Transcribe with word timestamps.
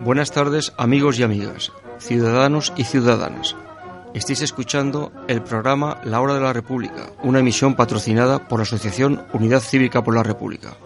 Buenas 0.00 0.30
tardes 0.30 0.72
amigos 0.78 1.18
y 1.18 1.24
amigas, 1.24 1.72
ciudadanos 1.98 2.72
y 2.76 2.84
ciudadanas. 2.84 3.56
Estáis 4.14 4.42
escuchando 4.42 5.10
el 5.26 5.42
programa 5.42 6.00
La 6.04 6.20
Hora 6.20 6.34
de 6.34 6.40
la 6.40 6.52
República, 6.52 7.10
una 7.24 7.40
emisión 7.40 7.74
patrocinada 7.74 8.46
por 8.46 8.60
la 8.60 8.62
Asociación 8.62 9.24
Unidad 9.32 9.60
Cívica 9.60 10.04
por 10.04 10.14
la 10.14 10.22
República. 10.22 10.76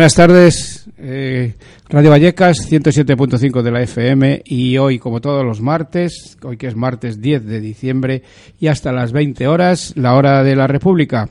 Buenas 0.07 0.15
tardes, 0.15 0.89
eh, 0.99 1.53
Radio 1.89 2.11
Vallecas 2.11 2.59
107.5 2.71 3.61
de 3.61 3.71
la 3.71 3.81
FM 3.81 4.41
y 4.45 4.77
hoy, 4.77 4.99
como 4.99 5.19
todos 5.19 5.43
los 5.43 5.59
martes, 5.59 6.37
hoy 6.43 6.55
que 6.55 6.67
es 6.67 6.77
martes 6.77 7.19
10 7.19 7.45
de 7.45 7.59
diciembre 7.59 8.23
y 8.57 8.67
hasta 8.67 8.93
las 8.93 9.11
20 9.11 9.45
horas, 9.49 9.91
la 9.97 10.13
hora 10.13 10.45
de 10.45 10.55
la 10.55 10.65
República. 10.65 11.29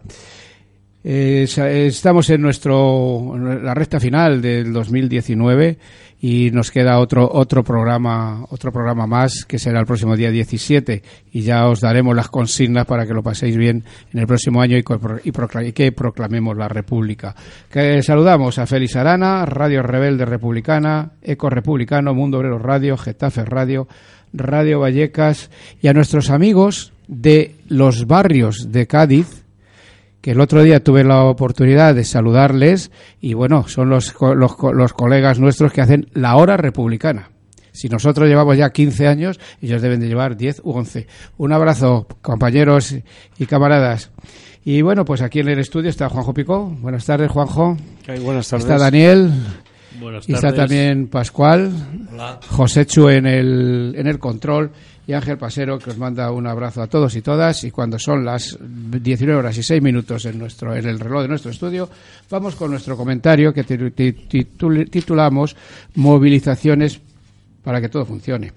Eh, 1.08 1.46
estamos 1.86 2.28
en 2.30 2.42
nuestro 2.42 3.38
la 3.38 3.74
recta 3.74 4.00
final 4.00 4.42
del 4.42 4.72
2019 4.72 5.78
y 6.20 6.50
nos 6.50 6.72
queda 6.72 6.98
otro 6.98 7.30
otro 7.32 7.62
programa 7.62 8.44
otro 8.50 8.72
programa 8.72 9.06
más 9.06 9.44
que 9.44 9.60
será 9.60 9.78
el 9.78 9.86
próximo 9.86 10.16
día 10.16 10.32
17 10.32 11.04
y 11.30 11.42
ya 11.42 11.68
os 11.68 11.80
daremos 11.80 12.16
las 12.16 12.26
consignas 12.26 12.86
para 12.86 13.06
que 13.06 13.14
lo 13.14 13.22
paséis 13.22 13.56
bien 13.56 13.84
en 14.12 14.18
el 14.18 14.26
próximo 14.26 14.60
año 14.60 14.76
y, 14.76 14.82
que 15.72 15.92
proclamemos 15.92 16.56
la 16.56 16.66
República. 16.66 17.36
Que 17.70 18.02
saludamos 18.02 18.58
a 18.58 18.66
Félix 18.66 18.96
Arana, 18.96 19.46
Radio 19.46 19.84
Rebelde 19.84 20.24
Republicana, 20.24 21.12
Eco 21.22 21.48
Republicano, 21.48 22.14
Mundo 22.14 22.38
Obrero 22.38 22.58
Radio, 22.58 22.96
Getafe 22.96 23.44
Radio, 23.44 23.86
Radio 24.32 24.80
Vallecas 24.80 25.52
y 25.80 25.86
a 25.86 25.92
nuestros 25.92 26.30
amigos 26.30 26.92
de 27.06 27.54
los 27.68 28.08
barrios 28.08 28.72
de 28.72 28.88
Cádiz 28.88 29.45
que 30.26 30.32
el 30.32 30.40
otro 30.40 30.64
día 30.64 30.82
tuve 30.82 31.04
la 31.04 31.22
oportunidad 31.22 31.94
de 31.94 32.02
saludarles 32.02 32.90
y 33.20 33.34
bueno, 33.34 33.68
son 33.68 33.90
los, 33.90 34.12
los, 34.20 34.56
los 34.74 34.92
colegas 34.92 35.38
nuestros 35.38 35.72
que 35.72 35.82
hacen 35.82 36.08
la 36.14 36.34
hora 36.34 36.56
republicana. 36.56 37.30
Si 37.70 37.88
nosotros 37.88 38.28
llevamos 38.28 38.56
ya 38.56 38.70
15 38.70 39.06
años, 39.06 39.38
ellos 39.62 39.82
deben 39.82 40.00
de 40.00 40.08
llevar 40.08 40.36
10 40.36 40.62
u 40.64 40.72
11. 40.72 41.06
Un 41.36 41.52
abrazo, 41.52 42.08
compañeros 42.22 42.96
y 43.38 43.46
camaradas. 43.46 44.10
Y 44.64 44.82
bueno, 44.82 45.04
pues 45.04 45.22
aquí 45.22 45.38
en 45.38 45.48
el 45.48 45.60
estudio 45.60 45.90
está 45.90 46.08
Juanjo 46.08 46.34
Picó. 46.34 46.74
Buenas 46.80 47.06
tardes, 47.06 47.30
Juanjo. 47.30 47.76
buenas 48.20 48.48
tardes. 48.48 48.64
Está 48.64 48.78
Daniel. 48.78 49.30
Buenas 50.00 50.26
tardes. 50.26 50.28
Y 50.28 50.32
está 50.32 50.52
también 50.52 51.06
Pascual. 51.06 51.70
Hola. 52.12 52.40
Joséchu 52.48 53.10
en 53.10 53.26
el, 53.26 53.94
en 53.96 54.08
el 54.08 54.18
control 54.18 54.72
y 55.06 55.12
Ángel 55.12 55.38
Pasero, 55.38 55.78
que 55.78 55.90
os 55.90 55.98
manda 55.98 56.30
un 56.32 56.46
abrazo 56.46 56.82
a 56.82 56.88
todos 56.88 57.14
y 57.14 57.22
todas. 57.22 57.62
Y 57.64 57.70
cuando 57.70 57.98
son 57.98 58.24
las 58.24 58.58
19 58.60 59.38
horas 59.38 59.56
y 59.56 59.62
6 59.62 59.80
minutos 59.80 60.24
en, 60.24 60.38
nuestro, 60.38 60.74
en 60.74 60.86
el 60.86 60.98
reloj 60.98 61.22
de 61.22 61.28
nuestro 61.28 61.50
estudio, 61.50 61.88
vamos 62.28 62.56
con 62.56 62.70
nuestro 62.70 62.96
comentario 62.96 63.52
que 63.54 63.62
titulamos 64.90 65.56
Movilizaciones 65.94 67.00
para 67.62 67.80
que 67.80 67.88
todo 67.88 68.04
funcione. 68.04 68.52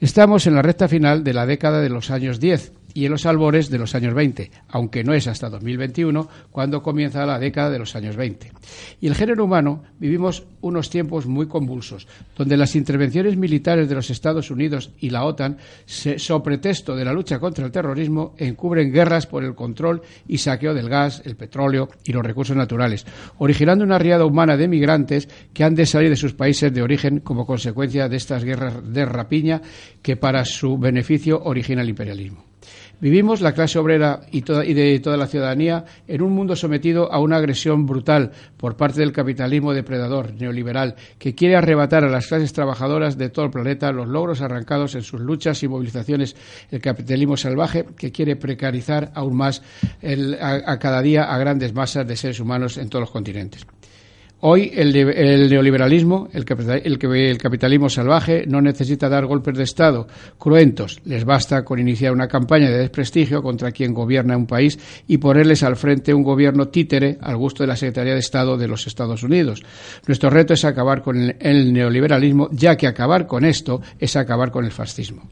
Estamos 0.00 0.46
en 0.46 0.54
la 0.54 0.62
recta 0.62 0.88
final 0.88 1.24
de 1.24 1.32
la 1.32 1.46
década 1.46 1.80
de 1.80 1.88
los 1.88 2.10
años 2.10 2.40
10 2.40 2.72
y 2.94 3.04
en 3.04 3.12
los 3.12 3.26
albores 3.26 3.70
de 3.70 3.78
los 3.78 3.94
años 3.94 4.14
20, 4.14 4.50
aunque 4.68 5.04
no 5.04 5.14
es 5.14 5.26
hasta 5.26 5.48
2021 5.48 6.28
cuando 6.50 6.82
comienza 6.82 7.26
la 7.26 7.38
década 7.38 7.70
de 7.70 7.78
los 7.78 7.94
años 7.96 8.16
20. 8.16 8.52
Y 9.00 9.06
el 9.06 9.14
género 9.14 9.44
humano 9.44 9.82
vivimos 9.98 10.44
unos 10.60 10.90
tiempos 10.90 11.26
muy 11.26 11.46
convulsos, 11.46 12.06
donde 12.36 12.56
las 12.56 12.76
intervenciones 12.76 13.36
militares 13.36 13.88
de 13.88 13.94
los 13.94 14.10
Estados 14.10 14.50
Unidos 14.50 14.92
y 15.00 15.10
la 15.10 15.24
OTAN, 15.24 15.58
se, 15.84 16.18
sobre 16.18 16.52
pretexto 16.52 16.94
de 16.94 17.04
la 17.04 17.12
lucha 17.12 17.38
contra 17.38 17.64
el 17.64 17.72
terrorismo, 17.72 18.34
encubren 18.36 18.92
guerras 18.92 19.26
por 19.26 19.44
el 19.44 19.54
control 19.54 20.02
y 20.28 20.38
saqueo 20.38 20.74
del 20.74 20.88
gas, 20.88 21.22
el 21.24 21.36
petróleo 21.36 21.88
y 22.04 22.12
los 22.12 22.24
recursos 22.24 22.56
naturales, 22.56 23.06
originando 23.38 23.84
una 23.84 23.98
riada 23.98 24.26
humana 24.26 24.56
de 24.56 24.68
migrantes 24.68 25.28
que 25.52 25.64
han 25.64 25.74
de 25.74 25.86
salir 25.86 26.10
de 26.10 26.16
sus 26.16 26.34
países 26.34 26.72
de 26.72 26.82
origen 26.82 27.20
como 27.20 27.46
consecuencia 27.46 28.08
de 28.08 28.16
estas 28.16 28.44
guerras 28.44 28.92
de 28.92 29.04
rapiña 29.04 29.62
que 30.02 30.16
para 30.16 30.44
su 30.44 30.78
beneficio 30.78 31.40
origina 31.42 31.82
el 31.82 31.88
imperialismo. 31.88 32.51
Vivimos 33.02 33.40
la 33.40 33.50
clase 33.50 33.80
obrera 33.80 34.20
y, 34.30 34.42
de 34.42 35.00
toda 35.00 35.16
la 35.16 35.26
ciudadanía 35.26 35.84
en 36.06 36.22
un 36.22 36.32
mundo 36.32 36.54
sometido 36.54 37.12
a 37.12 37.18
una 37.18 37.38
agresión 37.38 37.84
brutal 37.84 38.30
por 38.56 38.76
parte 38.76 39.00
del 39.00 39.10
capitalismo 39.10 39.74
depredador 39.74 40.32
neoliberal 40.34 40.94
que 41.18 41.34
quiere 41.34 41.56
arrebatar 41.56 42.04
a 42.04 42.08
las 42.08 42.28
clases 42.28 42.52
trabajadoras 42.52 43.18
de 43.18 43.28
todo 43.28 43.46
el 43.46 43.50
planeta 43.50 43.90
los 43.90 44.06
logros 44.06 44.40
arrancados 44.40 44.94
en 44.94 45.02
sus 45.02 45.20
luchas 45.20 45.64
y 45.64 45.68
movilizaciones. 45.68 46.36
El 46.70 46.80
capitalismo 46.80 47.36
salvaje 47.36 47.86
que 47.96 48.12
quiere 48.12 48.36
precarizar 48.36 49.10
aún 49.16 49.34
más 49.34 49.62
a 50.40 50.78
cada 50.78 51.02
día 51.02 51.24
a 51.24 51.36
grandes 51.38 51.74
masas 51.74 52.06
de 52.06 52.14
seres 52.14 52.38
humanos 52.38 52.78
en 52.78 52.88
todos 52.88 53.00
los 53.00 53.10
continentes. 53.10 53.66
Hoy 54.44 54.72
el, 54.74 54.92
neoliberalismo, 54.92 56.28
el, 56.32 56.44
el, 56.84 57.38
capitalismo 57.38 57.88
salvaje, 57.88 58.44
no 58.48 58.60
necesita 58.60 59.08
dar 59.08 59.24
golpes 59.24 59.56
de 59.56 59.62
Estado 59.62 60.08
cruentos. 60.36 61.00
Les 61.04 61.24
basta 61.24 61.64
con 61.64 61.78
iniciar 61.78 62.12
una 62.12 62.26
campaña 62.26 62.68
de 62.68 62.78
desprestigio 62.78 63.40
contra 63.40 63.70
quien 63.70 63.94
gobierna 63.94 64.36
un 64.36 64.48
país 64.48 64.76
y 65.06 65.18
ponerles 65.18 65.62
al 65.62 65.76
frente 65.76 66.12
un 66.12 66.24
gobierno 66.24 66.66
títere 66.66 67.18
al 67.20 67.36
gusto 67.36 67.62
de 67.62 67.68
la 67.68 67.76
Secretaría 67.76 68.14
de 68.14 68.18
Estado 68.18 68.56
de 68.56 68.66
los 68.66 68.88
Estados 68.88 69.22
Unidos. 69.22 69.62
Nuestro 70.08 70.28
reto 70.28 70.54
es 70.54 70.64
acabar 70.64 71.02
con 71.02 71.36
el 71.38 71.72
neoliberalismo, 71.72 72.48
ya 72.50 72.76
que 72.76 72.88
acabar 72.88 73.28
con 73.28 73.44
esto 73.44 73.80
es 74.00 74.16
acabar 74.16 74.50
con 74.50 74.64
el 74.64 74.72
fascismo. 74.72 75.22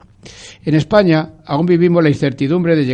En 0.64 0.74
España 0.74 1.30
aún 1.46 1.66
vivimos 1.66 2.02
la 2.02 2.10
incertidumbre 2.10 2.76
de 2.76 2.84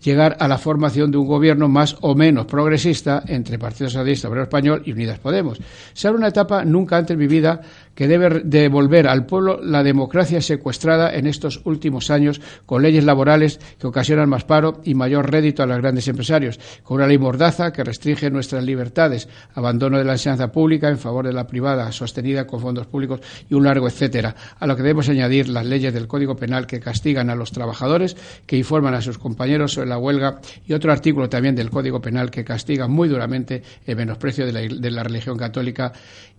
llegar, 0.00 0.36
a 0.38 0.48
la 0.48 0.58
formación 0.58 1.10
de 1.10 1.18
un 1.18 1.26
gobierno 1.26 1.68
más 1.68 1.96
o 2.00 2.14
menos 2.14 2.46
progresista 2.46 3.22
entre 3.26 3.58
Partido 3.58 3.90
Socialista 3.90 4.28
Obrero 4.28 4.44
Español 4.44 4.82
y 4.86 4.92
Unidas 4.92 5.18
Podemos. 5.18 5.58
Será 5.92 6.14
una 6.14 6.28
etapa 6.28 6.64
nunca 6.64 6.96
antes 6.96 7.16
vivida 7.16 7.60
que 7.94 8.06
debe 8.06 8.42
devolver 8.44 9.08
al 9.08 9.26
pueblo 9.26 9.60
la 9.60 9.82
democracia 9.82 10.40
secuestrada 10.40 11.12
en 11.14 11.26
estos 11.26 11.60
últimos 11.64 12.10
años 12.10 12.40
con 12.64 12.80
leyes 12.80 13.04
laborales 13.04 13.58
que 13.78 13.88
ocasionan 13.88 14.28
más 14.28 14.44
paro 14.44 14.80
y 14.84 14.94
mayor 14.94 15.30
rédito 15.30 15.62
a 15.62 15.66
los 15.66 15.78
grandes 15.78 16.06
empresarios, 16.06 16.60
con 16.84 16.98
una 16.98 17.08
ley 17.08 17.18
mordaza 17.18 17.72
que 17.72 17.82
restringe 17.82 18.30
nuestras 18.30 18.62
libertades, 18.62 19.28
abandono 19.54 19.98
de 19.98 20.04
la 20.04 20.12
enseñanza 20.12 20.52
pública 20.52 20.88
en 20.88 20.98
favor 20.98 21.26
de 21.26 21.32
la 21.32 21.46
privada 21.46 21.90
sostenida 21.90 22.46
con 22.46 22.60
fondos 22.60 22.86
públicos 22.86 23.20
y 23.50 23.54
un 23.54 23.64
largo 23.64 23.88
etcétera, 23.88 24.34
a 24.58 24.66
lo 24.66 24.76
que 24.76 24.82
debemos 24.82 25.08
añadir 25.08 25.48
las 25.48 25.66
leyes 25.66 25.92
del 25.92 26.06
Código 26.06 26.27
Penal 26.36 26.66
que 26.66 26.80
castigan 26.80 27.30
a 27.30 27.34
los 27.34 27.52
trabajadores 27.52 28.16
que 28.46 28.56
informan 28.56 28.94
a 28.94 29.00
sus 29.00 29.18
compañeros 29.18 29.72
sobre 29.72 29.88
la 29.88 29.98
huelga 29.98 30.40
y 30.66 30.72
otro 30.72 30.92
artículo 30.92 31.28
también 31.28 31.54
del 31.54 31.70
Código 31.70 32.00
Penal 32.00 32.30
que 32.30 32.44
castiga 32.44 32.88
muy 32.88 33.08
duramente 33.08 33.62
el 33.86 33.96
menosprecio 33.96 34.46
de 34.46 34.52
la, 34.52 34.60
de 34.60 34.90
la 34.90 35.02
religión 35.02 35.36
católica 35.36 35.92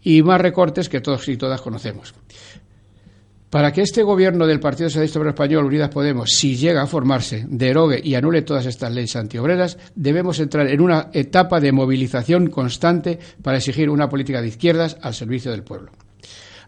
y 0.03 0.21
más 0.24 0.41
recortes 0.41 0.89
que 0.89 1.01
todos 1.01 1.27
y 1.27 1.38
todas 1.38 1.62
conocemos. 1.62 2.13
Para 3.50 3.74
que 3.74 3.81
este 3.81 4.03
gobierno 4.03 4.45
del 4.45 4.59
Partido 4.59 4.89
Socialista 4.89 5.18
Obrero 5.18 5.31
Español, 5.31 5.65
Unidas 5.65 5.89
Podemos, 5.89 6.30
si 6.33 6.56
llega 6.56 6.83
a 6.83 6.88
formarse, 6.88 7.45
derogue 7.50 8.00
y 8.03 8.13
anule 8.13 8.44
todas 8.44 8.68
estas 8.68 8.94
leyes 8.94 9.15
antiobreras, 9.15 9.80
debemos 9.95 10.39
entrar 10.39 10.68
en 10.68 10.81
una 10.81 11.09
etapa 11.13 11.59
de 11.59 11.71
movilización 11.71 12.51
constante 12.51 13.18
para 13.42 13.57
exigir 13.57 13.89
una 13.89 14.07
política 14.07 14.42
de 14.42 14.50
izquierdas 14.50 14.97
al 15.01 15.15
servicio 15.15 15.50
del 15.50 15.63
pueblo. 15.63 15.92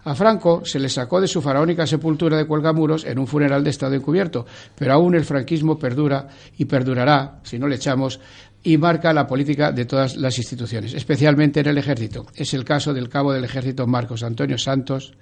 A 0.03 0.15
Franco 0.15 0.63
se 0.65 0.79
le 0.79 0.89
sacó 0.89 1.21
de 1.21 1.27
su 1.27 1.41
faraónica 1.41 1.85
sepultura 1.85 2.37
de 2.37 2.45
cuelgamuros 2.45 3.05
en 3.05 3.19
un 3.19 3.27
funeral 3.27 3.63
de 3.63 3.69
Estado 3.69 3.93
encubierto, 3.93 4.45
pero 4.75 4.93
aún 4.93 5.15
el 5.15 5.25
franquismo 5.25 5.77
perdura 5.77 6.27
y 6.57 6.65
perdurará, 6.65 7.39
si 7.43 7.59
no 7.59 7.67
le 7.67 7.75
echamos, 7.75 8.19
y 8.63 8.77
marca 8.77 9.13
la 9.13 9.27
política 9.27 9.71
de 9.71 9.85
todas 9.85 10.15
las 10.15 10.37
instituciones, 10.37 10.93
especialmente 10.93 11.59
en 11.59 11.67
el 11.67 11.77
ejército. 11.77 12.25
Es 12.35 12.53
el 12.53 12.63
caso 12.63 12.93
del 12.93 13.09
cabo 13.09 13.33
del 13.33 13.43
ejército 13.43 13.87
Marcos 13.87 14.23
Antonio 14.23 14.57
Santos, 14.57 15.13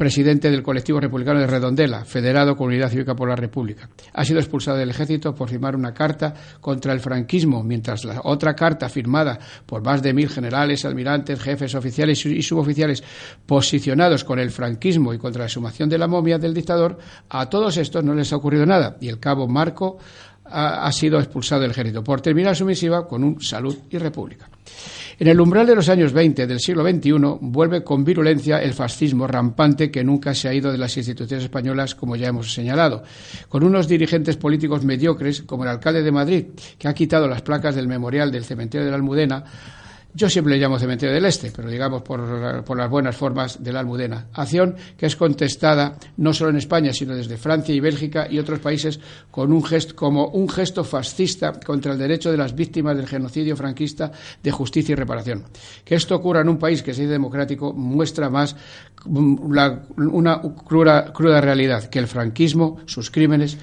presidente 0.00 0.50
del 0.50 0.62
colectivo 0.62 0.98
republicano 0.98 1.40
de 1.40 1.46
Redondela, 1.46 2.06
federado 2.06 2.56
con 2.56 2.68
Unidad 2.68 2.88
Cívica 2.88 3.14
por 3.14 3.28
la 3.28 3.36
República. 3.36 3.90
Ha 4.14 4.24
sido 4.24 4.40
expulsado 4.40 4.78
del 4.78 4.88
ejército 4.88 5.34
por 5.34 5.50
firmar 5.50 5.76
una 5.76 5.92
carta 5.92 6.32
contra 6.58 6.94
el 6.94 7.00
franquismo, 7.00 7.62
mientras 7.62 8.06
la 8.06 8.22
otra 8.24 8.54
carta 8.54 8.88
firmada 8.88 9.38
por 9.66 9.84
más 9.84 10.02
de 10.02 10.14
mil 10.14 10.30
generales, 10.30 10.86
almirantes, 10.86 11.38
jefes 11.38 11.74
oficiales 11.74 12.24
y 12.24 12.40
suboficiales 12.40 13.04
posicionados 13.44 14.24
con 14.24 14.38
el 14.38 14.50
franquismo 14.50 15.12
y 15.12 15.18
contra 15.18 15.42
la 15.42 15.50
sumación 15.50 15.90
de 15.90 15.98
la 15.98 16.08
momia 16.08 16.38
del 16.38 16.54
dictador, 16.54 16.96
a 17.28 17.50
todos 17.50 17.76
estos 17.76 18.02
no 18.02 18.14
les 18.14 18.32
ha 18.32 18.36
ocurrido 18.36 18.64
nada 18.64 18.96
y 19.02 19.08
el 19.08 19.20
cabo 19.20 19.48
Marco 19.48 19.98
ha, 20.46 20.90
sido 20.92 21.18
expulsado 21.18 21.60
del 21.60 21.72
ejército 21.72 22.02
por 22.02 22.22
terminar 22.22 22.56
su 22.56 22.64
misiva 22.64 23.06
con 23.06 23.22
un 23.22 23.42
salud 23.42 23.76
y 23.90 23.98
república. 23.98 24.48
En 25.20 25.28
el 25.28 25.38
umbral 25.38 25.66
de 25.66 25.74
los 25.74 25.90
años 25.90 26.14
20 26.14 26.46
del 26.46 26.60
siglo 26.60 26.82
XXI 26.82 27.12
vuelve 27.42 27.84
con 27.84 28.06
virulencia 28.06 28.62
el 28.62 28.72
fascismo 28.72 29.26
rampante 29.26 29.90
que 29.90 30.02
nunca 30.02 30.34
se 30.34 30.48
ha 30.48 30.54
ido 30.54 30.72
de 30.72 30.78
las 30.78 30.96
instituciones 30.96 31.44
españolas, 31.44 31.94
como 31.94 32.16
ya 32.16 32.28
hemos 32.28 32.54
señalado, 32.54 33.02
con 33.50 33.62
unos 33.62 33.86
dirigentes 33.86 34.38
políticos 34.38 34.82
mediocres, 34.82 35.42
como 35.42 35.64
el 35.64 35.68
alcalde 35.68 36.02
de 36.02 36.10
Madrid, 36.10 36.46
que 36.78 36.88
ha 36.88 36.94
quitado 36.94 37.28
las 37.28 37.42
placas 37.42 37.74
del 37.74 37.86
memorial 37.86 38.32
del 38.32 38.46
cementerio 38.46 38.86
de 38.86 38.92
la 38.92 38.96
Almudena, 38.96 39.44
yo 40.12 40.28
siempre 40.28 40.54
le 40.54 40.60
llamo 40.60 40.78
Cementerio 40.78 41.14
del 41.14 41.24
Este, 41.24 41.52
pero 41.54 41.68
digamos 41.68 42.02
por, 42.02 42.76
las 42.76 42.90
buenas 42.90 43.16
formas 43.16 43.62
de 43.62 43.72
la 43.72 43.80
Almudena. 43.80 44.26
Acción 44.32 44.74
que 44.96 45.06
es 45.06 45.16
contestada 45.16 45.96
no 46.16 46.32
solo 46.32 46.50
en 46.50 46.56
España, 46.56 46.92
sino 46.92 47.14
desde 47.14 47.36
Francia 47.36 47.74
y 47.74 47.80
Bélgica 47.80 48.26
y 48.28 48.38
otros 48.38 48.58
países 48.58 48.98
con 49.30 49.52
un 49.52 49.64
gesto, 49.64 49.94
como 49.94 50.28
un 50.28 50.48
gesto 50.48 50.82
fascista 50.84 51.52
contra 51.64 51.92
el 51.92 51.98
derecho 51.98 52.30
de 52.30 52.36
las 52.36 52.54
víctimas 52.54 52.96
del 52.96 53.06
genocidio 53.06 53.56
franquista 53.56 54.10
de 54.42 54.50
justicia 54.50 54.92
y 54.92 54.96
reparación. 54.96 55.44
Que 55.84 55.94
esto 55.94 56.16
ocurra 56.16 56.40
en 56.40 56.48
un 56.48 56.58
país 56.58 56.82
que 56.82 56.94
sea 56.94 57.06
democrático 57.06 57.72
muestra 57.72 58.28
más 58.28 58.56
mm, 59.04 59.36
una 59.96 60.42
cruda 60.42 61.40
realidad, 61.40 61.84
que 61.84 61.98
el 61.98 62.06
franquismo, 62.06 62.80
sus 62.86 63.10
crímenes, 63.10 63.56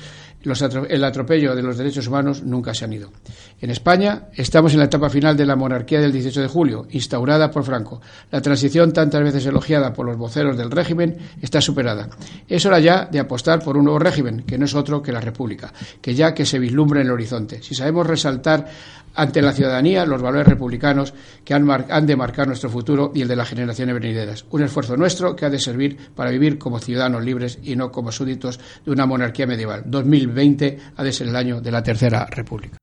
el 0.89 1.03
atropello 1.03 1.55
de 1.55 1.63
los 1.63 1.77
derechos 1.77 2.07
humanos 2.07 2.43
nunca 2.43 2.73
se 2.73 2.85
han 2.85 2.93
ido. 2.93 3.11
En 3.59 3.71
España 3.71 4.29
estamos 4.35 4.73
en 4.73 4.79
la 4.79 4.85
etapa 4.85 5.09
final 5.09 5.35
de 5.35 5.45
la 5.45 5.55
monarquía 5.55 5.99
del 5.99 6.11
18 6.11 6.41
de 6.41 6.47
julio, 6.47 6.87
instaurada 6.91 7.49
por 7.49 7.63
Franco. 7.63 7.99
La 8.29 8.39
transición, 8.39 8.93
tantas 8.93 9.23
veces 9.23 9.47
elogiada 9.47 9.93
por 9.93 10.05
los 10.05 10.15
voceros 10.15 10.55
del 10.57 10.69
régimen, 10.69 11.17
está 11.41 11.59
superada. 11.59 12.07
Es 12.47 12.65
hora 12.67 12.79
ya 12.79 13.05
de 13.05 13.19
apostar 13.19 13.63
por 13.63 13.75
un 13.75 13.85
nuevo 13.85 13.97
régimen, 13.97 14.43
que 14.43 14.59
no 14.59 14.65
es 14.65 14.75
otro 14.75 15.01
que 15.01 15.11
la 15.11 15.21
República, 15.21 15.73
que 16.01 16.13
ya 16.13 16.35
que 16.35 16.45
se 16.45 16.59
vislumbra 16.59 17.01
en 17.01 17.07
el 17.07 17.13
horizonte. 17.13 17.63
Si 17.63 17.73
sabemos 17.73 18.05
resaltar 18.05 18.67
ante 19.15 19.41
la 19.41 19.51
ciudadanía 19.51 20.05
los 20.05 20.21
valores 20.21 20.47
republicanos 20.47 21.15
que 21.43 21.55
han, 21.55 22.05
de 22.05 22.15
marcar 22.15 22.45
nuestro 22.45 22.69
futuro 22.69 23.11
y 23.15 23.23
el 23.23 23.27
de 23.27 23.35
las 23.35 23.49
generaciones 23.49 23.95
venideras. 23.95 24.45
Un 24.51 24.61
esfuerzo 24.61 24.95
nuestro 24.95 25.35
que 25.35 25.45
ha 25.45 25.49
de 25.49 25.59
servir 25.59 25.97
para 26.15 26.29
vivir 26.29 26.59
como 26.59 26.77
ciudadanos 26.77 27.25
libres 27.25 27.57
y 27.63 27.75
no 27.75 27.91
como 27.91 28.11
súbditos 28.11 28.59
de 28.85 28.91
una 28.91 29.07
monarquía 29.07 29.47
medieval. 29.47 29.81
2020 29.87 30.77
ha 30.95 31.03
de 31.03 31.11
ser 31.11 31.27
el 31.27 31.35
año 31.35 31.59
de 31.59 31.71
la 31.71 31.81
Tercera 31.81 32.27
República. 32.27 32.77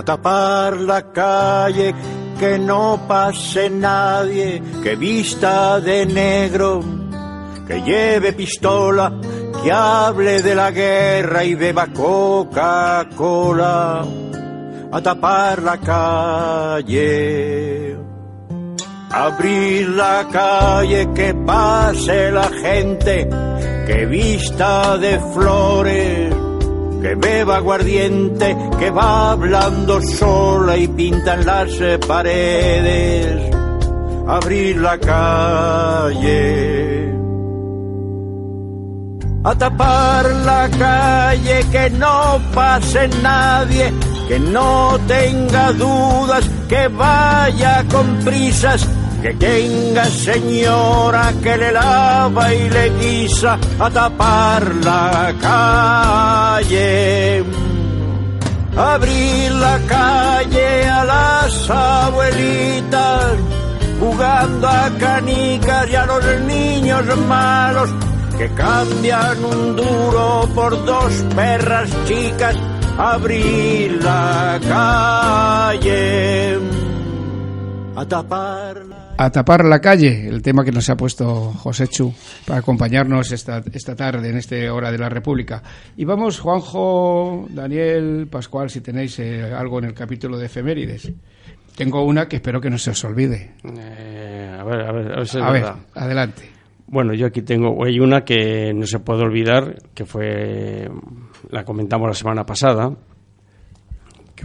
A 0.00 0.02
tapar 0.02 0.78
la 0.78 1.12
calle, 1.12 1.94
que 2.38 2.58
no 2.58 3.06
pase 3.06 3.68
nadie, 3.68 4.62
que 4.82 4.96
vista 4.96 5.78
de 5.78 6.06
negro, 6.06 6.80
que 7.66 7.82
lleve 7.82 8.32
pistola, 8.32 9.12
que 9.62 9.70
hable 9.70 10.40
de 10.40 10.54
la 10.54 10.70
guerra 10.70 11.44
y 11.44 11.54
beba 11.54 11.88
Coca-Cola, 11.88 14.06
a 14.90 15.02
tapar 15.02 15.62
la 15.62 15.76
calle. 15.76 17.98
Abrir 19.10 19.90
la 19.90 20.26
calle, 20.32 21.12
que 21.12 21.34
pase 21.34 22.30
la 22.30 22.48
gente, 22.48 23.28
que 23.86 24.06
vista 24.06 24.96
de 24.96 25.20
flores 25.34 26.29
que 27.00 27.14
beba 27.14 27.56
aguardiente, 27.56 28.56
que 28.78 28.90
va 28.90 29.32
hablando 29.32 30.00
sola 30.02 30.76
y 30.76 30.86
pintan 30.88 31.46
las 31.46 31.70
paredes, 32.06 33.54
abrir 34.26 34.76
la 34.78 34.98
calle. 34.98 36.40
A 39.42 39.54
tapar 39.54 40.26
la 40.44 40.68
calle, 40.78 41.64
que 41.72 41.88
no 41.90 42.38
pase 42.54 43.08
nadie, 43.22 43.90
que 44.28 44.38
no 44.38 44.98
tenga 45.08 45.72
dudas, 45.72 46.44
que 46.68 46.88
vaya 46.88 47.84
con 47.90 48.18
prisas, 48.22 48.86
que 49.22 49.34
tenga 49.34 50.04
señora 50.04 51.32
que 51.42 51.56
le 51.56 51.72
lava 51.72 52.54
y 52.54 52.70
le 52.70 52.90
guisa 52.98 53.58
a 53.78 53.90
tapar 53.90 54.74
la 54.82 55.34
calle. 55.40 57.44
Abrir 58.76 59.52
la 59.52 59.78
calle 59.86 60.88
a 60.88 61.04
las 61.04 61.70
abuelitas, 61.70 63.32
jugando 63.98 64.68
a 64.68 64.90
canicas 64.98 65.90
y 65.90 65.96
a 65.96 66.06
los 66.06 66.24
niños 66.46 67.04
malos 67.28 67.90
que 68.38 68.48
cambian 68.54 69.44
un 69.44 69.76
duro 69.76 70.48
por 70.54 70.84
dos 70.86 71.12
perras 71.36 71.90
chicas. 72.06 72.56
Abrir 72.96 74.02
la 74.02 74.58
calle 74.68 76.58
a 77.96 78.06
tapar 78.06 78.99
a 79.22 79.30
tapar 79.30 79.66
la 79.66 79.80
calle, 79.80 80.26
el 80.26 80.40
tema 80.40 80.64
que 80.64 80.72
nos 80.72 80.88
ha 80.88 80.96
puesto 80.96 81.52
José 81.52 81.88
Chu 81.88 82.10
para 82.46 82.60
acompañarnos 82.60 83.30
esta, 83.32 83.62
esta 83.70 83.94
tarde 83.94 84.30
en 84.30 84.38
esta 84.38 84.56
hora 84.72 84.90
de 84.90 84.96
la 84.96 85.10
República. 85.10 85.62
Y 85.94 86.06
vamos, 86.06 86.40
Juanjo, 86.40 87.46
Daniel, 87.50 88.28
Pascual, 88.30 88.70
si 88.70 88.80
tenéis 88.80 89.18
eh, 89.18 89.42
algo 89.42 89.78
en 89.78 89.84
el 89.84 89.92
capítulo 89.92 90.38
de 90.38 90.46
efemérides. 90.46 91.12
Tengo 91.76 92.02
una 92.02 92.28
que 92.28 92.36
espero 92.36 92.62
que 92.62 92.70
no 92.70 92.78
se 92.78 92.92
os 92.92 93.04
olvide. 93.04 93.56
Eh, 93.62 94.56
a 94.58 94.64
ver, 94.64 94.80
a 94.80 94.92
ver, 94.92 95.12
a 95.12 95.52
ver, 95.52 95.64
adelante. 95.94 96.42
Bueno, 96.86 97.12
yo 97.12 97.26
aquí 97.26 97.42
tengo, 97.42 97.84
hay 97.84 98.00
una 98.00 98.22
que 98.22 98.72
no 98.72 98.86
se 98.86 99.00
puede 99.00 99.22
olvidar, 99.22 99.82
que 99.92 100.06
fue, 100.06 100.88
la 101.50 101.64
comentamos 101.64 102.08
la 102.08 102.14
semana 102.14 102.46
pasada, 102.46 102.90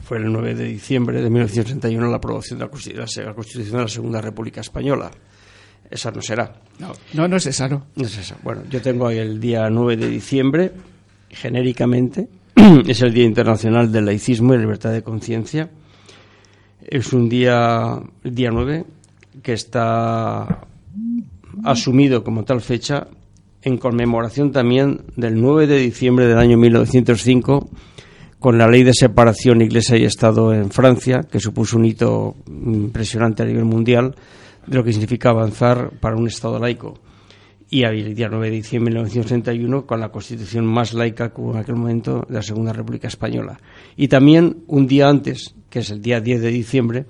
fue 0.06 0.20
el 0.20 0.32
9 0.32 0.54
de 0.54 0.66
diciembre 0.66 1.20
de 1.20 1.32
1961 1.32 2.08
la 2.08 2.18
aprobación 2.18 2.60
de 2.60 2.66
la 2.66 2.70
Constitución 2.70 3.78
de 3.78 3.82
la 3.82 3.88
Segunda 3.88 4.22
República 4.22 4.62
Española. 4.62 5.10
Esa 5.90 6.12
no 6.12 6.22
será. 6.22 6.62
No, 7.14 7.28
no, 7.28 7.36
es 7.36 7.48
esa, 7.48 7.68
no. 7.68 7.88
No 7.96 8.06
es 8.06 8.16
esa. 8.16 8.38
Bueno, 8.44 8.62
yo 8.70 8.84
tengo 8.84 9.08
ahí 9.08 9.18
el 9.18 9.40
día 9.40 9.68
9 9.68 9.98
de 9.98 10.08
diciembre, 10.08 10.72
genéricamente, 11.30 12.28
es 12.88 13.02
el 13.02 13.16
Día 13.16 13.26
Internacional 13.26 13.92
del 13.92 14.06
Laicismo 14.06 14.54
y 14.54 14.60
Libertad 14.60 14.92
de 14.92 15.02
Conciencia. 15.02 15.72
Es 16.82 17.12
un 17.12 17.28
día, 17.28 18.00
el 18.24 18.36
día 18.36 18.52
9, 18.52 18.86
que 19.42 19.54
está 19.54 20.68
asumido 21.64 22.24
como 22.24 22.44
tal 22.44 22.62
fecha 22.62 23.08
en 23.64 23.80
conmemoración 23.80 24.52
también 24.52 25.02
del 25.16 25.42
9 25.42 25.66
de 25.66 25.80
diciembre 25.80 26.28
del 26.28 26.38
año 26.38 26.58
1905 26.60 27.72
con 28.46 28.60
la 28.60 28.68
ley 28.68 28.84
de 28.84 28.94
separación 28.94 29.64
Iglesia 29.64 29.98
y 29.98 30.04
Estado 30.04 30.54
en 30.54 30.70
Francia, 30.70 31.22
que 31.24 31.40
supuso 31.40 31.78
un 31.78 31.86
hito 31.86 32.36
impresionante 32.46 33.42
a 33.42 33.46
nivel 33.48 33.66
mundial 33.66 34.14
de 34.68 34.78
lo 34.78 34.84
que 34.84 34.94
significa 34.94 35.32
avanzar 35.32 35.90
para 36.00 36.16
un 36.16 36.28
Estado 36.28 36.60
laico. 36.60 36.94
Y 37.72 37.86
el 37.86 38.14
día 38.14 38.28
9 38.30 38.52
de 38.52 38.56
diciembre 38.56 38.94
de 38.94 39.00
1961 39.00 39.88
con 39.88 40.00
la 40.00 40.10
constitución 40.10 40.64
más 40.64 40.94
laica 40.94 41.34
que 41.34 41.42
hubo 41.42 41.54
en 41.54 41.58
aquel 41.58 41.76
momento 41.76 42.24
de 42.30 42.36
la 42.36 42.44
Segunda 42.44 42.72
República 42.72 43.08
Española. 43.08 43.60
Y 43.98 44.10
también 44.10 44.58
un 44.68 44.86
día 44.86 45.10
antes, 45.10 45.56
que 45.68 45.80
es 45.80 45.90
el 45.90 46.04
día 46.04 46.22
10 46.22 46.42
de 46.44 46.50
diciembre, 46.50 47.06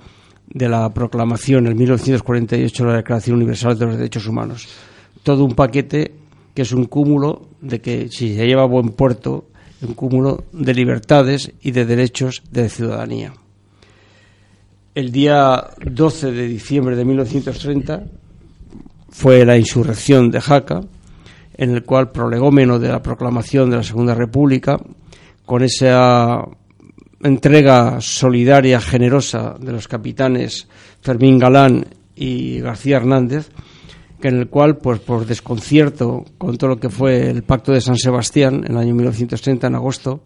de 0.47 0.69
la 0.69 0.89
proclamación 0.93 1.67
en 1.67 1.75
1948 1.75 2.81
de 2.81 2.89
la 2.89 2.95
Declaración 2.95 3.35
Universal 3.35 3.77
de 3.77 3.85
los 3.87 3.97
Derechos 3.97 4.25
Humanos. 4.25 4.69
Todo 5.21 5.43
un 5.43 5.53
paquete 5.53 6.13
que 6.53 6.61
es 6.61 6.71
un 6.71 6.85
cúmulo 6.85 7.49
de 7.59 7.81
que, 7.81 8.07
si 8.07 8.37
se 8.37 8.47
lleva 8.47 8.61
a 8.61 8.67
buen 8.67 8.91
puerto, 8.91 9.49
un 9.85 9.93
cúmulo 9.93 10.43
de 10.51 10.73
libertades 10.73 11.51
y 11.61 11.71
de 11.71 11.85
derechos 11.85 12.43
de 12.51 12.69
ciudadanía. 12.69 13.33
El 14.93 15.11
día 15.11 15.71
12 15.85 16.31
de 16.31 16.47
diciembre 16.47 16.95
de 16.95 17.05
1930 17.05 18.03
fue 19.09 19.45
la 19.45 19.57
insurrección 19.57 20.31
de 20.31 20.41
Jaca, 20.41 20.81
en 21.57 21.71
el 21.71 21.83
cual 21.83 22.11
prolegómeno 22.11 22.79
de 22.79 22.89
la 22.89 23.01
proclamación 23.01 23.69
de 23.69 23.77
la 23.77 23.83
Segunda 23.83 24.15
República, 24.15 24.77
con 25.45 25.63
esa 25.63 26.43
entrega 27.21 28.01
solidaria, 28.01 28.81
generosa 28.81 29.55
de 29.59 29.71
los 29.71 29.87
capitanes 29.87 30.67
Fermín 31.01 31.39
Galán 31.39 31.85
y 32.15 32.59
García 32.59 32.97
Hernández, 32.97 33.49
que 34.19 34.29
en 34.29 34.37
el 34.37 34.49
cual, 34.49 34.77
pues 34.77 34.99
por 34.99 35.25
desconcierto 35.25 36.25
con 36.37 36.57
todo 36.57 36.71
lo 36.71 36.79
que 36.79 36.89
fue 36.89 37.29
el 37.29 37.43
Pacto 37.43 37.71
de 37.71 37.81
San 37.81 37.97
Sebastián 37.97 38.63
en 38.65 38.71
el 38.71 38.77
año 38.77 38.95
1930, 38.95 39.67
en 39.67 39.75
agosto, 39.75 40.21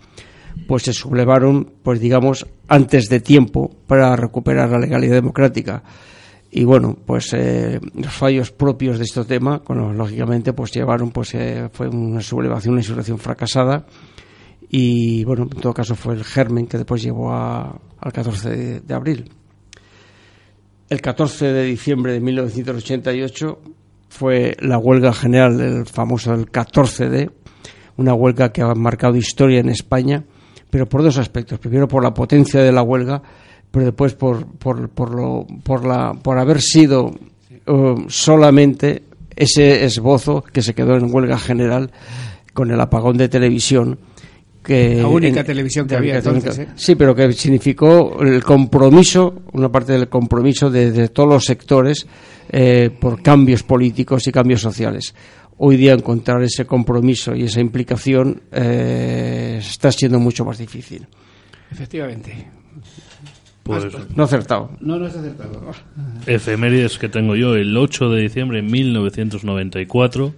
pues 0.67 0.83
se 0.83 0.93
sublevaron, 0.93 1.71
pues 1.83 1.99
digamos, 1.99 2.45
antes 2.67 3.09
de 3.09 3.19
tiempo 3.19 3.69
para 3.87 4.15
recuperar 4.15 4.69
la 4.69 4.79
legalidad 4.79 5.15
democrática. 5.15 5.83
Y 6.51 6.63
bueno, 6.63 6.97
pues 7.05 7.31
eh, 7.33 7.79
los 7.93 8.13
fallos 8.13 8.51
propios 8.51 8.97
de 8.97 9.03
este 9.03 9.23
tema, 9.25 9.61
bueno, 9.67 9.93
lógicamente, 9.93 10.53
pues 10.53 10.71
llevaron, 10.71 11.11
pues 11.11 11.35
eh, 11.35 11.69
fue 11.71 11.87
una 11.87 12.21
sublevación, 12.21 12.73
una 12.73 12.81
insurrección 12.81 13.19
fracasada. 13.19 13.85
Y 14.69 15.23
bueno, 15.25 15.43
en 15.43 15.61
todo 15.61 15.73
caso 15.73 15.95
fue 15.95 16.15
el 16.15 16.23
germen 16.23 16.67
que 16.67 16.77
después 16.77 17.03
llevó 17.03 17.31
al 17.31 18.11
14 18.11 18.81
de, 18.81 18.93
abril. 18.93 19.31
El 20.89 21.01
14 21.01 21.53
de 21.53 21.63
diciembre 21.63 22.13
de 22.13 22.19
1988 22.19 23.59
fue 24.09 24.57
la 24.59 24.77
huelga 24.77 25.13
general 25.13 25.57
del 25.57 25.85
famoso 25.85 26.33
el 26.33 26.51
14D, 26.51 27.31
una 27.97 28.13
huelga 28.13 28.51
que 28.51 28.61
ha 28.61 28.73
marcado 28.75 29.15
historia 29.15 29.59
en 29.59 29.69
España 29.69 30.23
pero 30.69 30.87
por 30.87 31.03
dos 31.03 31.17
aspectos. 31.17 31.59
Primero 31.59 31.87
por 31.87 32.03
la 32.03 32.13
potencia 32.13 32.61
de 32.61 32.71
la 32.71 32.83
huelga, 32.83 33.21
pero 33.71 33.85
después 33.85 34.13
por, 34.13 34.45
por, 34.45 34.89
por, 34.89 35.13
lo, 35.13 35.47
por, 35.63 35.85
la, 35.85 36.13
por 36.13 36.37
haber 36.37 36.61
sido 36.61 37.11
eh, 37.65 37.95
solamente 38.07 39.03
ese 39.35 39.83
esbozo 39.85 40.43
que 40.43 40.61
se 40.61 40.73
quedó 40.73 40.95
en 40.95 41.13
huelga 41.13 41.37
general 41.37 41.91
con 42.53 42.71
el 42.71 42.79
apagón 42.79 43.17
de 43.17 43.29
televisión. 43.29 43.99
Que 44.63 44.95
la 44.95 45.07
única 45.07 45.43
televisión 45.43 45.87
que 45.87 45.95
había 45.95 46.17
entonces. 46.17 46.59
¿eh? 46.59 46.67
Sí, 46.75 46.95
pero 46.95 47.15
que 47.15 47.31
significó 47.31 48.21
el 48.21 48.43
compromiso, 48.43 49.41
una 49.53 49.71
parte 49.71 49.93
del 49.93 50.09
compromiso 50.09 50.69
de, 50.69 51.07
todos 51.09 51.29
los 51.29 51.45
sectores 51.45 52.05
eh, 52.49 52.89
por 52.99 53.21
cambios 53.21 53.63
políticos 53.63 54.27
y 54.27 54.31
cambios 54.31 54.61
sociales 54.61 55.13
hoy 55.59 55.75
día 55.75 55.93
encontrar 55.93 56.41
ese 56.41 56.65
compromiso 56.65 57.35
y 57.35 57.43
esa 57.43 57.59
implicación 57.59 58.41
eh, 58.51 59.57
está 59.59 59.91
siendo 59.91 60.19
mucho 60.19 60.45
más 60.45 60.57
difícil. 60.57 61.05
Efectivamente. 61.69 62.47
Pues, 63.63 63.85
no 64.15 64.23
acertado. 64.23 64.71
No, 64.79 64.97
no 64.97 65.05
es 65.05 65.15
acertado. 65.15 65.71
Efemérides 66.25 66.97
que 66.97 67.09
tengo 67.09 67.35
yo. 67.35 67.53
El 67.55 67.77
8 67.77 68.09
de 68.09 68.21
diciembre 68.21 68.61
de 68.61 68.67
1994 68.69 70.33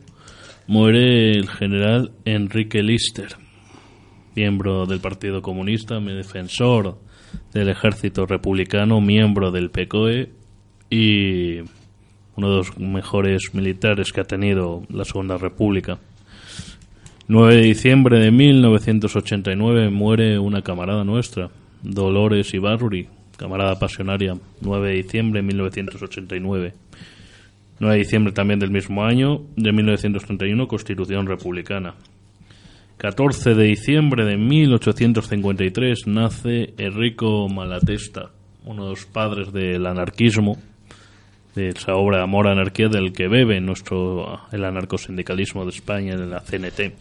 muere 0.68 1.32
el 1.32 1.48
general 1.48 2.12
Enrique 2.26 2.82
Lister, 2.82 3.30
miembro 4.36 4.86
del 4.86 5.00
Partido 5.00 5.42
Comunista, 5.42 6.00
defensor 6.00 6.98
del 7.54 7.70
ejército 7.70 8.26
republicano, 8.26 9.00
miembro 9.00 9.52
del 9.52 9.70
PCOE 9.70 10.34
y 10.90 11.60
uno 12.36 12.50
de 12.50 12.58
los 12.58 12.78
mejores 12.78 13.54
militares 13.54 14.12
que 14.12 14.22
ha 14.22 14.26
tenido 14.26 14.84
la 14.90 15.06
Segunda 15.06 15.38
República. 15.38 16.00
9 17.28 17.56
de 17.56 17.62
diciembre 17.62 18.20
de 18.20 18.32
1989 18.32 19.90
muere 19.90 20.40
una 20.40 20.62
camarada 20.62 21.04
nuestra, 21.04 21.50
Dolores 21.82 22.54
Ibarruri, 22.54 23.08
camarada 23.38 23.80
pasionaria, 23.80 24.36
9 24.62 24.90
de 24.90 24.96
diciembre 24.96 25.42
de 25.42 25.48
1989. 25.48 26.74
9 27.80 27.96
de 27.96 28.04
diciembre 28.04 28.34
también 28.34 28.60
del 28.60 28.72
mismo 28.72 29.04
año, 29.04 29.42
de 29.56 29.72
1931, 29.72 30.68
Constitución 30.68 31.26
Republicana. 31.26 31.96
14 32.98 33.56
de 33.56 33.64
diciembre 33.64 34.26
de 34.26 34.38
1853 34.38 36.06
nace 36.06 36.76
Enrico 36.78 37.50
Malatesta, 37.50 38.30
uno 38.64 38.84
de 38.84 38.90
los 38.92 39.06
padres 39.08 39.52
del 39.52 39.88
anarquismo, 39.88 40.60
de 41.56 41.70
esa 41.70 41.96
obra 41.96 42.24
Amor 42.24 42.48
Anarquía 42.48 42.88
del 42.88 43.12
que 43.14 43.28
bebe 43.28 43.60
nuestro 43.60 44.42
el 44.52 44.64
anarcosindicalismo 44.64 45.64
de 45.66 45.72
España 45.72 46.14
en 46.14 46.30
la 46.30 46.40
CNT. 46.40 46.94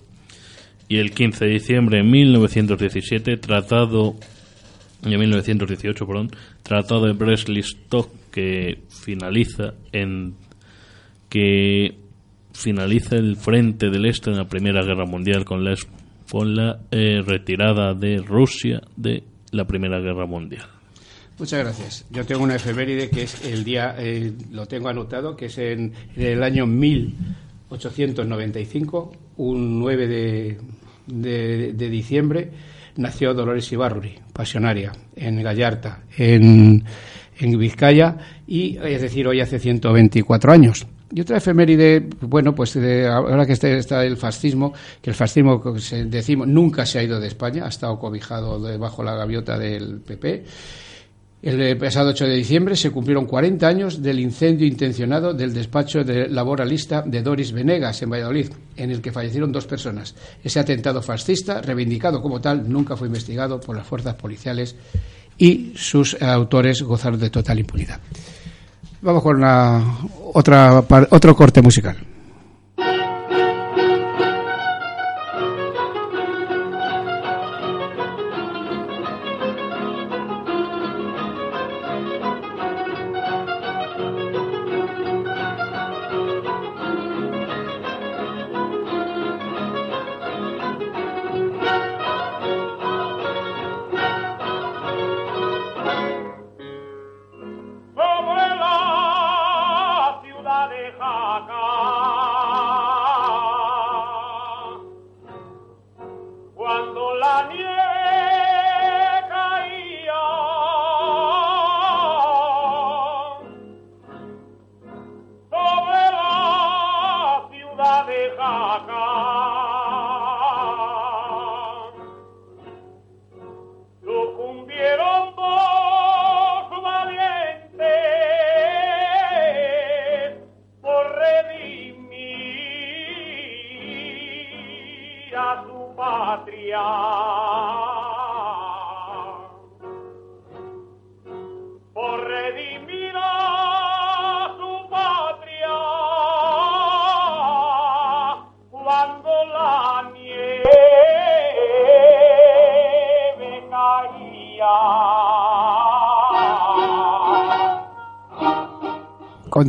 Y 0.88 0.99
el 0.99 1.12
15 1.12 1.45
de 1.45 1.50
diciembre 1.52 1.99
de 1.99 2.02
1917, 2.02 3.37
tratado 3.37 4.16
de 5.02 5.16
1918, 5.16 6.07
perdón, 6.07 6.30
tratado 6.62 7.07
de 7.07 7.12
Brest-Litovsk 7.12 8.11
que 8.33 8.78
finaliza 8.88 9.75
en 9.92 10.35
que 11.28 11.95
finaliza 12.52 13.16
el 13.16 13.37
frente 13.37 13.88
del 13.90 14.07
este 14.07 14.30
en 14.30 14.37
la 14.37 14.49
Primera 14.49 14.83
Guerra 14.83 15.07
Mundial 15.07 15.45
con 15.45 15.64
la 15.64 15.75
con 16.30 16.54
la 16.54 16.78
eh, 16.90 17.23
retirada 17.25 17.95
de 17.95 18.19
Rusia 18.19 18.80
de 18.97 19.25
la 19.52 19.64
Primera 19.64 19.99
Guerra 20.00 20.26
Mundial. 20.26 20.80
Muchas 21.41 21.61
gracias. 21.61 22.05
Yo 22.11 22.27
tengo 22.27 22.45
una 22.45 22.57
efeméride 22.57 23.09
que 23.09 23.23
es 23.23 23.47
el 23.47 23.65
día, 23.65 23.95
eh, 23.99 24.31
lo 24.53 24.67
tengo 24.67 24.91
anotado, 24.91 25.35
que 25.35 25.47
es 25.47 25.57
en, 25.57 25.95
el 26.15 26.43
año 26.43 26.67
1895, 26.67 29.13
un 29.39 29.81
9 29.81 30.07
de, 30.07 30.59
de, 31.07 31.89
diciembre, 31.89 32.51
nació 32.97 33.33
Dolores 33.33 33.73
Ibarruri, 33.73 34.19
pasionaria, 34.35 34.93
en 35.17 35.43
Gallarta, 35.43 36.03
en, 36.19 36.85
en 37.39 37.59
Vizcaya, 37.59 38.19
y 38.47 38.77
es 38.77 39.01
decir, 39.01 39.27
hoy 39.27 39.41
hace 39.41 39.59
124 39.59 40.53
años. 40.53 40.87
Y 41.11 41.23
otra 41.23 41.39
efeméride, 41.39 42.07
bueno, 42.21 42.55
pues 42.55 42.77
ahora 42.77 43.47
que 43.47 43.55
está, 43.55 44.05
el 44.05 44.19
fascismo, 44.19 44.75
que 45.01 45.09
el 45.09 45.17
fascismo, 45.17 45.63
decimos, 46.05 46.47
nunca 46.47 46.85
se 46.85 46.99
ha 46.99 47.03
ido 47.03 47.19
de 47.19 47.29
España, 47.29 47.65
ha 47.65 47.69
estado 47.69 47.99
cobijado 47.99 48.61
debajo 48.61 49.03
la 49.03 49.15
gaviota 49.15 49.59
del 49.59 50.01
PP. 50.01 50.45
El 51.43 51.79
pasado 51.79 52.11
8 52.11 52.27
de 52.27 52.37
diciembre 52.37 52.77
se 52.77 52.91
cumplieron 52.91 53.25
40 53.25 53.67
años 53.67 54.03
del 54.03 54.21
incendio 54.21 54.67
intencionado 54.67 55.33
del 55.33 55.55
despacho 55.55 56.05
de 56.05 56.29
laboralista 56.29 57.01
de 57.01 57.23
Doris 57.23 57.53
Venegas 57.53 58.03
en 58.03 58.11
Valladolid, 58.11 58.51
en 58.77 58.91
el 58.91 59.01
que 59.01 59.11
fallecieron 59.11 59.51
dos 59.51 59.67
personas. 59.67 60.15
Ese 60.45 60.61
atentado 60.61 61.01
fascista, 61.01 61.63
reivindicado 61.63 62.21
como 62.21 62.43
tal, 62.43 62.71
nunca 62.71 62.95
fue 62.95 63.09
investigado 63.09 63.59
por 63.59 63.75
las 63.75 63.87
fuerzas 63.87 64.17
policiales 64.17 64.77
y 65.39 65.73
sus 65.77 66.21
autores 66.21 66.83
gozaron 66.83 67.19
de 67.19 67.31
total 67.31 67.59
impunidad. 67.59 68.01
Vamos 69.01 69.23
con 69.23 69.43
otra, 69.43 70.75
otro 71.09 71.35
corte 71.35 71.63
musical. 71.63 71.97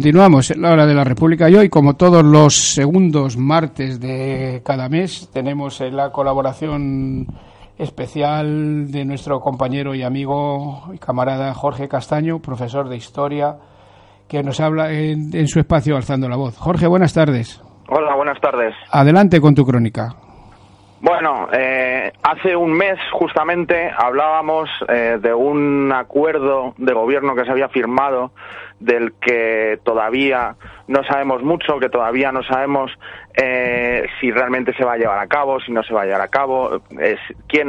Continuamos 0.02 0.50
en 0.50 0.64
la 0.64 0.72
hora 0.72 0.88
de 0.88 0.96
la 0.96 1.04
República 1.04 1.48
y 1.48 1.54
hoy, 1.54 1.70
como 1.70 1.94
todos 1.94 2.24
los 2.24 2.74
segundos 2.74 3.38
martes 3.38 4.00
de 4.00 4.64
cada 4.66 4.90
mes, 4.90 5.30
tenemos 5.32 5.80
la 5.80 6.12
colaboración 6.12 7.28
especial 7.78 8.92
de 8.92 9.06
nuestro 9.06 9.40
compañero 9.40 9.94
y 9.94 10.02
amigo 10.02 10.90
y 10.92 10.98
camarada 10.98 11.54
Jorge 11.54 11.88
Castaño, 11.88 12.40
profesor 12.40 12.90
de 12.90 12.98
Historia, 12.98 13.58
que 14.28 14.42
nos 14.42 14.60
habla 14.60 14.92
en, 14.92 15.48
su 15.48 15.60
espacio 15.60 15.96
alzando 15.96 16.28
la 16.28 16.36
voz. 16.36 16.58
Jorge, 16.58 16.88
buenas 16.88 17.14
tardes. 17.14 17.62
Hola, 17.88 18.16
buenas 18.16 18.42
tardes. 18.42 18.74
Adelante 18.90 19.40
con 19.40 19.54
tu 19.54 19.64
crónica. 19.64 20.16
Bueno, 21.02 21.48
eh, 21.52 22.14
hace 22.22 22.56
un 22.56 22.74
mes 22.74 23.00
justamente 23.12 23.92
hablábamos 23.98 24.70
eh, 24.88 25.18
de 25.20 25.34
un 25.34 25.92
acuerdo 25.92 26.76
de 26.78 26.94
gobierno 26.94 27.34
que 27.34 27.44
se 27.44 27.50
había 27.50 27.70
firmado 27.70 28.32
del 28.80 29.14
que 29.14 29.80
todavía 29.84 30.56
no 30.88 31.04
sabemos 31.04 31.42
mucho, 31.42 31.80
que 31.80 31.90
todavía 31.90 32.32
no 32.32 32.44
sabemos 32.44 32.92
eh, 33.34 34.06
si 34.20 34.30
realmente 34.32 34.76
se 34.76 34.86
va 34.86 34.94
a 34.94 34.98
llevar 34.98 35.18
a 35.18 35.28
cabo, 35.28 35.60
si 35.60 35.72
no 35.72 35.82
se 35.82 35.94
va 35.94 36.04
a 36.04 36.06
llevar 36.06 36.22
a 36.22 36.28
cabo, 36.28 36.82
es, 37.00 37.20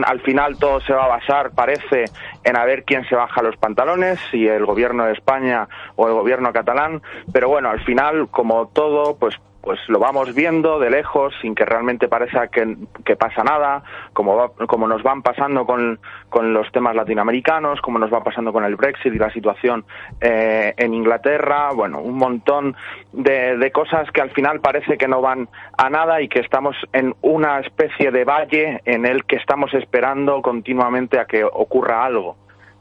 al 0.04 0.20
final 0.20 0.58
todo 0.58 0.80
se 0.80 0.92
va 0.92 1.04
a 1.04 1.08
basar, 1.08 1.52
parece, 1.54 2.04
en 2.44 2.58
a 2.58 2.66
ver 2.66 2.84
quién 2.84 3.06
se 3.08 3.14
baja 3.14 3.42
los 3.42 3.56
pantalones, 3.56 4.20
si 4.30 4.46
el 4.46 4.66
gobierno 4.66 5.06
de 5.06 5.12
España 5.12 5.68
o 5.96 6.06
el 6.06 6.12
gobierno 6.12 6.52
catalán, 6.52 7.00
pero 7.32 7.48
bueno, 7.48 7.70
al 7.70 7.82
final, 7.84 8.28
como 8.28 8.68
todo, 8.68 9.16
pues 9.18 9.38
pues 9.62 9.78
lo 9.86 10.00
vamos 10.00 10.34
viendo 10.34 10.80
de 10.80 10.90
lejos 10.90 11.32
sin 11.40 11.54
que 11.54 11.64
realmente 11.64 12.08
parezca 12.08 12.48
que, 12.48 13.16
pasa 13.16 13.44
nada, 13.44 13.84
como, 14.12 14.52
como 14.66 14.88
nos 14.88 15.04
van 15.04 15.22
pasando 15.22 15.64
con, 15.64 16.00
con, 16.28 16.52
los 16.52 16.70
temas 16.72 16.96
latinoamericanos, 16.96 17.80
como 17.80 18.00
nos 18.00 18.12
va 18.12 18.24
pasando 18.24 18.52
con 18.52 18.64
el 18.64 18.74
Brexit 18.74 19.14
y 19.14 19.18
la 19.18 19.30
situación 19.30 19.84
eh, 20.20 20.74
en 20.76 20.92
Inglaterra, 20.94 21.70
bueno, 21.72 22.00
un 22.00 22.16
montón 22.16 22.74
de, 23.12 23.56
de, 23.56 23.70
cosas 23.70 24.10
que 24.10 24.20
al 24.20 24.30
final 24.30 24.60
parece 24.60 24.98
que 24.98 25.06
no 25.06 25.20
van 25.20 25.48
a 25.78 25.88
nada 25.88 26.20
y 26.20 26.28
que 26.28 26.40
estamos 26.40 26.74
en 26.92 27.14
una 27.22 27.60
especie 27.60 28.10
de 28.10 28.24
valle 28.24 28.80
en 28.84 29.06
el 29.06 29.24
que 29.24 29.36
estamos 29.36 29.72
esperando 29.74 30.42
continuamente 30.42 31.20
a 31.20 31.26
que 31.26 31.44
ocurra 31.44 32.04
algo. 32.04 32.36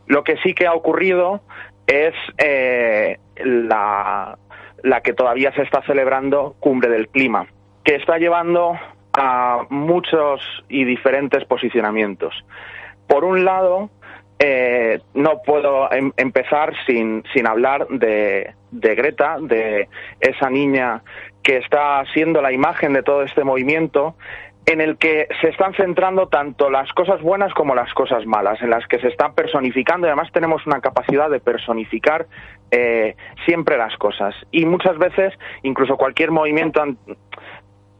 Lo 0.07 0.23
que 0.23 0.38
sí 0.38 0.55
que 0.55 0.65
ha 0.65 0.73
ocurrido 0.73 1.41
es 1.85 2.15
eh, 2.38 3.19
la 3.35 4.38
la 4.83 5.01
que 5.01 5.13
todavía 5.13 5.53
se 5.53 5.63
está 5.63 5.81
celebrando 5.83 6.55
Cumbre 6.59 6.89
del 6.89 7.07
Clima, 7.07 7.47
que 7.83 7.95
está 7.95 8.17
llevando 8.17 8.77
a 9.13 9.65
muchos 9.69 10.41
y 10.69 10.85
diferentes 10.85 11.45
posicionamientos. 11.45 12.33
Por 13.07 13.25
un 13.25 13.43
lado, 13.43 13.89
eh, 14.39 15.00
no 15.13 15.41
puedo 15.45 15.91
em, 15.91 16.11
empezar 16.17 16.73
sin, 16.85 17.23
sin 17.33 17.47
hablar 17.47 17.88
de, 17.89 18.53
de 18.71 18.95
Greta, 18.95 19.38
de 19.39 19.88
esa 20.19 20.50
niña 20.50 21.03
que 21.43 21.57
está 21.57 22.03
siendo 22.13 22.41
la 22.41 22.51
imagen 22.51 22.93
de 22.93 23.03
todo 23.03 23.23
este 23.23 23.43
movimiento 23.43 24.15
en 24.65 24.79
el 24.79 24.97
que 24.97 25.27
se 25.41 25.50
están 25.50 25.73
centrando 25.73 26.27
tanto 26.27 26.69
las 26.69 26.91
cosas 26.93 27.21
buenas 27.21 27.53
como 27.53 27.75
las 27.75 27.93
cosas 27.93 28.25
malas, 28.25 28.61
en 28.61 28.69
las 28.69 28.88
que 28.88 29.00
se 29.00 29.07
están 29.07 29.33
personificando 29.33 30.07
y 30.07 30.09
además 30.09 30.31
tenemos 30.31 30.65
una 30.67 30.81
capacidad 30.81 31.29
de 31.29 31.39
personificar 31.39 32.27
eh, 32.72 33.16
siempre 33.46 33.78
las 33.78 33.96
cosas. 33.98 34.34
Y 34.51 34.66
muchas 34.66 34.98
veces, 34.98 35.34
incluso 35.63 35.98
cualquier 35.98 36.32
movimiento 36.32 36.82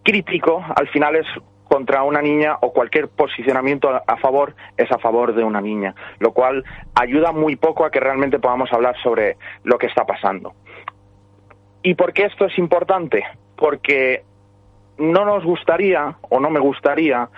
crítico, 0.04 0.64
al 0.76 0.88
final 0.90 1.18
es 1.18 1.28
contra 1.72 2.04
una 2.04 2.22
niña 2.22 2.58
o 2.62 2.74
cualquier 2.74 3.08
posicionamiento 3.08 3.90
a 3.90 4.18
favor 4.18 4.56
es 4.76 4.92
a 4.92 4.98
favor 4.98 5.34
de 5.34 5.42
una 5.42 5.62
niña, 5.62 5.96
lo 6.20 6.34
cual 6.34 6.66
ayuda 6.96 7.32
muy 7.32 7.56
poco 7.56 7.86
a 7.86 7.92
que 7.92 8.02
realmente 8.02 8.40
podamos 8.40 8.72
hablar 8.74 8.96
sobre 9.02 9.38
lo 9.64 9.78
que 9.78 9.88
está 9.88 10.06
pasando. 10.06 10.54
¿Y 11.82 11.96
por 11.96 12.12
qué 12.12 12.26
esto 12.26 12.46
es 12.46 12.58
importante? 12.58 13.24
Porque 13.56 14.24
no 14.98 15.24
nos 15.24 15.46
gustaría 15.46 16.18
o 16.30 16.42
no 16.42 16.50
me 16.50 16.60
gustaría 16.60 17.30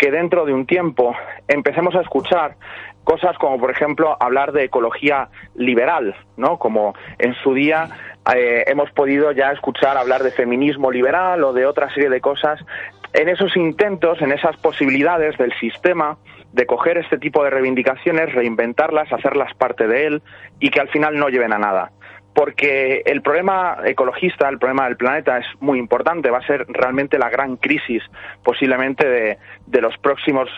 que 0.00 0.10
dentro 0.10 0.46
de 0.46 0.54
un 0.54 0.64
tiempo 0.64 1.14
empecemos 1.46 1.94
a 1.94 2.00
escuchar 2.00 2.56
cosas 3.04 3.36
como, 3.36 3.60
por 3.60 3.70
ejemplo, 3.70 4.16
hablar 4.18 4.50
de 4.52 4.64
ecología 4.64 5.28
liberal, 5.54 6.16
¿no? 6.38 6.58
Como 6.58 6.94
en 7.18 7.34
su 7.34 7.52
día 7.52 7.88
eh, 8.34 8.64
hemos 8.66 8.90
podido 8.92 9.30
ya 9.32 9.52
escuchar 9.52 9.98
hablar 9.98 10.22
de 10.22 10.30
feminismo 10.30 10.90
liberal 10.90 11.44
o 11.44 11.52
de 11.52 11.66
otra 11.66 11.92
serie 11.92 12.08
de 12.08 12.22
cosas. 12.22 12.64
En 13.12 13.28
esos 13.28 13.54
intentos, 13.58 14.22
en 14.22 14.32
esas 14.32 14.56
posibilidades 14.56 15.36
del 15.36 15.52
sistema 15.58 16.16
de 16.52 16.64
coger 16.64 16.96
este 16.96 17.18
tipo 17.18 17.44
de 17.44 17.50
reivindicaciones, 17.50 18.32
reinventarlas, 18.32 19.12
hacerlas 19.12 19.52
parte 19.54 19.86
de 19.86 20.06
él 20.06 20.22
y 20.60 20.70
que 20.70 20.80
al 20.80 20.88
final 20.88 21.18
no 21.18 21.28
lleven 21.28 21.52
a 21.52 21.58
nada 21.58 21.92
porque 22.34 23.02
el 23.04 23.22
problema 23.22 23.78
ecologista, 23.84 24.48
el 24.48 24.58
problema 24.58 24.84
del 24.84 24.96
planeta 24.96 25.38
es 25.38 25.46
muy 25.60 25.78
importante, 25.78 26.30
va 26.30 26.38
a 26.38 26.46
ser 26.46 26.66
realmente 26.68 27.18
la 27.18 27.28
gran 27.28 27.56
crisis 27.56 28.02
posiblemente 28.42 29.38
de, 29.66 29.80
los 29.80 29.96
próximos 29.98 30.48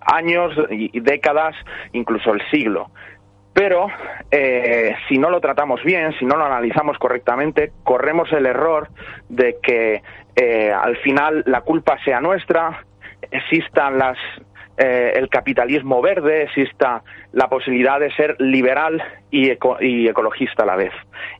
años 0.00 0.52
y 0.70 1.00
décadas, 1.00 1.54
incluso 1.92 2.32
el 2.32 2.42
siglo. 2.50 2.90
Pero 3.52 3.88
eh, 4.30 4.94
si 5.08 5.18
no 5.18 5.30
lo 5.30 5.40
tratamos 5.40 5.82
bien, 5.82 6.12
si 6.18 6.24
no 6.24 6.36
lo 6.36 6.44
analizamos 6.44 6.96
correctamente, 6.98 7.72
corremos 7.82 8.32
el 8.32 8.46
error 8.46 8.88
de 9.28 9.56
que 9.60 10.02
eh, 10.36 10.70
al 10.70 10.96
final 10.98 11.42
la 11.46 11.62
culpa 11.62 11.98
sea 12.04 12.20
nuestra, 12.20 12.84
existan 13.30 13.98
las 13.98 14.16
eh, 14.78 15.12
el 15.16 15.28
capitalismo 15.28 16.00
verde, 16.00 16.44
exista 16.44 17.02
la 17.32 17.48
posibilidad 17.48 17.98
de 17.98 18.12
ser 18.12 18.36
liberal 18.40 19.02
y, 19.28 19.50
ecologista 19.50 20.62
a 20.62 20.66
la 20.66 20.76
vez. 20.76 20.92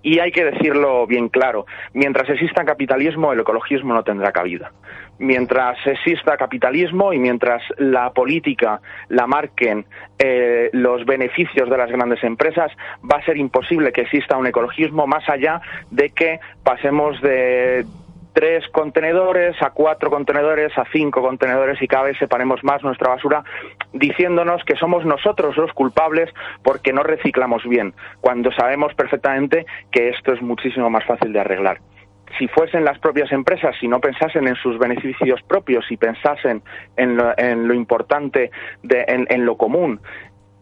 Y 0.03 0.19
hay 0.19 0.33
que 0.33 0.45
decirlo 0.45 1.07
bien 1.07 1.29
claro, 1.29 1.65
mientras 1.95 2.29
exista 2.29 2.65
capitalismo, 2.65 3.33
el 3.33 3.41
ecologismo 3.41 3.95
no 3.95 4.03
tendrá 4.03 4.33
cabida. 4.33 4.73
Mientras 5.21 5.79
exista 5.87 6.37
capitalismo 6.37 7.13
y 7.13 7.19
mientras 7.19 7.63
la 7.77 8.11
política 8.11 8.81
la 9.09 9.29
marquen 9.29 9.87
eh, 10.19 10.71
los 10.73 11.05
beneficios 11.07 11.71
de 11.71 11.77
las 11.77 11.91
grandes 11.91 12.23
empresas, 12.25 12.73
va 13.09 13.19
a 13.19 13.25
ser 13.25 13.37
imposible 13.37 13.93
que 13.93 14.01
exista 14.03 14.37
un 14.37 14.49
ecologismo 14.49 15.07
más 15.07 15.29
allá 15.29 15.61
de 15.91 16.11
que 16.11 16.41
pasemos 16.65 17.21
de 17.21 17.85
tres 18.39 18.69
contenedores, 18.69 19.61
a 19.61 19.71
cuatro 19.71 20.11
contenedores, 20.11 20.71
a 20.79 20.85
cinco 20.93 21.23
contenedores 21.23 21.83
y 21.83 21.89
cada 21.89 22.05
vez 22.05 22.19
separemos 22.19 22.63
más 22.63 22.85
nuestra 22.85 23.09
basura, 23.09 23.43
diciéndonos 23.93 24.63
que 24.65 24.77
somos 24.77 25.05
nosotros 25.05 25.57
los 25.57 25.73
culpables 25.73 26.31
porque 26.63 26.93
no 26.93 27.03
reciclamos 27.03 27.65
bien, 27.65 27.95
cuando 28.21 28.53
sabemos 28.53 28.95
perfectamente 28.95 29.67
que 29.91 30.11
esto 30.11 30.33
es 30.33 30.41
muchísimo 30.41 30.89
más 30.89 31.05
fácil 31.05 31.33
de 31.33 31.41
arreglar 31.41 31.81
si 32.39 32.47
fuesen 32.47 32.85
las 32.85 33.01
propias 33.01 33.33
empresas, 33.33 33.75
si 33.81 33.89
no 33.89 33.99
pensasen 33.99 34.47
en 34.47 34.55
sus 34.55 34.79
beneficios 34.79 35.43
propios 35.43 35.91
y 35.91 35.97
pensasen 35.97 36.63
en 36.97 37.17
lo, 37.17 37.75
importante, 37.75 38.53
de, 38.85 39.05
en, 39.09 39.47
lo 39.47 39.57
común, 39.57 40.01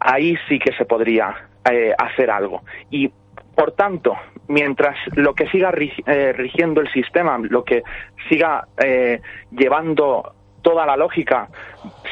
ahí 0.01 0.39
sí 0.49 0.59
que 0.61 0.73
se 0.73 0.87
podría 0.87 1.35
eh, 1.71 1.93
hacer 1.99 2.31
algo. 2.31 2.63
Y 2.91 3.11
por 3.57 3.73
tanto, 3.73 4.15
mientras 4.49 4.97
lo 5.15 5.35
que 5.35 5.49
siga 5.49 5.73
eh, 5.75 6.35
rigiendo 6.37 6.83
el 6.83 6.93
sistema, 6.93 7.39
lo 7.39 7.65
que 7.65 7.83
siga 8.29 8.69
eh, 8.77 9.21
llevando 9.51 10.35
toda 10.61 10.85
la 10.85 10.97
lógica 10.97 11.49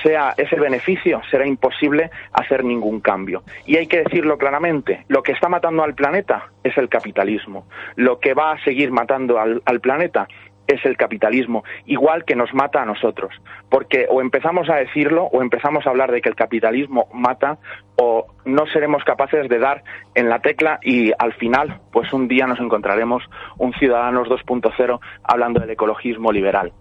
sea 0.02 0.32
ese 0.36 0.56
beneficio, 0.56 1.20
será 1.30 1.46
imposible 1.46 2.10
hacer 2.32 2.64
ningún 2.64 3.00
cambio. 3.00 3.42
Y 3.66 3.76
hay 3.76 3.86
que 3.86 4.04
decirlo 4.04 4.38
claramente, 4.38 5.04
lo 5.08 5.22
que 5.22 5.32
está 5.32 5.48
matando 5.48 5.82
al 5.82 5.94
planeta 5.94 6.50
es 6.62 6.76
el 6.78 6.88
capitalismo. 6.88 7.66
Lo 7.96 8.20
que 8.20 8.32
va 8.32 8.52
a 8.52 8.64
seguir 8.64 8.90
matando 8.90 9.38
al 9.38 9.80
planeta 9.80 10.28
es 10.66 10.84
el 10.84 10.96
capitalismo, 10.96 11.64
igual 11.86 12.24
que 12.24 12.36
nos 12.36 12.52
mata 12.54 12.82
a 12.82 12.84
nosotros. 12.84 13.34
Porque 13.68 14.06
o 14.08 14.20
empezamos 14.20 14.68
a 14.70 14.76
decirlo 14.76 15.24
o 15.24 15.42
empezamos 15.42 15.86
a 15.86 15.90
hablar 15.90 16.10
de 16.10 16.20
que 16.20 16.28
el 16.28 16.34
capitalismo 16.34 17.08
mata 17.12 17.58
o 17.96 18.26
no 18.44 18.66
seremos 18.66 19.04
capaces 19.04 19.48
de 19.48 19.58
dar 19.58 19.82
en 20.14 20.28
la 20.28 20.40
tecla 20.40 20.78
y 20.82 21.12
al 21.18 21.34
final, 21.34 21.80
pues 21.92 22.12
un 22.12 22.28
día 22.28 22.46
nos 22.46 22.60
encontraremos 22.60 23.22
un 23.58 23.72
Ciudadanos 23.74 24.28
2.0 24.28 25.00
hablando 25.22 25.60
del 25.60 25.70
ecologismo 25.70 26.32
liberal. 26.32 26.72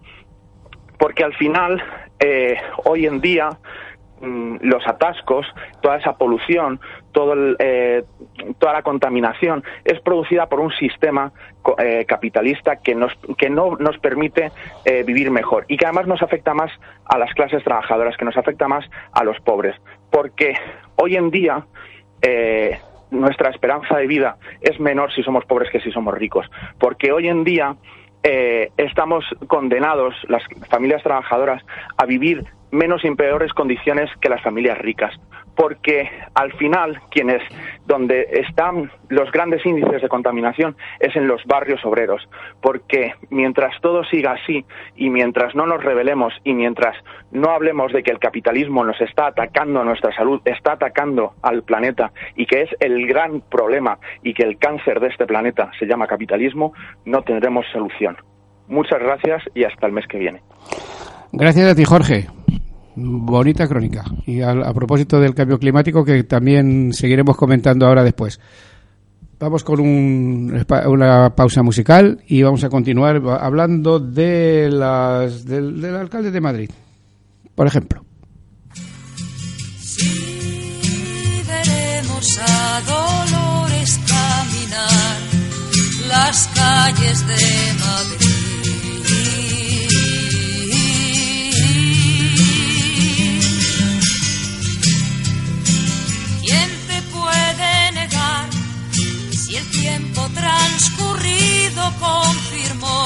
Porque 0.98 1.24
al 1.24 1.34
final, 1.34 1.82
eh, 2.20 2.56
hoy 2.84 3.06
en 3.06 3.20
día, 3.20 3.50
Mm, 4.24 4.56
los 4.62 4.86
atascos, 4.86 5.46
toda 5.80 5.96
esa 5.98 6.16
polución, 6.16 6.80
todo 7.12 7.34
eh, 7.58 8.04
toda 8.58 8.72
la 8.72 8.82
contaminación 8.82 9.62
es 9.84 10.00
producida 10.00 10.48
por 10.48 10.60
un 10.60 10.72
sistema 10.72 11.32
eh, 11.78 12.04
capitalista 12.06 12.76
que, 12.76 12.94
nos, 12.94 13.12
que 13.36 13.50
no 13.50 13.76
nos 13.76 13.98
permite 13.98 14.50
eh, 14.84 15.02
vivir 15.02 15.30
mejor 15.30 15.66
y 15.68 15.76
que 15.76 15.84
además 15.84 16.06
nos 16.06 16.22
afecta 16.22 16.54
más 16.54 16.70
a 17.04 17.18
las 17.18 17.32
clases 17.34 17.62
trabajadoras, 17.64 18.16
que 18.16 18.24
nos 18.24 18.36
afecta 18.36 18.66
más 18.66 18.88
a 19.12 19.24
los 19.24 19.38
pobres. 19.40 19.76
Porque 20.10 20.54
hoy 20.96 21.16
en 21.16 21.30
día 21.30 21.66
nuestra 23.10 23.50
esperanza 23.50 23.98
de 23.98 24.06
vida 24.06 24.38
es 24.62 24.80
menor 24.80 25.12
si 25.12 25.22
somos 25.22 25.44
pobres 25.44 25.70
que 25.70 25.80
si 25.80 25.90
somos 25.92 26.14
ricos. 26.14 26.50
Porque 26.78 27.12
hoy 27.12 27.28
en 27.28 27.44
día 27.44 27.76
estamos 28.76 29.24
condenados, 29.48 30.14
las 30.28 30.42
familias 30.70 31.02
trabajadoras, 31.02 31.62
a 31.96 32.06
vivir 32.06 32.44
menos 32.70 33.04
y 33.04 33.06
en 33.06 33.16
peores 33.16 33.52
condiciones 33.52 34.10
que 34.20 34.28
las 34.28 34.42
familias 34.42 34.78
ricas, 34.78 35.14
porque 35.56 36.08
al 36.34 36.52
final 36.54 37.00
quienes 37.10 37.42
donde 37.86 38.26
están 38.32 38.90
los 39.08 39.30
grandes 39.30 39.64
índices 39.64 40.02
de 40.02 40.08
contaminación 40.08 40.76
es 41.00 41.14
en 41.16 41.28
los 41.28 41.44
barrios 41.44 41.84
obreros, 41.84 42.28
porque 42.60 43.14
mientras 43.30 43.78
todo 43.80 44.04
siga 44.04 44.32
así 44.32 44.64
y 44.96 45.10
mientras 45.10 45.54
no 45.54 45.66
nos 45.66 45.82
revelemos 45.82 46.32
y 46.44 46.54
mientras 46.54 46.96
no 47.30 47.50
hablemos 47.50 47.92
de 47.92 48.02
que 48.02 48.10
el 48.10 48.18
capitalismo 48.18 48.84
nos 48.84 49.00
está 49.00 49.26
atacando 49.26 49.80
a 49.80 49.84
nuestra 49.84 50.14
salud, 50.14 50.40
está 50.44 50.72
atacando 50.72 51.34
al 51.42 51.62
planeta 51.62 52.12
y 52.36 52.46
que 52.46 52.62
es 52.62 52.70
el 52.80 53.06
gran 53.06 53.40
problema 53.42 53.98
y 54.22 54.34
que 54.34 54.42
el 54.42 54.58
cáncer 54.58 55.00
de 55.00 55.08
este 55.08 55.26
planeta 55.26 55.70
se 55.78 55.86
llama 55.86 56.06
capitalismo, 56.06 56.72
no 57.04 57.22
tendremos 57.22 57.66
solución. 57.72 58.16
Muchas 58.68 58.98
gracias 58.98 59.42
y 59.54 59.64
hasta 59.64 59.86
el 59.86 59.92
mes 59.92 60.06
que 60.06 60.18
viene. 60.18 60.40
Gracias 61.32 61.72
a 61.72 61.74
ti, 61.74 61.84
Jorge. 61.84 62.26
Bonita 62.96 63.66
crónica. 63.66 64.04
Y 64.26 64.40
a, 64.40 64.72
propósito 64.72 65.18
del 65.20 65.34
cambio 65.34 65.58
climático, 65.58 66.04
que 66.04 66.24
también 66.24 66.92
seguiremos 66.92 67.36
comentando 67.36 67.86
ahora 67.86 68.04
después. 68.04 68.40
Vamos 69.38 69.64
con 69.64 69.80
una 69.80 71.34
pausa 71.34 71.62
musical 71.62 72.22
y 72.26 72.42
vamos 72.42 72.62
a 72.64 72.70
continuar 72.70 73.20
hablando 73.40 73.98
de 73.98 74.70
las, 74.70 75.44
del, 75.44 75.80
del 75.80 75.96
alcalde 75.96 76.30
de 76.30 76.40
Madrid, 76.40 76.70
por 77.54 77.66
ejemplo. 77.66 78.04
Si 79.80 81.42
veremos 81.46 82.38
a 82.40 82.80
Dolores 82.86 84.00
caminar 84.08 85.18
las 86.08 86.48
calles 86.54 87.26
de 87.26 87.74
Madrid 87.80 88.23
transcurrido 100.74 101.82
confirmó 102.00 103.04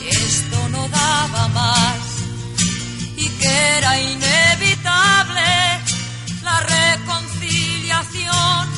que 0.00 0.08
esto 0.08 0.68
no 0.70 0.88
daba 0.88 1.48
más 1.48 2.24
y 3.16 3.28
que 3.38 3.48
era 3.78 4.00
inevitable 4.00 5.42
la 6.42 6.60
reconciliación. 6.96 8.68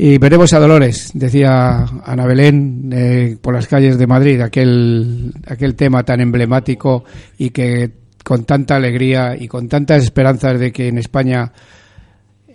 Y 0.00 0.18
veremos 0.18 0.52
a 0.52 0.58
Dolores, 0.58 1.10
decía 1.14 1.86
Ana 2.04 2.26
Belén, 2.26 2.90
eh, 2.92 3.36
por 3.40 3.54
las 3.54 3.66
calles 3.66 3.98
de 3.98 4.06
Madrid, 4.06 4.40
aquel, 4.40 5.32
aquel 5.46 5.74
tema 5.74 6.02
tan 6.04 6.20
emblemático 6.20 7.04
y 7.36 7.50
que 7.50 7.90
con 8.24 8.44
tanta 8.44 8.76
alegría 8.76 9.36
y 9.38 9.48
con 9.48 9.68
tantas 9.68 10.02
esperanzas 10.04 10.58
de 10.60 10.72
que 10.72 10.88
en 10.88 10.98
España 10.98 11.52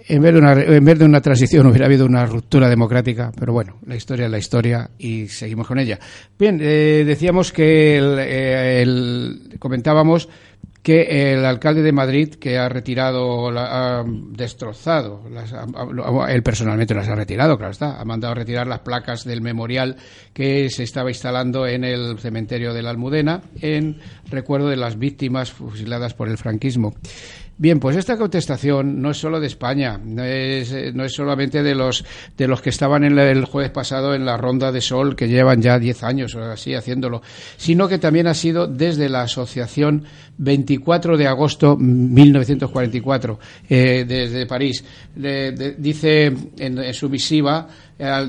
en 0.08 0.22
vez, 0.22 0.34
de 0.34 0.40
una, 0.40 0.54
en 0.54 0.86
vez 0.86 1.00
de 1.00 1.06
una 1.06 1.22
transición 1.22 1.68
hubiera 1.68 1.86
habido 1.86 2.06
una 2.06 2.26
ruptura 2.26 2.70
democrática, 2.70 3.32
pero 3.38 3.54
bueno, 3.54 3.78
la 3.86 3.96
historia 3.96 4.26
es 4.26 4.32
la 4.32 4.38
historia 4.38 4.90
y 4.98 5.28
seguimos 5.28 5.68
con 5.68 5.80
ella. 5.80 6.00
Bien, 6.38 6.60
eh, 6.62 7.04
decíamos 7.06 7.52
que 7.52 7.98
el, 7.98 9.56
comentábamos 9.60 10.30
que 10.84 11.32
el 11.32 11.46
alcalde 11.46 11.82
de 11.82 11.94
Madrid, 11.94 12.36
que 12.36 12.58
ha 12.58 12.68
retirado, 12.68 13.48
ha 13.58 14.04
destrozado, 14.06 15.24
él 16.28 16.44
personalmente 16.44 16.94
las 16.94 17.08
ha 17.08 17.16
retirado, 17.16 17.58
claro 17.58 17.72
está, 17.72 18.02
ha 18.02 18.04
mandado 18.04 18.34
a 18.34 18.36
retirar 18.36 18.68
las 18.68 18.82
placas 18.82 19.24
del 19.24 19.42
memorial 19.42 19.96
que 20.34 20.70
se 20.70 20.84
estaba 20.84 21.10
instalando 21.10 21.66
en 21.66 21.86
el 21.86 22.20
cementerio 22.20 22.74
de 22.74 22.84
la 22.84 22.90
Almudena 22.90 23.42
en 23.62 23.98
recuerdo 24.30 24.68
de 24.68 24.76
las 24.76 25.00
víctimas 25.00 25.54
fusiladas 25.54 26.14
por 26.14 26.28
el 26.28 26.38
franquismo. 26.38 26.94
Bien, 27.64 27.80
pues 27.80 27.96
esta 27.96 28.18
contestación 28.18 29.02
no 29.02 29.12
es 29.12 29.18
solo 29.18 29.40
de 29.40 29.48
España, 29.48 29.98
no 29.98 30.22
es, 30.22 30.74
eh, 30.74 30.92
no 30.94 31.06
es 31.06 31.14
solamente 31.14 31.64
de 31.64 31.74
los, 31.74 32.04
de 32.36 32.46
los 32.46 32.62
que 32.62 32.72
estaban 32.72 33.06
en 33.06 33.18
el 33.18 33.46
jueves 33.46 33.72
pasado 33.72 34.14
en 34.14 34.26
la 34.26 34.36
Ronda 34.36 34.70
de 34.74 34.82
Sol, 34.82 35.16
que 35.16 35.30
llevan 35.30 35.62
ya 35.62 35.80
10 35.80 36.04
años 36.04 36.36
o 36.36 36.44
así 36.44 36.74
haciéndolo, 36.74 37.22
sino 37.56 37.88
que 37.88 38.00
también 38.00 38.28
ha 38.28 38.34
sido 38.34 38.68
desde 38.68 39.08
la 39.08 39.22
Asociación 39.22 40.04
24 40.40 41.16
de 41.16 41.26
agosto 41.26 41.78
1944, 41.78 43.40
eh, 43.70 44.04
desde 44.06 44.46
París. 44.46 44.84
dice 45.16 46.34
en 46.58 46.94
su 46.94 47.10
misiva 47.10 47.70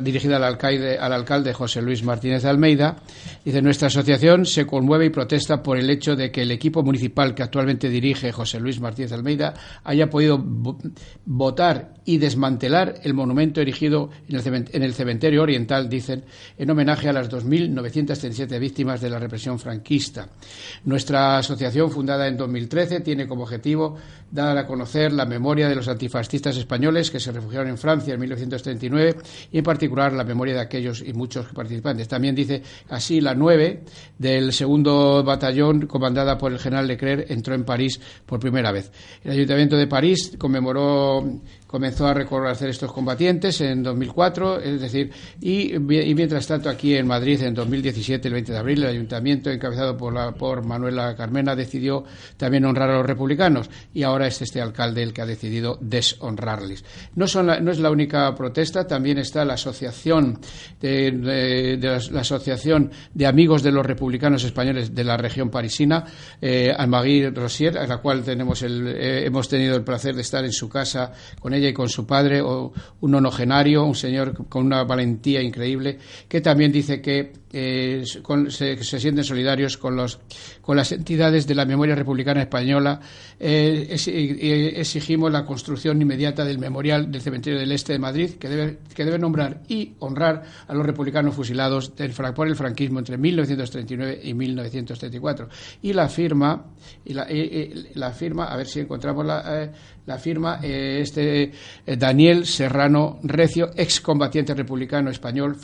dirigida 0.02 0.36
al 0.36 0.44
alcalde, 0.44 0.98
al 0.98 1.12
alcalde 1.12 1.52
José 1.52 1.82
Luis 1.82 2.02
Martínez 2.02 2.42
de 2.42 2.48
Almeida. 2.48 2.96
Dice, 3.44 3.62
nuestra 3.62 3.88
asociación 3.88 4.46
se 4.46 4.66
conmueve 4.66 5.06
y 5.06 5.10
protesta 5.10 5.62
por 5.62 5.78
el 5.78 5.90
hecho 5.90 6.16
de 6.16 6.30
que 6.30 6.42
el 6.42 6.50
equipo 6.50 6.82
municipal 6.82 7.34
que 7.34 7.42
actualmente 7.42 7.88
dirige 7.88 8.32
José 8.32 8.60
Luis 8.60 8.80
Martínez 8.80 9.12
Almeida 9.12 9.54
haya 9.84 10.08
podido 10.08 10.42
votar 11.24 11.94
y 12.04 12.18
desmantelar 12.18 13.00
el 13.02 13.14
monumento 13.14 13.60
erigido 13.60 14.10
en 14.28 14.82
el 14.82 14.94
cementerio 14.94 15.42
oriental, 15.42 15.88
dicen, 15.88 16.24
en 16.58 16.70
homenaje 16.70 17.08
a 17.08 17.12
las 17.12 17.30
2.937 17.30 18.58
víctimas 18.58 19.00
de 19.00 19.10
la 19.10 19.18
represión 19.18 19.58
franquista. 19.58 20.28
Nuestra 20.84 21.38
asociación, 21.38 21.90
fundada 21.90 22.28
en 22.28 22.36
2013, 22.36 23.00
tiene 23.00 23.26
como 23.26 23.44
objetivo 23.44 23.96
dar 24.30 24.58
a 24.58 24.66
conocer 24.66 25.12
la 25.12 25.26
memoria 25.26 25.68
de 25.68 25.76
los 25.76 25.86
antifascistas 25.88 26.56
españoles 26.56 27.10
que 27.10 27.20
se 27.20 27.30
refugiaron 27.30 27.68
en 27.68 27.78
Francia 27.78 28.14
en 28.14 28.20
1939 28.20 29.16
y 29.52 29.58
en 29.58 29.64
particular 29.64 30.12
la 30.12 30.24
memoria 30.24 30.54
de 30.54 30.60
aquellos 30.60 31.02
y 31.06 31.12
muchos 31.12 31.46
participantes. 31.46 32.08
También 32.08 32.34
dice 32.34 32.62
así 32.88 33.20
la 33.20 33.34
9 33.34 33.82
del 34.18 34.52
segundo 34.52 35.22
batallón 35.22 35.86
comandada 35.86 36.36
por 36.36 36.52
el 36.52 36.58
general 36.58 36.88
Leclerc 36.88 37.30
entró 37.30 37.54
en 37.54 37.64
París 37.64 38.00
por 38.26 38.40
primera 38.40 38.72
vez. 38.72 38.90
El 39.22 39.32
Ayuntamiento 39.32 39.76
de 39.76 39.86
París 39.86 40.32
conmemoró 40.36 41.24
comenzó 41.66 42.06
a 42.06 42.14
reconocer 42.14 42.68
estos 42.68 42.92
combatientes 42.92 43.60
en 43.60 43.82
2004, 43.82 44.60
es 44.60 44.80
decir, 44.80 45.10
y, 45.40 45.76
mientras 45.78 46.46
tanto 46.46 46.68
aquí 46.68 46.94
en 46.94 47.06
Madrid 47.06 47.42
en 47.42 47.54
2017, 47.54 48.28
el 48.28 48.34
20 48.34 48.52
de 48.52 48.58
abril, 48.58 48.82
el 48.84 48.90
ayuntamiento 48.90 49.50
encabezado 49.50 49.96
por, 49.96 50.12
la, 50.12 50.32
por 50.32 50.64
Manuela 50.64 51.16
Carmena 51.16 51.56
decidió 51.56 52.04
también 52.36 52.64
honrar 52.64 52.90
a 52.90 52.98
los 52.98 53.06
republicanos 53.06 53.68
y 53.92 54.02
ahora 54.02 54.26
es 54.26 54.40
este 54.40 54.60
alcalde 54.60 55.02
el 55.02 55.12
que 55.12 55.22
ha 55.22 55.26
decidido 55.26 55.78
deshonrarles. 55.80 56.84
No, 57.16 57.26
son 57.26 57.46
no 57.46 57.70
es 57.70 57.78
la 57.78 57.90
única 57.90 58.32
protesta, 58.34 58.86
también 58.86 59.18
está 59.18 59.44
la 59.44 59.54
asociación 59.54 60.38
de, 60.80 61.78
la, 61.80 62.20
asociación 62.20 62.90
de 63.12 63.26
amigos 63.26 63.62
de 63.62 63.72
los 63.72 63.84
republicanos 63.84 64.44
españoles 64.44 64.94
de 64.94 65.04
la 65.04 65.16
región 65.16 65.50
parisina, 65.50 66.04
eh, 66.40 66.74
Rosier, 67.34 67.78
a 67.78 67.86
la 67.86 67.98
cual 67.98 68.22
tenemos 68.22 68.62
el, 68.62 68.86
eh, 68.86 69.26
hemos 69.26 69.48
tenido 69.48 69.76
el 69.76 69.82
placer 69.82 70.14
de 70.14 70.22
estar 70.22 70.44
en 70.44 70.52
su 70.52 70.68
casa 70.68 71.12
con 71.40 71.52
ella 71.52 71.63
con 71.72 71.88
su 71.88 72.04
padre, 72.06 72.42
o 72.42 72.72
un 73.00 73.14
onogenario, 73.14 73.84
un 73.84 73.94
señor 73.94 74.46
con 74.48 74.66
una 74.66 74.84
valentía 74.84 75.40
increíble, 75.40 75.98
que 76.28 76.40
también 76.40 76.72
dice 76.72 77.00
que 77.00 77.43
eh, 77.56 78.02
se, 78.48 78.82
sienten 78.82 79.22
solidarios 79.22 79.78
con, 79.78 79.94
los, 79.94 80.18
con 80.60 80.76
las 80.76 80.90
entidades 80.90 81.46
de 81.46 81.54
la 81.54 81.64
memoria 81.64 81.94
republicana 81.94 82.42
española. 82.42 82.98
Eh, 83.38 83.86
exigimos 84.76 85.30
la 85.30 85.44
construcción 85.44 86.02
inmediata 86.02 86.44
del 86.44 86.58
memorial 86.58 87.12
del 87.12 87.20
cementerio 87.20 87.60
del 87.60 87.70
Este 87.70 87.92
de 87.92 88.00
Madrid, 88.00 88.30
que 88.40 88.48
debe, 88.48 88.78
que 88.92 89.04
debe 89.04 89.20
nombrar 89.20 89.62
y 89.68 89.92
honrar 90.00 90.42
a 90.66 90.74
los 90.74 90.84
republicanos 90.84 91.36
fusilados 91.36 91.94
del, 91.94 92.12
por 92.34 92.48
el 92.48 92.56
franquismo 92.56 92.98
entre 92.98 93.18
1939 93.18 94.20
y 94.24 94.34
1934. 94.34 95.48
Y 95.82 95.92
la 95.92 96.08
firma, 96.08 96.72
y 97.04 97.14
la, 97.14 97.28
la 97.94 98.10
firma, 98.10 98.46
a 98.46 98.56
ver 98.56 98.66
si 98.66 98.80
encontramos 98.80 99.24
la, 99.24 99.62
eh, 99.62 99.70
la 100.06 100.18
firma, 100.18 100.58
este 100.60 101.52
Daniel 101.86 102.46
Serrano 102.46 103.20
Recio, 103.22 103.70
excombatiente 103.76 104.54
republicano 104.54 105.08
español, 105.10 105.56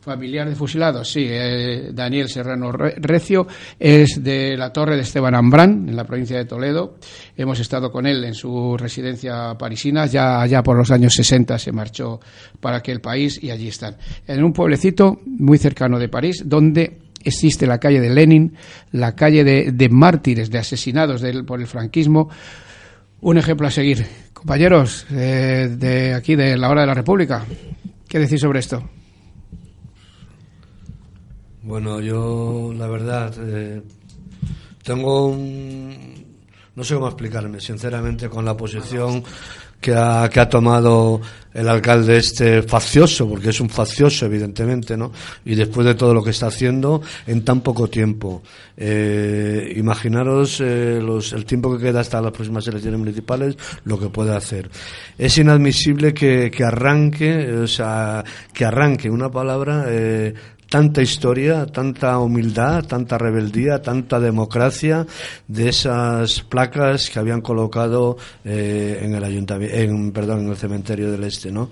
familiar 0.00 0.48
de 0.48 0.54
fusilados. 0.54 1.10
Sí, 1.10 1.23
eh, 1.28 1.90
Daniel 1.92 2.28
Serrano 2.28 2.72
Recio 2.72 3.46
es 3.78 4.22
de 4.22 4.56
la 4.56 4.72
Torre 4.72 4.96
de 4.96 5.02
Esteban 5.02 5.34
Ambrán, 5.34 5.88
en 5.88 5.96
la 5.96 6.04
provincia 6.04 6.36
de 6.36 6.44
Toledo. 6.44 6.96
Hemos 7.36 7.60
estado 7.60 7.90
con 7.90 8.06
él 8.06 8.24
en 8.24 8.34
su 8.34 8.76
residencia 8.76 9.54
parisina. 9.58 10.06
Ya 10.06 10.40
allá 10.40 10.62
por 10.62 10.76
los 10.76 10.90
años 10.90 11.14
60 11.14 11.58
se 11.58 11.72
marchó 11.72 12.20
para 12.60 12.78
aquel 12.78 13.00
país 13.00 13.42
y 13.42 13.50
allí 13.50 13.68
están. 13.68 13.96
En 14.26 14.42
un 14.42 14.52
pueblecito 14.52 15.20
muy 15.24 15.58
cercano 15.58 15.98
de 15.98 16.08
París, 16.08 16.42
donde 16.44 16.98
existe 17.24 17.66
la 17.66 17.78
calle 17.78 18.00
de 18.00 18.10
Lenin, 18.10 18.54
la 18.92 19.14
calle 19.14 19.44
de, 19.44 19.88
mártires, 19.88 20.50
de 20.50 20.58
asesinados 20.58 21.22
por 21.46 21.60
el 21.60 21.66
franquismo. 21.66 22.28
Un 23.20 23.38
ejemplo 23.38 23.66
a 23.66 23.70
seguir. 23.70 24.04
Compañeros 24.32 25.06
eh, 25.10 25.74
de 25.76 26.14
aquí, 26.14 26.36
de 26.36 26.56
la 26.56 26.68
hora 26.68 26.82
de 26.82 26.86
la 26.86 26.94
República, 26.94 27.44
¿qué 28.06 28.18
decís 28.18 28.40
sobre 28.40 28.60
esto? 28.60 28.82
Bueno, 31.64 31.98
yo 32.00 32.74
la 32.76 32.86
verdad 32.86 33.34
eh, 33.40 33.80
tengo 34.82 35.34
no 36.76 36.82
sé 36.82 36.94
cómo 36.94 37.06
explicarme, 37.06 37.60
sinceramente, 37.60 38.28
con 38.28 38.44
la 38.44 38.56
posición 38.56 39.22
que 39.80 39.94
ha, 39.94 40.28
que 40.28 40.40
ha 40.40 40.48
tomado 40.48 41.20
el 41.52 41.68
alcalde 41.68 42.16
este 42.16 42.62
faccioso, 42.62 43.28
porque 43.28 43.50
es 43.50 43.60
un 43.60 43.68
faccioso, 43.68 44.26
evidentemente, 44.26 44.96
¿no? 44.96 45.12
Y 45.44 45.54
después 45.54 45.86
de 45.86 45.94
todo 45.94 46.12
lo 46.12 46.22
que 46.22 46.30
está 46.30 46.46
haciendo 46.46 47.00
en 47.26 47.44
tan 47.44 47.60
poco 47.60 47.88
tiempo. 47.88 48.42
Eh, 48.76 49.72
imaginaros 49.76 50.60
eh, 50.60 51.00
los, 51.00 51.32
el 51.32 51.44
tiempo 51.44 51.76
que 51.76 51.84
queda 51.84 52.00
hasta 52.00 52.20
las 52.20 52.32
próximas 52.32 52.66
elecciones 52.66 52.98
municipales, 52.98 53.56
lo 53.84 54.00
que 54.00 54.08
puede 54.08 54.34
hacer. 54.34 54.68
Es 55.16 55.38
inadmisible 55.38 56.12
que, 56.12 56.50
que 56.50 56.64
arranque, 56.64 57.52
o 57.52 57.68
sea, 57.68 58.24
que 58.52 58.64
arranque 58.64 59.08
una 59.08 59.30
palabra 59.30 59.84
tanta 60.74 61.02
historia, 61.02 61.66
tanta 61.66 62.18
humildad, 62.18 62.84
tanta 62.84 63.16
rebeldía, 63.16 63.80
tanta 63.80 64.18
democracia 64.18 65.06
de 65.46 65.68
esas 65.68 66.40
placas 66.40 67.10
que 67.10 67.20
habían 67.20 67.42
colocado 67.42 68.16
eh, 68.44 68.98
en 69.00 69.14
el 69.14 69.22
ayuntamiento, 69.22 69.76
en, 69.76 70.10
perdón, 70.10 70.40
en 70.40 70.48
el 70.48 70.56
cementerio 70.56 71.12
del 71.12 71.22
Este, 71.22 71.52
¿no? 71.52 71.70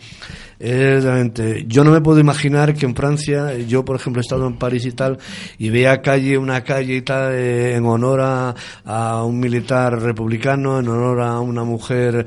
Yo 1.67 1.83
no 1.83 1.91
me 1.91 2.01
puedo 2.01 2.21
imaginar 2.21 2.75
que 2.75 2.87
en 2.87 2.95
Francia, 2.95 3.59
yo 3.59 3.85
por 3.85 3.97
ejemplo 3.97 4.21
he 4.21 4.23
estado 4.23 4.47
en 4.47 4.57
París 4.57 4.87
y 4.87 4.93
tal, 4.93 5.19
y 5.59 5.71
vea 5.71 6.01
calle, 6.01 6.39
una 6.39 6.63
calle 6.63 6.95
y 6.95 7.03
tal, 7.03 7.33
eh, 7.33 7.75
en 7.75 7.85
honor 7.85 8.21
a 8.85 9.25
un 9.25 9.41
militar 9.41 10.01
republicano, 10.01 10.79
en 10.79 10.87
honor 10.87 11.23
a 11.23 11.41
una 11.41 11.65
mujer 11.65 12.25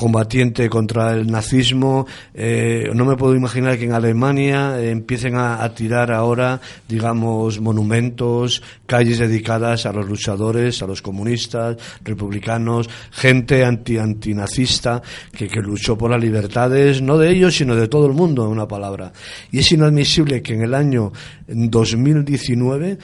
combatiente 0.00 0.70
contra 0.70 1.12
el 1.12 1.30
nazismo. 1.30 2.06
Eh, 2.32 2.88
no 2.94 3.04
me 3.04 3.18
puedo 3.18 3.34
imaginar 3.36 3.76
que 3.76 3.84
en 3.84 3.92
Alemania 3.92 4.80
eh, 4.80 4.92
empiecen 4.92 5.36
a, 5.36 5.68
tirar 5.74 6.10
ahora, 6.10 6.58
digamos, 6.88 7.60
monumentos, 7.60 8.62
calles 8.86 9.18
dedicadas 9.18 9.84
a 9.84 9.92
los 9.92 10.08
luchadores, 10.08 10.82
a 10.82 10.86
los 10.86 11.02
comunistas, 11.02 11.76
republicanos, 12.02 12.88
gente 13.10 13.62
anti 13.62 13.98
antinazista 13.98 15.02
que, 15.36 15.48
que 15.48 15.60
luchó 15.60 15.98
por 15.98 16.10
las 16.10 16.20
libertades, 16.20 17.02
no 17.02 17.18
de 17.18 17.30
ellos, 17.32 17.54
sino 17.54 17.76
de 17.76 17.86
todo 17.86 18.06
el 18.06 18.14
mundo, 18.14 18.46
en 18.46 18.52
una 18.52 18.66
palabra. 18.66 19.12
Y 19.52 19.58
es 19.58 19.70
inadmisible 19.70 20.40
que 20.40 20.54
en 20.54 20.62
el 20.62 20.72
año 20.72 21.12
2019 21.46 22.96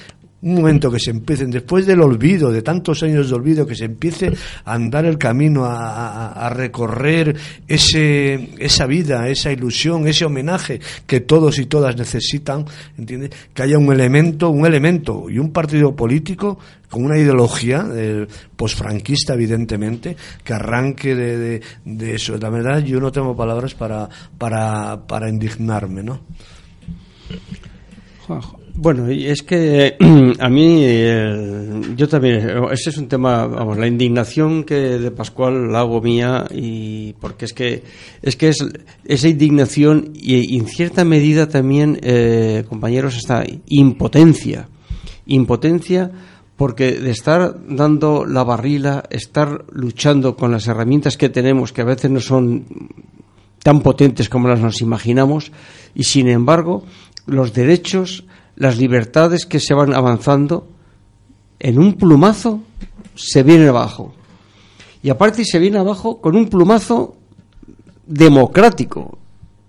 un 0.46 0.54
momento 0.54 0.92
que 0.92 1.00
se 1.00 1.10
empiecen, 1.10 1.50
después 1.50 1.86
del 1.86 2.00
olvido, 2.00 2.52
de 2.52 2.62
tantos 2.62 3.02
años 3.02 3.28
de 3.28 3.34
olvido, 3.34 3.66
que 3.66 3.74
se 3.74 3.86
empiece 3.86 4.32
a 4.64 4.74
andar 4.74 5.04
el 5.04 5.18
camino, 5.18 5.64
a, 5.66 6.48
recorrer 6.50 7.36
ese, 7.66 8.50
esa 8.58 8.86
vida, 8.86 9.28
esa 9.28 9.50
ilusión, 9.50 10.06
ese 10.06 10.24
homenaje 10.24 10.80
que 11.04 11.18
todos 11.18 11.58
y 11.58 11.66
todas 11.66 11.96
necesitan, 11.96 12.64
¿entiendes? 12.96 13.30
Que 13.52 13.64
haya 13.64 13.76
un 13.76 13.92
elemento, 13.92 14.50
un 14.50 14.64
elemento 14.64 15.28
y 15.28 15.40
un 15.40 15.50
partido 15.50 15.96
político 15.96 16.58
con 16.88 17.04
una 17.04 17.18
ideología 17.18 17.84
eh, 17.92 18.28
posfranquista, 18.54 19.34
evidentemente, 19.34 20.16
que 20.44 20.52
arranque 20.52 21.16
de, 21.16 21.60
de, 21.84 22.14
eso. 22.14 22.38
La 22.38 22.50
verdad, 22.50 22.78
yo 22.84 23.00
no 23.00 23.10
tengo 23.10 23.34
palabras 23.34 23.74
para, 23.74 24.08
para, 24.38 25.04
para 25.08 25.28
indignarme, 25.28 26.04
¿no? 26.04 26.20
Bueno, 28.78 29.08
es 29.08 29.42
que 29.42 29.96
a 30.38 30.50
mí, 30.50 30.84
yo 31.96 32.08
también, 32.08 32.46
ese 32.70 32.90
es 32.90 32.98
un 32.98 33.08
tema, 33.08 33.46
vamos, 33.46 33.78
la 33.78 33.86
indignación 33.86 34.64
que 34.64 34.74
de 34.74 35.10
Pascual 35.10 35.72
la 35.72 35.80
hago 35.80 36.02
mía 36.02 36.46
y 36.50 37.14
porque 37.14 37.46
es 37.46 37.54
que 37.54 37.82
es 38.20 38.36
que 38.36 38.48
es 38.48 38.58
esa 39.06 39.28
indignación 39.28 40.12
y, 40.14 40.58
en 40.58 40.66
cierta 40.66 41.06
medida 41.06 41.48
también, 41.48 41.98
eh, 42.02 42.64
compañeros, 42.68 43.16
esta 43.16 43.44
impotencia, 43.66 44.68
impotencia 45.24 46.10
porque 46.56 46.92
de 46.92 47.10
estar 47.12 47.56
dando 47.66 48.26
la 48.26 48.44
barrila, 48.44 49.04
estar 49.08 49.64
luchando 49.72 50.36
con 50.36 50.52
las 50.52 50.66
herramientas 50.66 51.16
que 51.16 51.30
tenemos, 51.30 51.72
que 51.72 51.80
a 51.80 51.86
veces 51.86 52.10
no 52.10 52.20
son 52.20 52.66
tan 53.62 53.80
potentes 53.80 54.28
como 54.28 54.48
las 54.48 54.60
nos 54.60 54.82
imaginamos, 54.82 55.50
y 55.94 56.04
sin 56.04 56.28
embargo, 56.28 56.84
los 57.26 57.54
derechos 57.54 58.25
las 58.56 58.78
libertades 58.78 59.46
que 59.46 59.60
se 59.60 59.74
van 59.74 59.94
avanzando, 59.94 60.66
en 61.58 61.78
un 61.78 61.94
plumazo 61.94 62.60
se 63.14 63.42
vienen 63.42 63.68
abajo. 63.68 64.14
Y 65.02 65.10
aparte 65.10 65.44
se 65.44 65.58
viene 65.58 65.78
abajo 65.78 66.20
con 66.20 66.36
un 66.36 66.48
plumazo 66.48 67.16
democrático. 68.06 69.18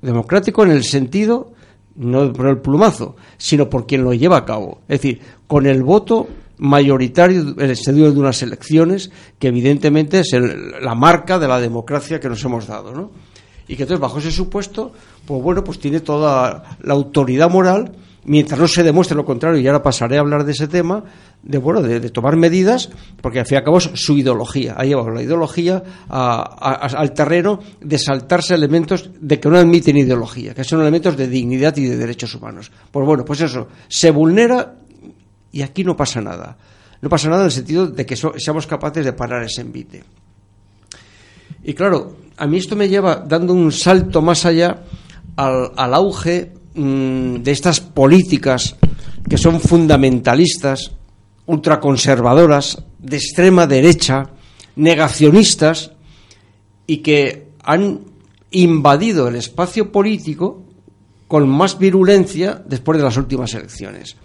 Democrático 0.02 0.64
en 0.64 0.72
el 0.72 0.84
sentido, 0.84 1.52
no 1.96 2.32
por 2.34 2.48
el 2.48 2.60
plumazo, 2.60 3.16
sino 3.38 3.70
por 3.70 3.86
quien 3.86 4.04
lo 4.04 4.14
lleva 4.14 4.38
a 4.38 4.46
cabo. 4.46 4.82
Es 4.88 5.02
decir, 5.02 5.22
con 5.48 5.66
el 5.66 5.84
voto 5.84 6.28
mayoritario 6.60 7.42
en 7.58 7.70
el 7.70 7.76
sentido 7.76 8.12
de 8.12 8.20
unas 8.20 8.42
elecciones 8.42 9.12
que 9.38 9.50
evidentemente 9.50 10.20
es 10.20 10.32
la 10.82 10.96
marca 10.96 11.38
de 11.38 11.48
la 11.48 11.60
democracia 11.60 12.20
que 12.20 12.30
nos 12.30 12.44
hemos 12.44 12.68
dado, 12.68 12.94
¿no? 12.94 13.12
Y 13.68 13.76
que 13.76 13.84
entonces 13.84 14.02
bajo 14.02 14.20
ese 14.20 14.32
supuesto, 14.32 14.94
pues 15.26 15.44
bueno, 15.44 15.64
pues 15.64 15.80
tiene 15.80 16.00
toda 16.00 16.78
la 16.82 16.94
autoridad 16.94 17.50
moral 17.50 17.92
mientras 18.26 18.60
no 18.60 18.68
se 18.68 18.84
demuestre 18.84 19.16
lo 19.16 19.26
contrario, 19.26 19.60
y 19.60 19.68
ahora 19.68 19.82
pasaré 19.82 20.18
a 20.18 20.22
hablar 20.22 20.44
de 20.44 20.52
ese 20.52 20.68
tema, 20.68 21.04
de 21.42 21.58
bueno, 21.58 21.82
de, 21.82 22.10
tomar 22.10 22.36
medidas, 22.36 22.90
porque 23.22 23.40
al 23.40 23.46
fin 23.46 23.56
y 23.56 23.58
al 23.60 23.64
cabo 23.64 23.78
es 23.78 23.90
su 23.94 24.18
ideología. 24.18 24.76
Ha 24.78 24.84
llevado 24.84 25.10
la 25.10 25.22
ideología 25.22 25.82
al 26.10 27.14
terreno 27.14 27.60
de 27.80 27.98
saltarse 27.98 28.54
elementos 28.54 29.10
de 29.20 29.40
que 29.40 29.50
no 29.50 29.58
admiten 29.58 29.98
ideología, 29.98 30.54
que 30.54 30.64
son 30.64 30.82
elementos 30.82 31.16
de 31.16 31.28
dignidad 31.28 31.76
y 31.78 31.86
de 31.86 31.98
derechos 31.98 32.36
humanos. 32.36 32.72
Pues 32.92 33.06
bueno, 33.06 33.24
pues 33.24 33.42
eso, 33.42 33.68
se 33.88 34.12
vulnera 34.12 34.76
y 35.52 35.62
aquí 35.62 35.84
no 35.84 35.96
pasa 35.96 36.22
nada. 36.22 36.58
No 37.02 37.10
pasa 37.10 37.30
nada 37.30 37.44
en 37.44 37.48
el 37.48 37.52
sentido 37.52 37.88
de 37.88 38.06
que 38.06 38.16
seamos 38.16 38.68
capaces 38.68 39.06
de 39.06 39.14
parar 39.14 39.44
ese 39.44 39.62
envite. 39.62 40.04
Y 41.64 41.74
claro, 41.74 42.18
a 42.38 42.48
mí 42.48 42.58
esto 42.58 42.76
me 42.76 42.90
lleva 42.90 43.18
dando 43.18 43.54
un 43.54 43.72
salto 43.72 44.22
más 44.22 44.46
allá 44.46 44.84
al, 45.36 45.72
al 45.76 45.94
auge 45.94 46.54
Mm, 46.78 47.42
de 47.42 47.52
estas 47.52 47.82
políticas 47.82 48.76
que 49.28 49.40
son 49.40 49.60
fundamentalistas, 49.60 50.92
ultraconservadoras, 51.48 52.84
de 53.00 53.18
extrema 53.18 53.66
derecha, 53.66 54.30
negacionistas 54.76 55.94
y 56.86 56.98
que 56.98 57.48
han 57.64 58.02
invadido 58.52 59.28
el 59.28 59.38
espacio 59.38 59.92
político 59.92 60.62
con 61.28 61.50
más 61.50 61.80
virulencia 61.80 62.62
después 62.64 63.00
de 63.00 63.06
las 63.06 63.18
últimas 63.18 63.56
elecciones. 63.56 64.16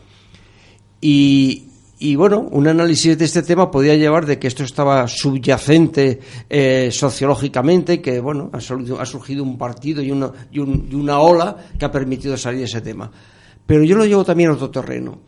Y 2.02 2.16
bueno, 2.16 2.48
un 2.50 2.66
análisis 2.66 3.16
de 3.16 3.24
este 3.24 3.44
tema 3.44 3.70
podía 3.70 3.94
llevar 3.94 4.26
de 4.26 4.36
que 4.36 4.48
esto 4.48 4.64
estaba 4.64 5.06
subyacente 5.06 6.18
eh, 6.50 6.88
sociológicamente, 6.90 8.02
que 8.02 8.18
bueno, 8.18 8.50
ha, 8.52 9.06
surgido 9.06 9.44
un 9.44 9.56
partido 9.56 10.02
y 10.02 10.10
una, 10.10 10.32
y, 10.50 10.58
una 10.58 11.20
ola 11.20 11.56
que 11.78 11.84
ha 11.84 11.92
permitido 11.92 12.36
salir 12.36 12.64
ese 12.64 12.80
tema. 12.80 13.08
Pero 13.64 13.84
yo 13.84 13.94
lo 13.94 14.04
llevo 14.04 14.24
también 14.24 14.50
a 14.50 14.54
otro 14.54 14.68
terreno 14.68 15.20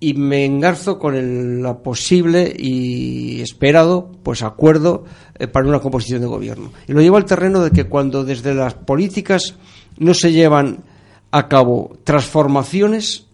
y 0.00 0.14
me 0.14 0.44
engarzo 0.44 0.98
con 0.98 1.14
el 1.14 1.64
posible 1.84 2.56
y 2.58 3.40
esperado 3.40 4.10
pues 4.24 4.42
acuerdo 4.42 5.04
eh, 5.38 5.46
para 5.46 5.68
una 5.68 5.78
composición 5.78 6.22
de 6.22 6.26
gobierno. 6.26 6.72
Y 6.88 6.92
lo 6.92 7.02
llevo 7.02 7.18
al 7.18 7.24
terreno 7.24 7.60
de 7.60 7.70
que 7.70 7.84
cuando 7.84 8.24
desde 8.24 8.52
las 8.52 8.74
políticas 8.74 9.54
no 9.98 10.12
se 10.14 10.32
llevan 10.32 10.82
a 11.30 11.46
cabo 11.46 11.96
transformaciones 12.02 13.29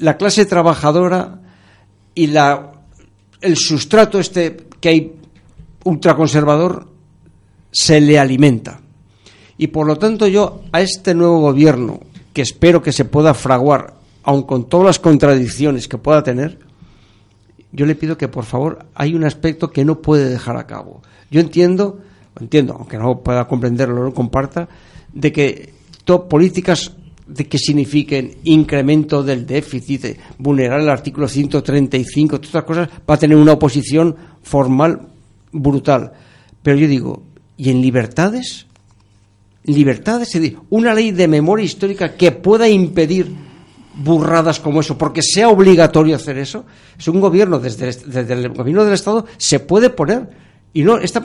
la 0.00 0.16
clase 0.16 0.46
trabajadora 0.46 1.40
y 2.14 2.26
la, 2.28 2.72
el 3.40 3.56
sustrato 3.56 4.18
este 4.18 4.56
que 4.80 4.88
hay 4.88 5.12
ultraconservador 5.84 6.88
se 7.70 8.00
le 8.00 8.18
alimenta. 8.18 8.80
Y 9.56 9.68
por 9.68 9.86
lo 9.86 9.96
tanto 9.96 10.26
yo 10.26 10.62
a 10.72 10.80
este 10.80 11.14
nuevo 11.14 11.40
gobierno, 11.40 12.00
que 12.32 12.42
espero 12.42 12.82
que 12.82 12.92
se 12.92 13.04
pueda 13.04 13.34
fraguar, 13.34 13.94
aun 14.22 14.42
con 14.42 14.68
todas 14.68 14.86
las 14.86 14.98
contradicciones 14.98 15.86
que 15.86 15.98
pueda 15.98 16.22
tener, 16.22 16.58
yo 17.72 17.86
le 17.86 17.94
pido 17.94 18.16
que 18.16 18.28
por 18.28 18.44
favor 18.44 18.86
hay 18.94 19.14
un 19.14 19.24
aspecto 19.24 19.70
que 19.70 19.84
no 19.84 20.00
puede 20.00 20.28
dejar 20.28 20.56
a 20.56 20.66
cabo. 20.66 21.02
Yo 21.30 21.40
entiendo, 21.40 22.00
entiendo, 22.40 22.74
aunque 22.74 22.98
no 22.98 23.20
pueda 23.20 23.46
comprenderlo, 23.46 23.96
no 23.96 24.02
lo 24.04 24.14
comparta, 24.14 24.68
de 25.12 25.32
que 25.32 25.80
políticas 26.18 26.92
de 27.30 27.46
que 27.46 27.58
signifiquen 27.58 28.38
incremento 28.44 29.22
del 29.22 29.46
déficit, 29.46 30.18
vulnerar 30.38 30.80
el 30.80 30.88
artículo 30.88 31.28
135, 31.28 32.36
todas 32.36 32.48
estas 32.48 32.64
cosas, 32.64 32.88
va 33.08 33.14
a 33.14 33.18
tener 33.18 33.36
una 33.36 33.52
oposición 33.52 34.16
formal 34.42 35.08
brutal. 35.52 36.12
Pero 36.62 36.76
yo 36.76 36.88
digo, 36.88 37.22
¿y 37.56 37.70
en 37.70 37.80
libertades? 37.80 38.66
Libertades, 39.64 40.36
una 40.70 40.92
ley 40.92 41.12
de 41.12 41.28
memoria 41.28 41.64
histórica 41.64 42.16
que 42.16 42.32
pueda 42.32 42.68
impedir 42.68 43.32
burradas 43.94 44.58
como 44.58 44.80
eso, 44.80 44.98
porque 44.98 45.22
sea 45.22 45.50
obligatorio 45.50 46.16
hacer 46.16 46.36
eso. 46.38 46.64
Es 46.98 47.06
un 47.06 47.20
gobierno, 47.20 47.60
desde, 47.60 47.90
el 48.32 48.48
gobierno 48.48 48.84
del 48.84 48.94
Estado, 48.94 49.26
se 49.36 49.60
puede 49.60 49.90
poner. 49.90 50.28
Y 50.72 50.82
no, 50.82 50.98
esta 50.98 51.24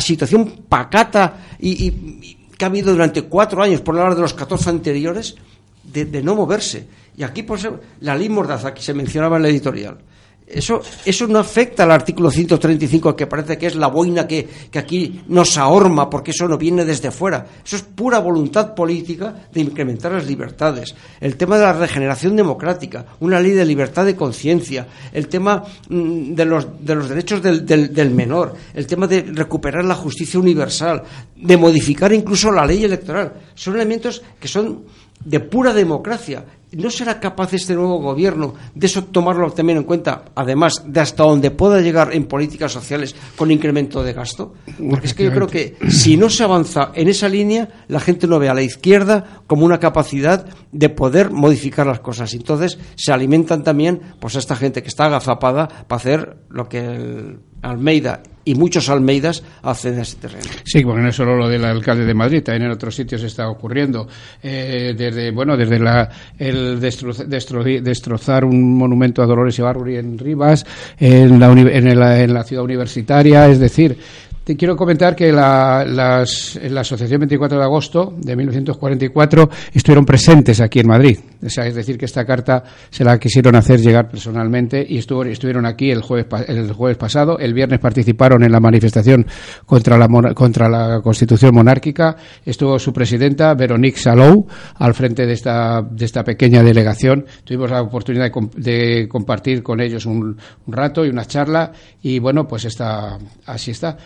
situación 0.00 0.64
pacata 0.68 1.46
y 1.60 2.43
que 2.56 2.64
ha 2.64 2.68
habido 2.68 2.92
durante 2.92 3.22
cuatro 3.22 3.62
años, 3.62 3.80
por 3.80 3.96
hablar 3.96 4.14
de 4.14 4.22
los 4.22 4.34
14 4.34 4.70
anteriores, 4.70 5.36
de, 5.82 6.22
no 6.22 6.34
moverse. 6.34 6.86
Y 7.16 7.22
aquí, 7.22 7.44
ser, 7.58 7.80
la 8.00 8.14
ley 8.14 8.28
Mordaza, 8.28 8.74
que 8.74 8.82
se 8.82 8.94
mencionaba 8.94 9.36
en 9.36 9.42
la 9.42 9.48
editorial, 9.48 9.98
Eso, 10.46 10.82
eso 11.06 11.26
no 11.26 11.38
afecta 11.38 11.84
al 11.84 11.90
artículo 11.90 12.30
135, 12.30 13.16
que 13.16 13.26
parece 13.26 13.56
que 13.56 13.66
es 13.66 13.76
la 13.76 13.86
boina 13.86 14.26
que, 14.26 14.46
que, 14.70 14.78
aquí 14.78 15.22
nos 15.28 15.56
ahorma, 15.56 16.10
porque 16.10 16.32
eso 16.32 16.46
no 16.46 16.58
viene 16.58 16.84
desde 16.84 17.10
fuera. 17.10 17.46
Eso 17.64 17.76
es 17.76 17.82
pura 17.82 18.18
voluntad 18.18 18.74
política 18.74 19.34
de 19.50 19.60
incrementar 19.62 20.12
las 20.12 20.26
libertades. 20.26 20.94
El 21.18 21.36
tema 21.36 21.56
de 21.56 21.62
la 21.62 21.72
regeneración 21.72 22.36
democrática, 22.36 23.06
una 23.20 23.40
ley 23.40 23.52
de 23.52 23.64
libertad 23.64 24.04
de 24.04 24.16
conciencia, 24.16 24.86
el 25.14 25.28
tema 25.28 25.64
mm, 25.88 26.34
de 26.34 26.44
los, 26.44 26.66
de 26.84 26.94
los 26.94 27.08
derechos 27.08 27.40
del, 27.40 27.64
del 27.64 28.10
menor, 28.10 28.54
el 28.74 28.86
tema 28.86 29.06
de 29.06 29.22
recuperar 29.22 29.86
la 29.86 29.94
justicia 29.94 30.38
universal, 30.38 31.02
de 31.36 31.56
modificar 31.56 32.12
incluso 32.12 32.52
la 32.52 32.66
ley 32.66 32.84
electoral. 32.84 33.32
Son 33.54 33.76
elementos 33.76 34.22
que 34.38 34.48
son 34.48 34.84
de 35.24 35.40
pura 35.40 35.72
democracia 35.72 36.44
¿No 36.76 36.90
será 36.90 37.20
capaz 37.20 37.52
este 37.54 37.74
nuevo 37.74 37.98
gobierno 38.00 38.54
de 38.74 38.86
eso 38.86 39.04
tomarlo 39.04 39.50
también 39.52 39.78
en 39.78 39.84
cuenta, 39.84 40.24
además 40.34 40.84
de 40.86 41.00
hasta 41.00 41.22
donde 41.22 41.50
pueda 41.50 41.80
llegar 41.80 42.12
en 42.12 42.24
políticas 42.26 42.72
sociales 42.72 43.14
con 43.36 43.50
incremento 43.50 44.02
de 44.02 44.12
gasto? 44.12 44.54
Porque 44.90 45.06
es 45.06 45.14
que 45.14 45.24
yo 45.24 45.32
creo 45.32 45.46
que 45.46 45.76
si 45.88 46.16
no 46.16 46.30
se 46.30 46.44
avanza 46.44 46.90
en 46.94 47.08
esa 47.08 47.28
línea, 47.28 47.68
la 47.88 48.00
gente 48.00 48.26
no 48.26 48.38
ve 48.38 48.48
a 48.48 48.54
la 48.54 48.62
izquierda 48.62 49.42
como 49.46 49.64
una 49.64 49.78
capacidad 49.78 50.46
de 50.72 50.88
poder 50.88 51.30
modificar 51.30 51.86
las 51.86 52.00
cosas. 52.00 52.34
Entonces 52.34 52.78
se 52.96 53.12
alimentan 53.12 53.62
también 53.62 54.00
pues 54.20 54.36
a 54.36 54.38
esta 54.38 54.56
gente 54.56 54.82
que 54.82 54.88
está 54.88 55.06
agazapada 55.06 55.68
para 55.68 55.96
hacer 55.96 56.36
lo 56.48 56.68
que 56.68 56.78
el 56.78 57.40
Almeida 57.62 58.22
y 58.44 58.54
muchos 58.54 58.88
Almeidas 58.88 59.42
hacen 59.62 59.98
ese 59.98 60.16
terreno. 60.16 60.44
Sí, 60.64 60.82
porque 60.82 61.02
no 61.02 61.08
es 61.08 61.16
solo 61.16 61.36
lo 61.36 61.48
del 61.48 61.64
alcalde 61.64 62.04
de 62.04 62.14
Madrid, 62.14 62.42
también 62.42 62.66
en 62.66 62.72
otros 62.72 62.94
sitios 62.94 63.22
está 63.22 63.48
ocurriendo. 63.48 64.06
Eh, 64.42 64.94
desde 64.96 65.30
bueno, 65.30 65.56
desde 65.56 65.78
la, 65.78 66.08
el 66.38 66.80
destrozar 66.80 68.44
un 68.44 68.76
monumento 68.76 69.22
a 69.22 69.26
Dolores 69.26 69.58
Ibarruri 69.58 69.96
en 69.96 70.18
Rivas, 70.18 70.64
en 70.98 71.38
la, 71.38 71.50
en 71.52 72.34
la 72.34 72.44
ciudad 72.44 72.64
universitaria, 72.64 73.48
es 73.48 73.58
decir, 73.58 73.96
te 74.44 74.56
quiero 74.56 74.76
comentar 74.76 75.16
que 75.16 75.32
la, 75.32 75.84
las, 75.86 76.60
la 76.62 76.82
Asociación 76.82 77.20
24 77.20 77.58
de 77.58 77.64
agosto 77.64 78.14
de 78.18 78.36
1944 78.36 79.48
estuvieron 79.72 80.04
presentes 80.04 80.60
aquí 80.60 80.80
en 80.80 80.88
Madrid. 80.88 81.18
Es 81.40 81.74
decir, 81.74 81.96
que 81.96 82.04
esta 82.04 82.24
carta 82.24 82.62
se 82.90 83.04
la 83.04 83.18
quisieron 83.18 83.56
hacer 83.56 83.80
llegar 83.80 84.08
personalmente 84.08 84.84
y 84.86 84.98
estuvo, 84.98 85.24
estuvieron 85.24 85.64
aquí 85.66 85.90
el 85.90 86.02
jueves, 86.02 86.26
el 86.46 86.72
jueves 86.72 86.98
pasado. 86.98 87.38
El 87.38 87.54
viernes 87.54 87.80
participaron 87.80 88.44
en 88.44 88.52
la 88.52 88.60
manifestación 88.60 89.26
contra 89.64 89.96
la, 89.96 90.08
contra 90.34 90.68
la 90.68 91.00
Constitución 91.02 91.54
monárquica. 91.54 92.16
Estuvo 92.44 92.78
su 92.78 92.92
presidenta, 92.92 93.54
Veronique 93.54 93.98
Salou, 93.98 94.46
al 94.76 94.94
frente 94.94 95.26
de 95.26 95.32
esta, 95.32 95.82
de 95.82 96.04
esta 96.04 96.22
pequeña 96.22 96.62
delegación. 96.62 97.24
Tuvimos 97.44 97.70
la 97.70 97.82
oportunidad 97.82 98.30
de, 98.56 99.08
compartir 99.08 99.62
con 99.62 99.80
ellos 99.80 100.04
un, 100.06 100.36
un, 100.66 100.72
rato 100.72 101.04
y 101.04 101.08
una 101.08 101.24
charla. 101.24 101.72
Y 102.02 102.18
bueno, 102.18 102.46
pues 102.46 102.64
está, 102.66 103.18
así 103.46 103.70
está 103.70 103.96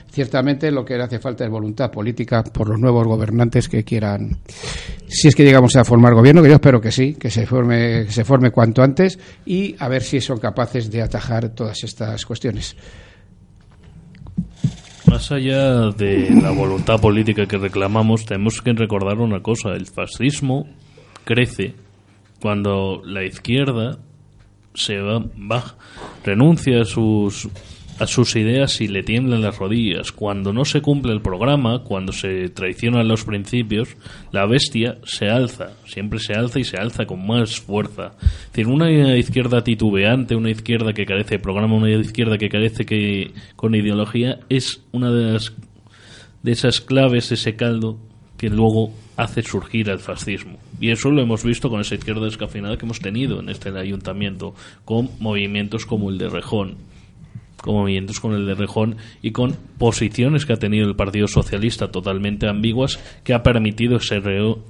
lo 0.70 0.84
que 0.84 0.94
hace 0.94 1.18
falta 1.18 1.44
es 1.44 1.50
voluntad 1.50 1.90
política 1.90 2.42
por 2.44 2.68
los 2.68 2.78
nuevos 2.78 3.06
gobernantes 3.06 3.68
que 3.68 3.84
quieran, 3.84 4.38
si 5.06 5.28
es 5.28 5.34
que 5.34 5.44
llegamos 5.44 5.76
a 5.76 5.84
formar 5.84 6.14
gobierno, 6.14 6.42
que 6.42 6.48
yo 6.48 6.54
espero 6.54 6.80
que 6.80 6.92
sí, 6.92 7.14
que 7.14 7.30
se 7.30 7.46
forme, 7.46 8.04
que 8.06 8.12
se 8.12 8.24
forme 8.24 8.50
cuanto 8.50 8.82
antes 8.82 9.18
y 9.46 9.74
a 9.78 9.88
ver 9.88 10.02
si 10.02 10.20
son 10.20 10.38
capaces 10.38 10.90
de 10.90 11.02
atajar 11.02 11.48
todas 11.50 11.82
estas 11.84 12.24
cuestiones. 12.24 12.76
Más 15.06 15.32
allá 15.32 15.90
de 15.90 16.30
la 16.30 16.50
voluntad 16.50 17.00
política 17.00 17.46
que 17.46 17.56
reclamamos, 17.56 18.26
tenemos 18.26 18.60
que 18.60 18.72
recordar 18.74 19.18
una 19.18 19.40
cosa, 19.40 19.70
el 19.70 19.86
fascismo 19.86 20.66
crece 21.24 21.74
cuando 22.40 23.00
la 23.04 23.24
izquierda 23.24 23.98
se 24.74 24.98
va, 24.98 25.18
va 25.18 25.76
renuncia 26.24 26.82
a 26.82 26.84
sus 26.84 27.48
a 27.98 28.06
sus 28.06 28.36
ideas 28.36 28.80
y 28.80 28.88
le 28.88 29.02
tiemblan 29.02 29.42
las 29.42 29.58
rodillas. 29.58 30.12
Cuando 30.12 30.52
no 30.52 30.64
se 30.64 30.80
cumple 30.80 31.12
el 31.12 31.20
programa, 31.20 31.82
cuando 31.82 32.12
se 32.12 32.48
traicionan 32.48 33.08
los 33.08 33.24
principios, 33.24 33.96
la 34.32 34.46
bestia 34.46 34.98
se 35.04 35.28
alza, 35.28 35.72
siempre 35.84 36.18
se 36.18 36.34
alza 36.34 36.60
y 36.60 36.64
se 36.64 36.76
alza 36.76 37.06
con 37.06 37.26
más 37.26 37.60
fuerza. 37.60 38.12
Es 38.22 38.52
decir, 38.52 38.68
una 38.68 39.16
izquierda 39.16 39.62
titubeante, 39.62 40.36
una 40.36 40.50
izquierda 40.50 40.92
que 40.92 41.06
carece 41.06 41.36
de 41.36 41.42
programa, 41.42 41.74
una 41.74 41.90
izquierda 41.90 42.38
que 42.38 42.48
carece 42.48 42.84
que, 42.84 43.32
con 43.56 43.74
ideología, 43.74 44.40
es 44.48 44.82
una 44.92 45.10
de 45.10 45.32
las 45.32 45.52
de 46.42 46.52
esas 46.52 46.80
claves, 46.80 47.32
ese 47.32 47.56
caldo 47.56 47.98
que 48.36 48.48
luego 48.48 48.92
hace 49.16 49.42
surgir 49.42 49.88
el 49.88 49.98
fascismo. 49.98 50.58
Y 50.80 50.90
eso 50.90 51.10
lo 51.10 51.20
hemos 51.20 51.42
visto 51.42 51.68
con 51.68 51.80
esa 51.80 51.96
izquierda 51.96 52.24
descafinada 52.24 52.76
que 52.76 52.86
hemos 52.86 53.00
tenido 53.00 53.40
en 53.40 53.48
este 53.48 53.76
ayuntamiento, 53.76 54.54
con 54.84 55.10
movimientos 55.18 55.84
como 55.84 56.08
el 56.08 56.18
de 56.18 56.28
Rejón, 56.28 56.76
con 57.62 57.74
movimientos 57.74 58.20
con 58.20 58.34
el 58.34 58.46
de 58.46 58.54
Rejón 58.54 58.96
y 59.22 59.32
con 59.32 59.56
posiciones 59.78 60.46
que 60.46 60.52
ha 60.52 60.56
tenido 60.56 60.88
el 60.88 60.96
Partido 60.96 61.26
Socialista 61.26 61.90
totalmente 61.90 62.48
ambiguas 62.48 62.98
que 63.24 63.34
ha 63.34 63.42
permitido 63.42 63.96
ese, 63.96 64.20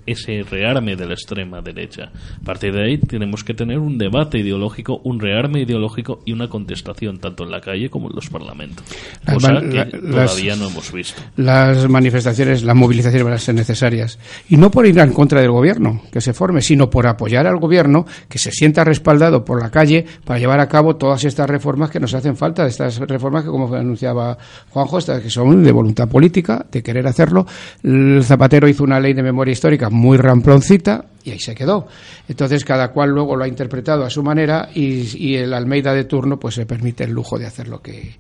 ese 0.07 0.43
rearme 0.43 0.97
de 0.97 1.07
la 1.07 1.15
extrema 1.15 1.61
derecha. 1.61 2.11
A 2.41 2.45
partir 2.45 2.73
de 2.73 2.85
ahí 2.85 2.99
tenemos 2.99 3.45
que 3.45 3.55
tener 3.55 3.79
un 3.79 3.99
debate 3.99 4.39
ideológico, 4.39 5.01
un 5.05 5.21
rearme 5.21 5.63
ideológico 5.63 6.21
y 6.25 6.33
una 6.33 6.49
contestación 6.49 7.19
tanto 7.19 7.45
en 7.45 7.51
la 7.51 7.61
calle 7.61 7.91
como 7.91 8.09
en 8.09 8.17
los 8.17 8.29
parlamentos. 8.29 8.85
Cosa 9.25 9.61
que 9.61 9.85
todavía 9.99 10.57
no 10.57 10.69
hemos 10.69 10.93
visto. 10.93 11.23
Las 11.37 11.89
manifestaciones, 11.89 12.63
las 12.63 12.77
movilizaciones 12.77 13.25
van 13.25 13.35
a 13.35 13.39
ser 13.39 13.55
necesarias. 13.55 14.19
Y 14.49 14.57
no 14.57 14.71
por 14.71 14.87
ir 14.87 14.99
en 14.99 15.13
contra 15.13 15.41
del 15.41 15.51
gobierno 15.51 16.03
que 16.13 16.21
se 16.21 16.33
forme, 16.33 16.63
sino 16.63 16.91
por 16.91 17.07
apoyar 17.07 17.47
al 17.47 17.59
gobierno 17.59 18.07
que 18.29 18.39
se 18.39 18.51
sienta 18.51 18.85
respaldado 18.85 19.45
por 19.45 19.63
la 19.63 19.71
calle 19.71 20.07
para 20.25 20.39
llevar 20.39 20.61
a 20.61 20.69
cabo 20.69 20.97
todas 20.97 21.25
estas 21.25 21.49
reformas 21.49 21.91
que 21.91 22.01
nos 22.01 22.15
hacen 22.15 22.37
falta 22.37 22.65
estas 22.79 23.09
reformas 23.09 23.45
que, 23.45 23.51
como 23.51 23.75
anunciaba 23.75 24.37
Juanjo, 24.71 24.99
que 24.99 25.31
son 25.31 25.65
de 25.65 25.73
voluntad 25.73 26.09
política, 26.09 26.65
de 26.71 26.83
querer 26.83 27.07
hacerlo. 27.07 27.47
El 27.83 28.23
Zapatero 28.25 28.69
hizo 28.69 28.85
una 28.85 29.01
ley 29.01 29.15
de 29.15 29.23
memoria 29.23 29.53
histórica 29.53 29.91
muy 29.91 30.17
ramploncita 30.17 31.05
y 31.25 31.31
ahí 31.31 31.41
se 31.41 31.55
quedó. 31.55 31.89
Entonces, 32.29 32.65
cada 32.65 32.89
cual 32.89 33.11
luego 33.11 33.37
lo 33.37 33.45
ha 33.45 33.49
interpretado 33.49 34.05
a 34.05 34.11
su 34.11 34.23
manera 34.23 34.69
y, 34.75 35.27
y 35.29 35.37
el 35.37 35.53
Almeida 35.53 35.93
de 35.93 36.05
turno 36.05 36.39
pues 36.39 36.55
se 36.55 36.67
permite 36.67 37.05
el 37.05 37.11
lujo 37.11 37.39
de 37.39 37.47
hacer 37.47 37.69
lo 37.69 37.81
que, 37.81 38.17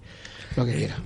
lo 0.56 0.64
que 0.64 0.74
quiera. 0.74 0.96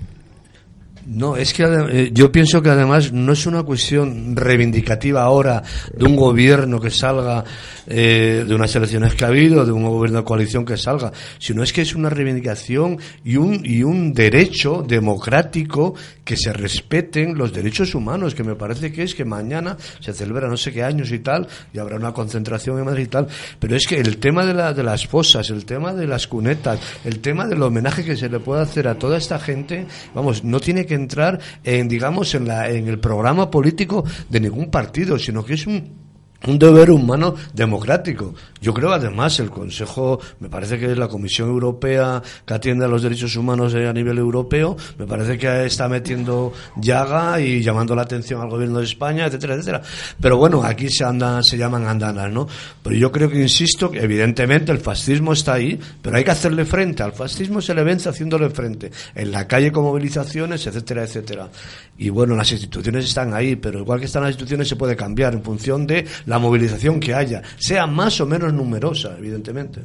No, 1.05 1.35
es 1.35 1.53
que 1.53 1.63
eh, 1.63 2.11
yo 2.13 2.31
pienso 2.31 2.61
que 2.61 2.69
además 2.69 3.11
no 3.11 3.33
es 3.33 3.45
una 3.45 3.63
cuestión 3.63 4.35
reivindicativa 4.35 5.23
ahora 5.23 5.61
de 5.93 6.05
un 6.05 6.15
gobierno 6.15 6.79
que 6.79 6.89
salga 6.89 7.43
eh, 7.85 8.45
de 8.47 8.55
unas 8.55 8.73
elecciones 8.75 9.13
que 9.13 9.25
ha 9.25 9.27
habido, 9.27 9.65
de 9.65 9.71
un 9.73 9.83
gobierno 9.83 10.19
de 10.19 10.23
coalición 10.23 10.63
que 10.63 10.77
salga, 10.77 11.11
sino 11.39 11.61
es 11.63 11.73
que 11.73 11.81
es 11.81 11.93
una 11.95 12.09
reivindicación 12.09 12.97
y 13.25 13.35
un, 13.35 13.61
y 13.65 13.83
un 13.83 14.13
derecho 14.13 14.85
democrático 14.87 15.93
que 16.23 16.37
se 16.37 16.53
respeten 16.53 17.37
los 17.37 17.51
derechos 17.51 17.95
humanos, 17.95 18.33
que 18.33 18.43
me 18.43 18.55
parece 18.55 18.91
que 18.93 19.03
es 19.03 19.13
que 19.13 19.25
mañana 19.25 19.75
se 19.99 20.13
celebra 20.13 20.47
no 20.47 20.55
sé 20.55 20.71
qué 20.71 20.83
años 20.83 21.11
y 21.11 21.19
tal, 21.19 21.47
y 21.73 21.79
habrá 21.79 21.97
una 21.97 22.13
concentración 22.13 22.79
en 22.79 22.85
Madrid 22.85 23.03
y 23.03 23.07
tal, 23.07 23.27
pero 23.59 23.75
es 23.75 23.85
que 23.85 23.99
el 23.99 24.17
tema 24.17 24.45
de, 24.45 24.53
la, 24.53 24.73
de 24.73 24.83
las 24.83 25.05
fosas, 25.05 25.49
el 25.49 25.65
tema 25.65 25.93
de 25.93 26.07
las 26.07 26.27
cunetas, 26.27 26.79
el 27.03 27.19
tema 27.19 27.45
del 27.45 27.61
homenaje 27.61 28.05
que 28.05 28.15
se 28.15 28.29
le 28.29 28.39
puede 28.39 28.61
hacer 28.61 28.87
a 28.87 28.95
toda 28.95 29.17
esta 29.17 29.37
gente, 29.37 29.85
vamos, 30.15 30.45
no 30.45 30.61
tiene 30.61 30.85
que 30.85 30.92
entrar 30.93 31.39
en, 31.63 31.87
digamos, 31.87 32.33
en, 32.35 32.47
la, 32.47 32.69
en 32.69 32.87
el 32.87 32.99
programa 32.99 33.49
político 33.49 34.03
de 34.29 34.39
ningún 34.39 34.69
partido, 34.69 35.17
sino 35.19 35.43
que 35.43 35.53
es 35.53 35.67
un 35.67 36.02
un 36.47 36.59
deber 36.59 36.91
humano 36.91 37.35
democrático. 37.53 38.33
Yo 38.61 38.73
creo 38.73 38.91
además 38.91 39.39
el 39.39 39.49
Consejo, 39.49 40.19
me 40.39 40.49
parece 40.49 40.79
que 40.79 40.91
es 40.91 40.97
la 40.97 41.07
Comisión 41.07 41.49
Europea 41.49 42.21
que 42.45 42.53
atiende 42.53 42.85
a 42.85 42.87
los 42.87 43.01
derechos 43.01 43.35
humanos 43.35 43.73
a 43.75 43.93
nivel 43.93 44.17
europeo, 44.17 44.75
me 44.97 45.05
parece 45.05 45.37
que 45.37 45.65
está 45.65 45.87
metiendo 45.87 46.53
llaga 46.77 47.39
y 47.39 47.61
llamando 47.61 47.95
la 47.95 48.03
atención 48.03 48.41
al 48.41 48.49
gobierno 48.49 48.79
de 48.79 48.85
España, 48.85 49.25
etcétera, 49.25 49.55
etcétera. 49.55 49.81
Pero 50.19 50.37
bueno, 50.37 50.63
aquí 50.63 50.89
se 50.89 51.03
andan, 51.03 51.43
se 51.43 51.57
llaman 51.57 51.85
andanas, 51.85 52.31
¿no? 52.31 52.47
Pero 52.81 52.95
yo 52.95 53.11
creo 53.11 53.29
que 53.29 53.41
insisto 53.41 53.91
que 53.91 53.99
evidentemente 53.99 54.71
el 54.71 54.79
fascismo 54.79 55.33
está 55.33 55.53
ahí, 55.53 55.79
pero 56.01 56.17
hay 56.17 56.23
que 56.23 56.31
hacerle 56.31 56.65
frente. 56.65 57.03
Al 57.03 57.13
fascismo 57.13 57.61
se 57.61 57.73
le 57.73 57.83
vence 57.83 58.09
haciéndole 58.09 58.49
frente. 58.49 58.91
En 59.15 59.31
la 59.31 59.47
calle 59.47 59.71
con 59.71 59.83
movilizaciones, 59.83 60.65
etcétera, 60.67 61.03
etcétera. 61.03 61.49
Y 61.97 62.09
bueno, 62.09 62.35
las 62.35 62.51
instituciones 62.51 63.05
están 63.05 63.33
ahí, 63.33 63.55
pero 63.55 63.79
igual 63.79 63.99
que 63.99 64.05
están 64.05 64.23
las 64.23 64.31
instituciones 64.31 64.67
se 64.67 64.75
puede 64.75 64.95
cambiar 64.95 65.33
en 65.33 65.43
función 65.43 65.85
de 65.85 66.05
movilización 66.39 66.99
que 66.99 67.13
haya, 67.13 67.41
sea 67.57 67.87
más 67.87 68.19
o 68.21 68.25
menos 68.25 68.53
numerosa, 68.53 69.15
evidentemente. 69.17 69.81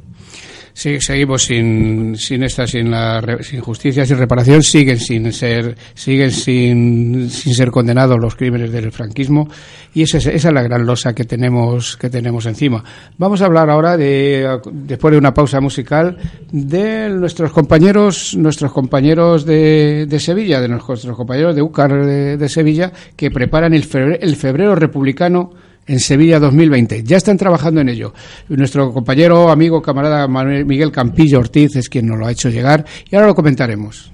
Sí, 0.79 1.01
seguimos 1.01 1.43
sin, 1.43 2.15
sin 2.17 2.45
esta, 2.45 2.65
sin 2.65 2.89
la 2.89 3.21
sin 3.41 3.61
justicia, 3.61 4.07
sin 4.07 4.17
reparación, 4.17 4.63
siguen 4.63 5.01
sin 5.01 5.33
ser, 5.33 5.77
siguen 5.93 6.31
sin, 6.31 7.29
sin 7.31 7.53
ser 7.53 7.73
condenados 7.73 8.17
los 8.21 8.37
crímenes 8.37 8.71
del 8.71 8.93
franquismo 8.93 9.49
y 9.93 10.03
esa, 10.03 10.19
esa 10.19 10.31
es 10.31 10.45
la 10.55 10.63
gran 10.63 10.87
losa 10.87 11.15
que 11.15 11.25
tenemos, 11.25 11.97
que 11.97 12.09
tenemos 12.09 12.47
encima. 12.47 12.85
Vamos 13.17 13.43
a 13.43 13.47
hablar 13.47 13.71
ahora 13.71 13.97
de, 13.97 14.61
después 14.71 15.11
de 15.11 15.19
una 15.19 15.35
pausa 15.35 15.61
musical, 15.61 16.17
de 16.53 17.09
nuestros 17.09 17.51
compañeros, 17.51 18.37
nuestros 18.37 18.73
compañeros 18.73 19.45
de, 19.45 20.07
de 20.07 20.21
Sevilla, 20.21 20.61
de 20.61 20.69
nuestros 20.69 21.17
compañeros 21.17 21.57
de 21.57 21.63
UCAR 21.63 22.07
de, 22.07 22.49
Sevilla, 22.49 22.93
que 23.17 23.33
preparan 23.33 23.75
el 23.75 23.83
febrero, 23.83 24.19
el 24.21 24.37
febrero 24.37 24.77
republicano 24.77 25.51
en 25.89 25.99
Sevilla 25.99 26.39
2020. 26.39 27.03
Ya 27.03 27.17
están 27.17 27.37
trabajando 27.37 27.81
en 27.81 27.89
ello. 27.89 28.15
Nuestro 28.49 28.93
compañero, 28.93 29.51
amigo, 29.51 29.83
camarada 29.83 30.29
Miguel 30.29 30.93
Campillo 30.93 31.41
Ortiz 31.41 31.75
es 31.77 31.89
quien 31.89 32.07
nos 32.07 32.19
lo 32.19 32.27
ha 32.27 32.33
hecho 32.33 32.51
llegar 32.51 32.85
y 33.11 33.17
ahora 33.17 33.27
lo 33.29 33.35
comentaremos. 33.35 34.13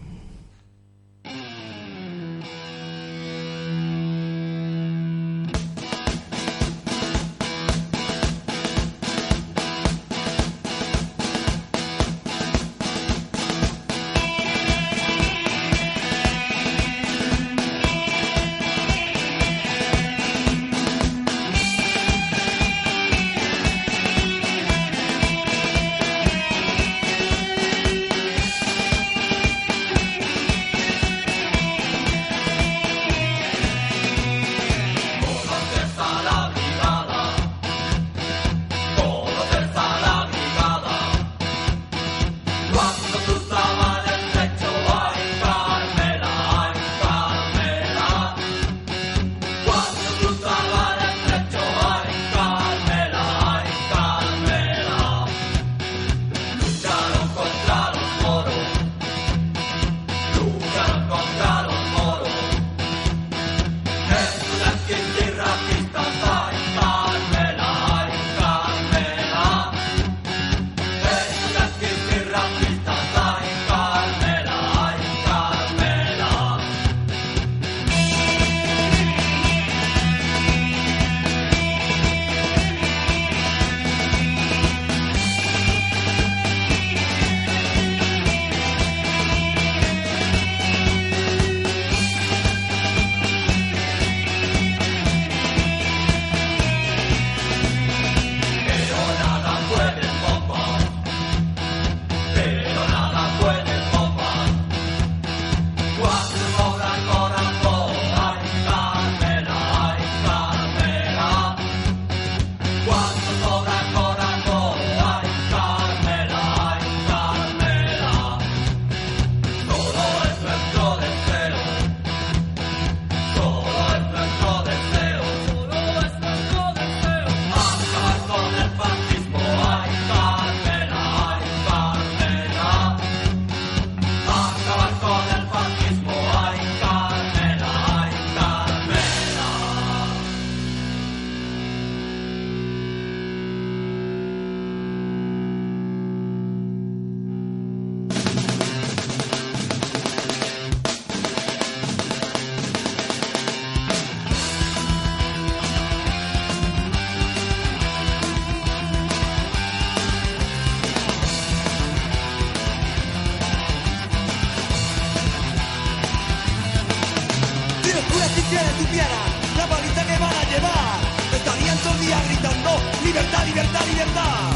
Libertad, 173.47 173.87
libertad. 173.87 174.54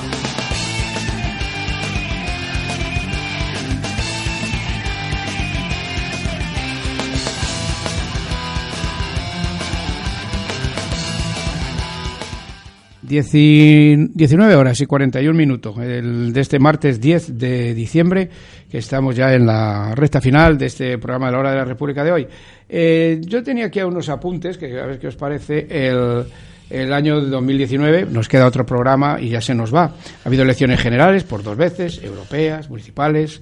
19 13.09 14.55
horas 14.55 14.81
y 14.81 14.87
41 14.87 15.37
minutos 15.37 15.77
el, 15.79 16.33
de 16.33 16.41
este 16.41 16.59
martes 16.59 17.01
10 17.01 17.39
de 17.39 17.75
diciembre, 17.75 18.29
que 18.71 18.79
estamos 18.79 19.17
ya 19.17 19.33
en 19.33 19.47
la 19.47 19.95
recta 19.95 20.21
final 20.21 20.59
de 20.59 20.67
este 20.67 20.99
programa 20.99 21.27
de 21.27 21.33
la 21.33 21.39
Hora 21.39 21.51
de 21.51 21.57
la 21.57 21.65
República 21.65 22.05
de 22.05 22.13
hoy. 22.13 22.27
Eh, 22.69 23.21
yo 23.25 23.43
tenía 23.43 23.67
aquí 23.67 23.81
unos 23.81 24.09
apuntes, 24.09 24.59
que 24.59 24.79
a 24.79 24.87
ver 24.87 24.99
qué 24.99 25.09
os 25.09 25.17
parece. 25.17 25.67
El, 25.71 26.25
el 26.71 26.93
año 26.93 27.21
2019 27.21 28.07
nos 28.11 28.29
queda 28.29 28.47
otro 28.47 28.67
programa 28.67 29.19
y 29.21 29.31
ya 29.31 29.41
se 29.41 29.55
nos 29.55 29.75
va. 29.75 29.85
Ha 29.85 30.29
habido 30.29 30.43
elecciones 30.43 30.81
generales 30.81 31.25
por 31.25 31.43
dos 31.43 31.57
veces, 31.57 32.03
europeas, 32.05 32.69
municipales, 32.69 33.41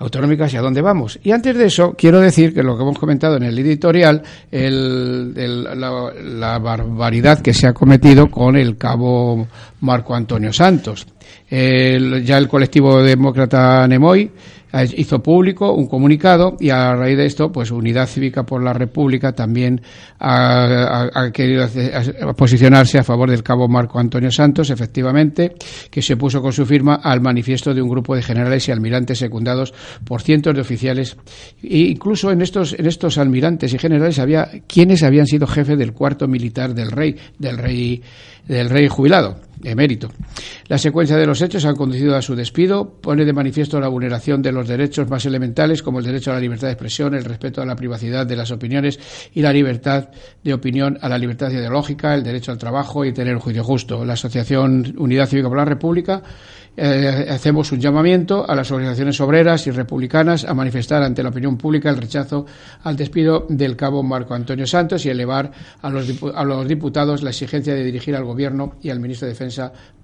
autonómicas 0.00 0.52
y 0.52 0.56
a 0.56 0.62
dónde 0.62 0.80
vamos. 0.80 1.18
Y 1.22 1.30
antes 1.30 1.56
de 1.56 1.66
eso, 1.66 1.94
quiero 1.96 2.20
decir 2.20 2.52
que 2.52 2.62
lo 2.62 2.76
que 2.76 2.82
hemos 2.82 2.98
comentado 2.98 3.36
en 3.36 3.44
el 3.44 3.58
editorial, 3.58 4.22
la, 4.50 6.58
barbaridad 6.58 7.40
que 7.40 7.54
se 7.54 7.68
ha 7.68 7.72
cometido 7.72 8.30
con 8.30 8.56
el 8.56 8.76
cabo 8.76 9.46
Marco 9.80 10.14
Antonio 10.14 10.52
Santos. 10.52 11.06
ya 11.50 12.38
el 12.38 12.48
colectivo 12.48 13.02
demócra 13.02 13.86
Nemoy 13.86 14.30
hizo 14.96 15.22
público 15.22 15.72
un 15.72 15.86
comunicado 15.86 16.56
y 16.60 16.70
a 16.70 16.94
raíz 16.94 17.16
de 17.16 17.26
esto, 17.26 17.50
pues 17.50 17.70
Unidad 17.70 18.06
Cívica 18.06 18.44
por 18.44 18.62
la 18.62 18.72
República 18.72 19.32
también 19.32 19.80
ha, 20.18 21.30
querido 21.32 21.66
posicionarse 22.36 22.98
a 22.98 23.02
favor 23.02 23.30
del 23.30 23.42
cabo 23.42 23.68
Marco 23.68 23.98
Antonio 23.98 24.30
Santos, 24.30 24.70
efectivamente, 24.70 25.54
que 25.90 26.02
se 26.02 26.16
puso 26.16 26.40
con 26.40 26.52
su 26.52 26.64
firma 26.66 27.00
al 27.02 27.20
manifiesto 27.20 27.74
de 27.74 27.82
un 27.82 27.88
grupo 27.88 28.14
de 28.14 28.22
generales 28.22 28.68
y 28.68 28.72
almirantes 28.72 29.18
secundados 29.18 29.74
por 30.04 30.22
cientos 30.22 30.54
de 30.54 30.60
oficiales. 30.60 31.16
E 31.62 31.78
incluso 31.78 32.30
en 32.30 32.42
estos, 32.42 32.74
en 32.78 32.86
estos 32.86 33.18
almirantes 33.18 33.74
y 33.74 33.78
generales 33.78 34.18
había 34.18 34.48
quienes 34.66 35.02
habían 35.02 35.26
sido 35.26 35.46
jefes 35.46 35.78
del 35.78 35.92
cuarto 35.92 36.28
militar 36.28 36.74
del 36.74 36.90
rey, 36.90 37.16
del 37.38 37.58
rey, 37.58 38.02
del 38.46 38.70
rey 38.70 38.88
jubilado 38.88 39.49
emérito. 39.64 40.10
La 40.68 40.78
secuencia 40.78 41.16
de 41.16 41.26
los 41.26 41.40
hechos 41.42 41.64
han 41.64 41.76
conducido 41.76 42.16
a 42.16 42.22
su 42.22 42.34
despido, 42.34 43.00
pone 43.00 43.24
de 43.24 43.32
manifiesto 43.32 43.80
la 43.80 43.88
vulneración 43.88 44.42
de 44.42 44.52
los 44.52 44.68
derechos 44.68 45.08
más 45.08 45.24
elementales 45.26 45.82
como 45.82 45.98
el 45.98 46.04
derecho 46.04 46.30
a 46.30 46.34
la 46.34 46.40
libertad 46.40 46.68
de 46.68 46.72
expresión, 46.72 47.14
el 47.14 47.24
respeto 47.24 47.60
a 47.60 47.66
la 47.66 47.76
privacidad 47.76 48.26
de 48.26 48.36
las 48.36 48.50
opiniones 48.50 48.98
y 49.34 49.42
la 49.42 49.52
libertad 49.52 50.08
de 50.42 50.54
opinión 50.54 50.98
a 51.00 51.08
la 51.08 51.18
libertad 51.18 51.50
ideológica, 51.50 52.14
el 52.14 52.22
derecho 52.22 52.52
al 52.52 52.58
trabajo 52.58 53.04
y 53.04 53.12
tener 53.12 53.34
un 53.34 53.40
juicio 53.40 53.64
justo. 53.64 54.04
La 54.04 54.14
Asociación 54.14 54.94
Unidad 54.98 55.26
Cívica 55.26 55.48
por 55.48 55.58
la 55.58 55.64
República 55.64 56.22
eh, 56.76 57.26
hacemos 57.28 57.72
un 57.72 57.80
llamamiento 57.80 58.48
a 58.48 58.54
las 58.54 58.70
organizaciones 58.70 59.20
obreras 59.20 59.66
y 59.66 59.70
republicanas 59.70 60.44
a 60.44 60.54
manifestar 60.54 61.02
ante 61.02 61.22
la 61.22 61.30
opinión 61.30 61.58
pública 61.58 61.90
el 61.90 61.96
rechazo 61.96 62.46
al 62.84 62.96
despido 62.96 63.46
del 63.48 63.76
cabo 63.76 64.02
Marco 64.02 64.34
Antonio 64.34 64.66
Santos 64.66 65.04
y 65.04 65.10
elevar 65.10 65.50
a 65.82 65.90
los, 65.90 66.08
a 66.34 66.44
los 66.44 66.68
diputados 66.68 67.22
la 67.22 67.30
exigencia 67.30 67.74
de 67.74 67.84
dirigir 67.84 68.14
al 68.14 68.24
Gobierno 68.24 68.76
y 68.82 68.90
al 68.90 69.00
ministro 69.00 69.26
de 69.26 69.32
Defensa 69.32 69.49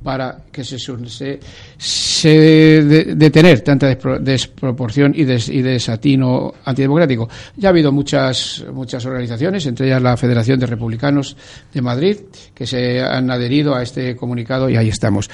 para 0.03 0.39
que 0.53 0.63
se, 0.65 0.79
se, 0.79 1.41
se 1.77 2.29
detener 3.15 3.61
tanta 3.61 3.95
desproporción 4.21 5.13
y, 5.15 5.23
y 5.23 5.63
desatino 5.63 6.55
antidemocrático. 6.65 7.29
Ya 7.57 7.69
ha 7.69 7.71
habido 7.71 7.93
muchas, 7.93 8.65
muchas 8.73 9.05
organizaciones, 9.05 9.67
entre 9.67 9.87
ellas 9.87 10.03
la 10.03 10.17
Federación 10.17 10.59
de 10.61 10.67
Republicanos 10.67 11.37
de 11.73 11.83
Madrid, 11.83 12.17
que 12.55 12.67
se 12.67 13.01
han 13.01 13.31
adherido 13.31 13.75
a 13.75 13.83
este 13.83 14.15
comunicado 14.17 14.71
y 14.71 14.77
ahí 14.77 14.89
estamos. 14.89 15.29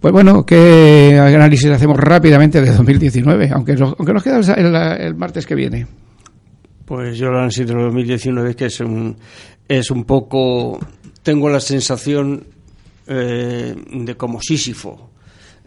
Pues 0.00 0.12
bueno, 0.12 0.46
¿qué 0.46 1.18
análisis 1.18 1.70
hacemos 1.70 1.96
rápidamente 1.96 2.60
de 2.60 2.70
2019? 2.70 3.50
Aunque, 3.52 3.76
aunque 3.80 4.12
nos 4.12 4.22
queda 4.22 4.38
el, 4.54 5.14
martes 5.16 5.44
que 5.44 5.56
viene. 5.56 5.86
Pues 6.84 7.18
yo 7.18 7.28
el 7.28 7.34
análisis 7.34 7.66
de 7.66 7.74
2019 7.74 8.54
que 8.54 8.66
es 8.66 8.80
un, 8.80 9.16
es 9.66 9.90
un 9.90 10.04
poco, 10.04 10.78
tengo 11.22 11.48
la 11.48 11.58
sensación 11.58 12.46
eh, 13.08 13.74
de 13.90 14.16
como 14.16 14.40
Sísifo. 14.40 15.10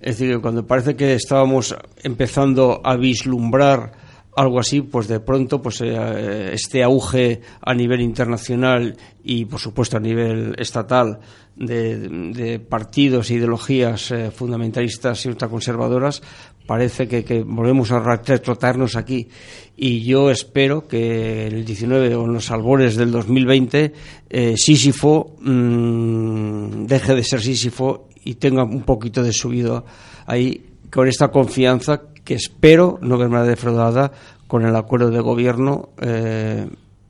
Es 0.02 0.18
decir, 0.18 0.40
cuando 0.40 0.66
parece 0.66 0.96
que 0.96 1.14
estábamos 1.14 1.76
empezando 2.04 2.82
a 2.84 2.96
vislumbrar 2.96 3.94
algo 4.36 4.60
así, 4.60 4.82
pues 4.82 5.08
de 5.08 5.20
pronto 5.20 5.62
pues 5.62 5.82
eh, 5.82 6.52
este 6.54 6.84
auge 6.84 7.42
a 7.62 7.74
nivel 7.74 8.02
internacional 8.02 8.96
y 9.24 9.46
por 9.46 9.60
supuesto 9.60 9.98
a 9.98 10.00
nivel 10.00 10.56
estatal 10.58 11.20
de, 11.56 12.60
partidos 12.68 13.30
e 13.30 13.36
ideologías 13.36 14.12
eh, 14.12 14.32
fundamentalistas 14.32 15.26
y 15.26 15.30
ultraconservadoras 15.30 16.24
parece 16.72 17.06
que, 17.06 17.44
volvemos 17.44 17.92
a 17.92 18.00
retrotraernos 18.00 18.96
aquí 18.96 19.28
y 19.76 20.06
yo 20.06 20.32
espero 20.32 20.88
que 20.88 21.48
el 21.48 21.66
19 21.66 22.16
o 22.16 22.24
en 22.24 22.32
los 22.32 22.50
albores 22.50 22.96
del 22.96 23.12
2020 23.12 23.94
eh, 24.30 24.54
Sísifo 24.56 25.36
mm, 25.42 26.86
deje 26.86 27.14
de 27.14 27.24
ser 27.26 27.42
Sísifo 27.42 28.08
y 28.24 28.36
tenga 28.36 28.64
un 28.64 28.84
poquito 28.84 29.22
de 29.22 29.34
subido 29.34 29.84
ahí 30.26 30.66
con 30.90 31.10
esta 31.10 31.28
confianza 31.28 32.04
que 32.24 32.36
espero 32.36 32.98
no 33.02 33.18
verme 33.18 33.42
defraudada 33.42 34.14
con 34.48 34.66
el 34.66 34.74
acuerdo 34.74 35.12
de 35.12 35.20
gobierno 35.20 35.90
eh, 36.00 36.70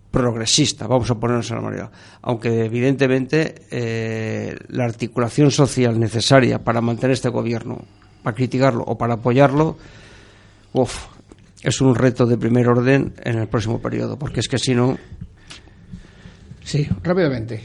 progresista, 0.09 0.87
vamos 0.87 1.11
a 1.11 1.19
ponernos 1.19 1.51
en 1.51 1.55
la 1.57 1.61
manera. 1.61 1.91
Aunque 2.23 2.65
evidentemente 2.65 3.67
eh, 3.69 4.57
la 4.69 4.85
articulación 4.85 5.51
social 5.51 5.99
necesaria 5.99 6.63
para 6.63 6.81
mantener 6.81 7.11
este 7.11 7.29
gobierno, 7.29 7.85
para 8.23 8.35
criticarlo 8.35 8.83
o 8.83 8.97
para 8.97 9.15
apoyarlo, 9.15 9.77
es 11.61 11.81
un 11.81 11.95
reto 11.95 12.25
de 12.25 12.37
primer 12.37 12.67
orden 12.67 13.13
en 13.23 13.37
el 13.37 13.47
próximo 13.47 13.79
periodo, 13.79 14.17
porque 14.17 14.39
es 14.39 14.47
que 14.47 14.57
si 14.57 14.73
no. 14.73 14.97
Sí, 16.63 16.87
rápidamente. 17.03 17.61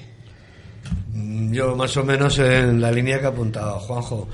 Yo 1.50 1.76
más 1.76 1.96
o 1.96 2.04
menos 2.04 2.38
en 2.38 2.80
la 2.80 2.90
línea 2.90 3.20
que 3.20 3.26
apuntaba 3.26 3.78
Juanjo. 3.80 4.28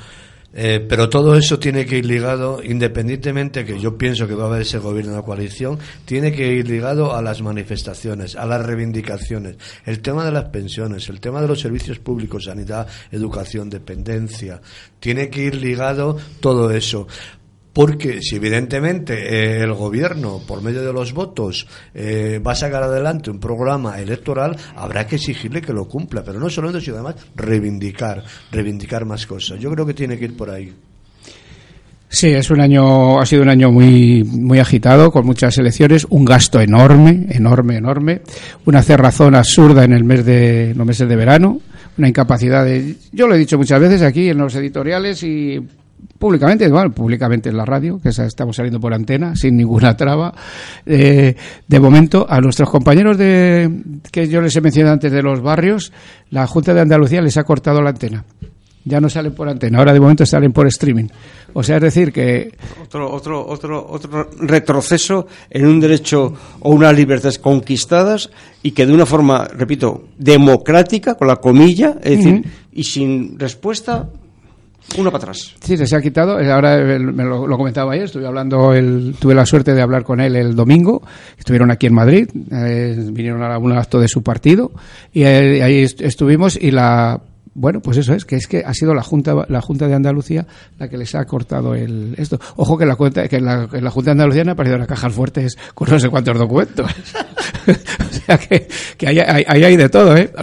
Eh, 0.55 0.85
pero 0.87 1.09
todo 1.09 1.35
eso 1.35 1.59
tiene 1.59 1.87
que 1.87 1.99
ir 1.99 2.07
ligado, 2.07 2.63
independientemente 2.63 3.65
que 3.65 3.81
yo 3.81 3.97
pienso 3.97 4.29
que 4.29 4.35
va 4.35 4.45
a 4.45 4.47
haber 4.49 4.63
ese 4.63 4.79
gobierno 4.79 5.17
de 5.17 5.23
coalición, 5.23 5.79
tiene 6.05 6.33
que 6.33 6.53
ir 6.53 6.69
ligado 6.69 7.15
a 7.15 7.23
las 7.23 7.41
manifestaciones, 7.41 8.37
a 8.37 8.47
las 8.47 8.65
reivindicaciones. 8.65 9.57
El 9.87 10.01
tema 10.01 10.25
de 10.25 10.33
las 10.33 10.45
pensiones, 10.51 11.09
el 11.09 11.21
tema 11.21 11.41
de 11.41 11.49
los 11.49 11.61
servicios 11.61 11.99
públicos, 11.99 12.45
sanidad, 12.45 12.87
educación, 13.11 13.71
dependencia, 13.71 14.61
tiene 15.01 15.31
que 15.31 15.45
ir 15.45 15.57
ligado 15.57 16.19
todo 16.41 16.71
eso. 16.71 17.07
Porque 17.73 18.21
si 18.21 18.37
evidentemente 18.37 19.15
eh, 19.15 19.63
el 19.63 19.73
gobierno, 19.73 20.41
por 20.47 20.63
medio 20.63 20.83
de 20.83 20.93
los 20.93 21.15
votos, 21.15 21.67
eh, 21.95 22.41
va 22.47 22.53
a 22.53 22.57
sacar 22.57 22.83
adelante 22.83 23.31
un 23.31 23.41
programa 23.41 23.99
electoral, 23.99 24.57
habrá 24.77 25.07
que 25.07 25.17
exigirle 25.17 25.63
que 25.63 25.73
lo 25.73 25.87
cumpla, 25.87 26.23
pero 26.23 26.39
no 26.39 26.51
solo 26.51 26.69
eso, 26.69 26.81
sino 26.81 26.97
además 26.97 27.17
reivindicar, 27.35 28.23
reivindicar 28.51 29.07
más 29.07 29.27
cosas. 29.27 29.59
Yo 29.59 29.71
creo 29.71 29.87
que 29.87 29.95
tiene 29.95 30.19
que 30.19 30.27
ir 30.27 30.37
por 30.37 30.51
ahí. 30.51 30.73
Sí, 32.15 32.29
es 32.29 32.51
un 32.51 32.61
año, 32.61 33.19
ha 33.19 33.25
sido 33.25 33.41
un 33.41 33.49
año 33.49 33.73
muy, 33.73 34.23
muy 34.23 34.59
agitado, 34.59 35.11
con 35.11 35.25
muchas 35.25 35.57
elecciones, 35.57 36.07
un 36.11 36.27
gasto 36.27 36.61
enorme, 36.61 37.25
enorme, 37.31 37.79
enorme, 37.79 38.21
una 38.67 38.83
cerrazón 38.83 39.35
absurda 39.35 39.83
en 39.85 39.95
el 39.95 40.05
mes 40.05 40.27
de, 40.27 40.75
los 40.77 40.87
meses 40.87 41.09
de 41.09 41.17
verano, 41.17 41.63
una 41.97 42.09
incapacidad 42.09 42.67
de, 42.67 42.97
yo 43.13 43.27
lo 43.27 43.35
he 43.35 43.39
dicho 43.39 43.57
muchas 43.57 43.81
veces 43.81 44.03
aquí 44.03 44.29
en 44.29 44.37
los 44.37 44.55
editoriales 44.55 45.23
y 45.23 45.59
públicamente, 46.23 46.69
bueno, 46.69 46.93
públicamente 46.93 47.49
en 47.49 47.57
la 47.57 47.65
radio, 47.65 47.99
que 48.01 48.11
estamos 48.11 48.55
saliendo 48.55 48.79
por 48.79 48.95
antena, 48.95 49.35
sin 49.35 49.57
ninguna 49.57 49.97
traba. 49.97 50.33
Eh, 50.87 51.35
de 51.67 51.81
momento, 51.81 52.25
a 52.29 52.41
nuestros 52.41 52.71
compañeros 52.71 53.19
de, 53.19 53.69
que 54.13 54.29
yo 54.29 54.41
les 54.41 54.55
he 54.55 54.61
mencionado 54.61 54.95
antes 54.95 55.11
de 55.11 55.21
los 55.21 55.43
barrios, 55.43 55.93
la 56.31 56.47
Junta 56.47 56.75
de 56.75 56.81
Andalucía 56.81 57.21
les 57.21 57.37
ha 57.39 57.43
cortado 57.43 57.83
la 57.83 57.91
antena. 57.91 58.25
Ya 58.85 59.01
no 59.01 59.09
salen 59.09 59.35
por 59.35 59.49
antena, 59.49 59.79
ahora 59.79 59.93
de 59.93 59.99
momento 59.99 60.25
salen 60.25 60.53
por 60.53 60.69
streaming. 60.69 61.07
O 61.55 61.63
sea, 61.65 61.77
es 61.77 61.83
decir 61.83 62.13
que 62.13 62.53
otro 62.83 63.13
otro 63.13 63.45
otro 63.47 63.85
otro 63.89 64.31
retroceso 64.39 65.27
en 65.51 65.67
un 65.67 65.81
derecho 65.81 66.35
o 66.61 66.71
unas 66.71 66.97
libertades 66.97 67.39
conquistadas 67.39 68.31
y 68.63 68.73
que 68.73 68.87
de 68.87 68.93
una 68.93 69.07
forma, 69.07 69.45
repito, 69.45 70.05
democrática 70.19 71.15
con 71.15 71.29
la 71.29 71.37
comilla, 71.37 71.97
es 72.03 72.19
decir, 72.19 72.45
y 72.73 72.85
sin 72.85 73.39
respuesta 73.39 74.09
uno 74.99 75.11
para 75.11 75.23
atrás. 75.23 75.55
Sí, 75.61 75.77
se 75.77 75.97
ha 75.97 76.01
quitado. 76.01 76.41
Eh, 76.41 76.51
ahora 76.51 76.79
eh, 76.79 76.99
me 76.99 77.25
lo, 77.25 77.47
comentaba 77.57 77.93
ayer. 77.93 78.05
Estuve 78.05 78.27
hablando, 78.27 78.73
el, 78.75 79.15
tuve 79.19 79.35
la 79.35 79.47
suerte 79.47 79.75
de 79.75 79.83
hablar 79.83 80.05
con 80.05 80.21
él 80.21 80.37
el 80.37 80.55
domingo. 80.55 81.03
Estuvieron 81.39 81.71
aquí 81.71 81.87
en 81.87 81.95
Madrid. 81.95 82.29
Eh, 82.51 82.97
vinieron 83.13 83.43
a 83.43 83.59
un 83.59 83.73
acto 83.73 84.01
de 84.01 84.09
su 84.09 84.23
partido 84.23 84.73
y 85.13 85.25
ahí 85.25 85.83
estuvimos 85.83 86.57
y 86.61 86.71
la 86.71 87.21
bueno, 87.55 87.81
pues 87.81 87.99
eso 87.99 88.15
es, 88.15 88.25
que 88.25 88.37
es 88.37 88.47
que 88.47 88.63
ha 88.65 88.73
sido 88.73 88.95
la 88.95 89.03
Junta, 89.03 89.35
la 89.49 89.61
Junta 89.61 89.87
de 89.87 89.95
Andalucía 89.95 90.47
la 90.79 90.89
que 90.89 90.97
les 90.97 91.15
ha 91.15 91.25
cortado 91.27 91.75
el 91.75 92.15
esto. 92.17 92.39
Ojo 92.57 92.79
que 92.79 92.87
la, 92.87 92.97
cuenta, 92.97 93.29
que 93.29 93.41
la, 93.41 93.69
la 93.71 93.91
Junta 93.91 94.11
de 94.11 94.13
Andalucía 94.13 94.45
no 94.45 94.51
ha 94.51 94.55
aparecido 94.55 94.79
las 94.79 94.89
cajas 94.89 95.13
fuertes 95.13 95.57
con 95.75 95.91
no 95.91 95.99
sé 95.99 96.09
cuántos 96.09 96.39
documentos. 96.39 96.91
o 98.01 98.13
sea 98.13 98.39
que, 98.39 98.69
ahí, 99.07 99.19
hay 99.65 99.77
de 99.77 99.89
todo, 99.89 100.17
¿eh? 100.17 100.31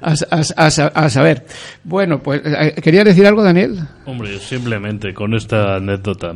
a, 0.00 0.14
a, 0.30 0.66
a, 0.66 1.10
saber. 1.10 1.44
Bueno, 1.84 2.22
pues, 2.22 2.42
eh, 2.44 2.74
¿quería 2.82 3.04
decir 3.04 3.26
algo, 3.26 3.42
Daniel? 3.42 3.78
Hombre, 4.06 4.38
simplemente 4.38 5.12
con 5.12 5.34
esta 5.34 5.76
anécdota. 5.76 6.34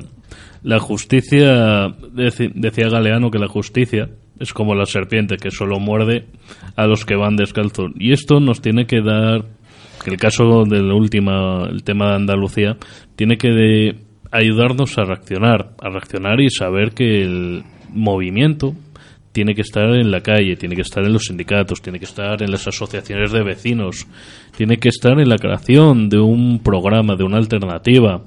La 0.62 0.78
justicia, 0.78 1.88
decía 2.12 2.88
Galeano 2.91 3.30
que 3.30 3.38
la 3.38 3.49
justicia 3.49 4.11
es 4.38 4.53
como 4.53 4.74
la 4.74 4.84
serpiente 4.86 5.36
que 5.36 5.51
solo 5.51 5.78
muerde 5.78 6.26
a 6.76 6.86
los 6.86 7.05
que 7.05 7.16
van 7.16 7.36
descalzos. 7.36 7.93
Y 7.99 8.12
esto 8.12 8.41
nos 8.41 8.61
tiene 8.61 8.86
que 8.86 9.01
dar, 9.01 9.45
que 10.05 10.11
el 10.11 10.16
caso 10.18 10.64
del 10.64 10.93
último, 10.93 11.64
el 11.64 11.82
tema 11.82 12.11
de 12.11 12.16
Andalucía, 12.16 12.76
tiene 13.16 13.36
que 13.36 13.95
ayudarnos 14.30 14.97
a 14.99 15.05
reaccionar, 15.05 15.72
a 15.80 15.88
reaccionar 15.88 16.41
y 16.41 16.51
saber 16.51 16.93
que 16.93 17.22
el 17.22 17.64
movimiento 17.91 18.74
tiene 19.33 19.55
que 19.55 19.62
estar 19.62 19.85
en 19.95 20.11
la 20.11 20.20
calle, 20.20 20.57
tiene 20.57 20.74
que 20.74 20.83
estar 20.83 21.05
en 21.05 21.12
los 21.12 21.24
sindicatos, 21.24 21.81
tiene 21.81 21.99
que 21.99 22.05
estar 22.05 22.43
en 22.43 22.51
las 22.51 22.66
asociaciones 22.66 23.31
de 23.31 23.43
vecinos, 23.43 24.07
tiene 24.57 24.78
que 24.78 24.89
estar 24.89 25.18
en 25.20 25.28
la 25.28 25.37
creación 25.37 26.09
de 26.09 26.18
un 26.18 26.61
programa, 26.62 27.14
de 27.14 27.24
una 27.24 27.39
alternativa, 27.39 28.22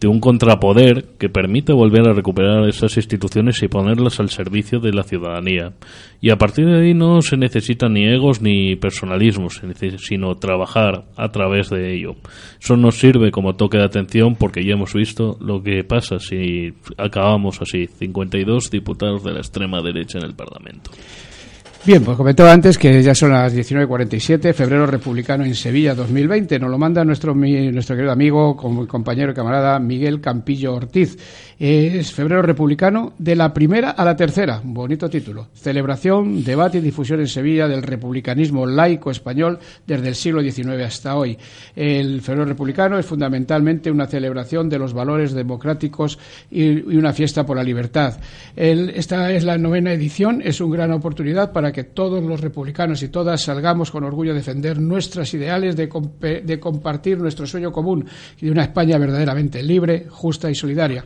de 0.00 0.06
un 0.06 0.20
contrapoder 0.20 1.04
que 1.18 1.28
permita 1.28 1.74
volver 1.74 2.08
a 2.08 2.12
recuperar 2.12 2.68
esas 2.68 2.96
instituciones 2.96 3.62
y 3.62 3.68
ponerlas 3.68 4.20
al 4.20 4.30
servicio 4.30 4.78
de 4.78 4.92
la 4.92 5.02
ciudadanía. 5.02 5.72
Y 6.20 6.30
a 6.30 6.36
partir 6.36 6.66
de 6.66 6.80
ahí 6.80 6.94
no 6.94 7.20
se 7.20 7.36
necesitan 7.36 7.94
ni 7.94 8.04
egos 8.04 8.40
ni 8.40 8.76
personalismos, 8.76 9.60
sino 9.98 10.36
trabajar 10.36 11.04
a 11.16 11.28
través 11.30 11.70
de 11.70 11.94
ello. 11.94 12.16
Eso 12.60 12.76
nos 12.76 12.96
sirve 12.96 13.30
como 13.32 13.56
toque 13.56 13.78
de 13.78 13.84
atención 13.84 14.36
porque 14.36 14.64
ya 14.64 14.74
hemos 14.74 14.94
visto 14.94 15.36
lo 15.40 15.62
que 15.62 15.82
pasa 15.82 16.18
si 16.18 16.74
acabamos 16.96 17.60
así, 17.60 17.86
52 17.86 18.70
diputados 18.70 19.24
de 19.24 19.32
la 19.32 19.38
extrema 19.38 19.80
derecha 19.82 20.18
en 20.18 20.26
el 20.26 20.34
Parlamento. 20.34 20.90
Bien, 21.84 22.04
pues 22.04 22.16
comentaba 22.16 22.52
antes 22.52 22.76
que 22.76 23.02
ya 23.02 23.14
son 23.14 23.30
las 23.30 23.54
19.47, 23.54 24.52
febrero 24.52 24.84
republicano 24.84 25.44
en 25.44 25.54
Sevilla 25.54 25.94
2020. 25.94 26.58
Nos 26.58 26.70
lo 26.70 26.76
manda 26.76 27.04
nuestro, 27.04 27.34
nuestro 27.34 27.94
querido 27.94 28.12
amigo, 28.12 28.56
compañero 28.56 29.30
y 29.30 29.34
camarada 29.34 29.78
Miguel 29.78 30.20
Campillo 30.20 30.74
Ortiz. 30.74 31.16
Es 31.58 32.12
febrero 32.12 32.42
republicano 32.42 33.14
de 33.18 33.36
la 33.36 33.54
primera 33.54 33.90
a 33.90 34.04
la 34.04 34.16
tercera. 34.16 34.60
Bonito 34.62 35.08
título. 35.08 35.48
Celebración, 35.54 36.44
debate 36.44 36.78
y 36.78 36.80
difusión 36.80 37.20
en 37.20 37.28
Sevilla 37.28 37.68
del 37.68 37.82
republicanismo 37.82 38.66
laico 38.66 39.10
español 39.10 39.58
desde 39.86 40.08
el 40.08 40.14
siglo 40.16 40.42
XIX 40.42 40.84
hasta 40.84 41.16
hoy. 41.16 41.38
El 41.74 42.20
febrero 42.22 42.44
republicano 42.44 42.98
es 42.98 43.06
fundamentalmente 43.06 43.90
una 43.90 44.06
celebración 44.06 44.68
de 44.68 44.78
los 44.78 44.92
valores 44.92 45.32
democráticos 45.32 46.18
y, 46.50 46.96
una 46.96 47.12
fiesta 47.12 47.46
por 47.46 47.56
la 47.56 47.62
libertad. 47.62 48.18
esta 48.56 49.32
es 49.32 49.44
la 49.44 49.56
novena 49.58 49.92
edición. 49.92 50.42
Es 50.44 50.60
una 50.60 50.76
gran 50.76 50.92
oportunidad 50.92 51.52
para 51.52 51.67
que 51.72 51.84
todos 51.84 52.22
los 52.22 52.40
republicanos 52.40 53.02
y 53.02 53.08
todas 53.08 53.42
salgamos 53.42 53.90
con 53.90 54.04
orgullo 54.04 54.32
a 54.32 54.34
defender 54.34 54.80
nuestros 54.80 55.32
ideales 55.34 55.76
de, 55.76 55.88
compartir 56.60 57.18
nuestro 57.18 57.46
sueño 57.46 57.72
común 57.72 58.06
y 58.40 58.46
de 58.46 58.52
una 58.52 58.62
España 58.62 58.98
verdaderamente 58.98 59.62
libre, 59.62 60.06
justa 60.08 60.50
y 60.50 60.54
solidaria. 60.54 61.04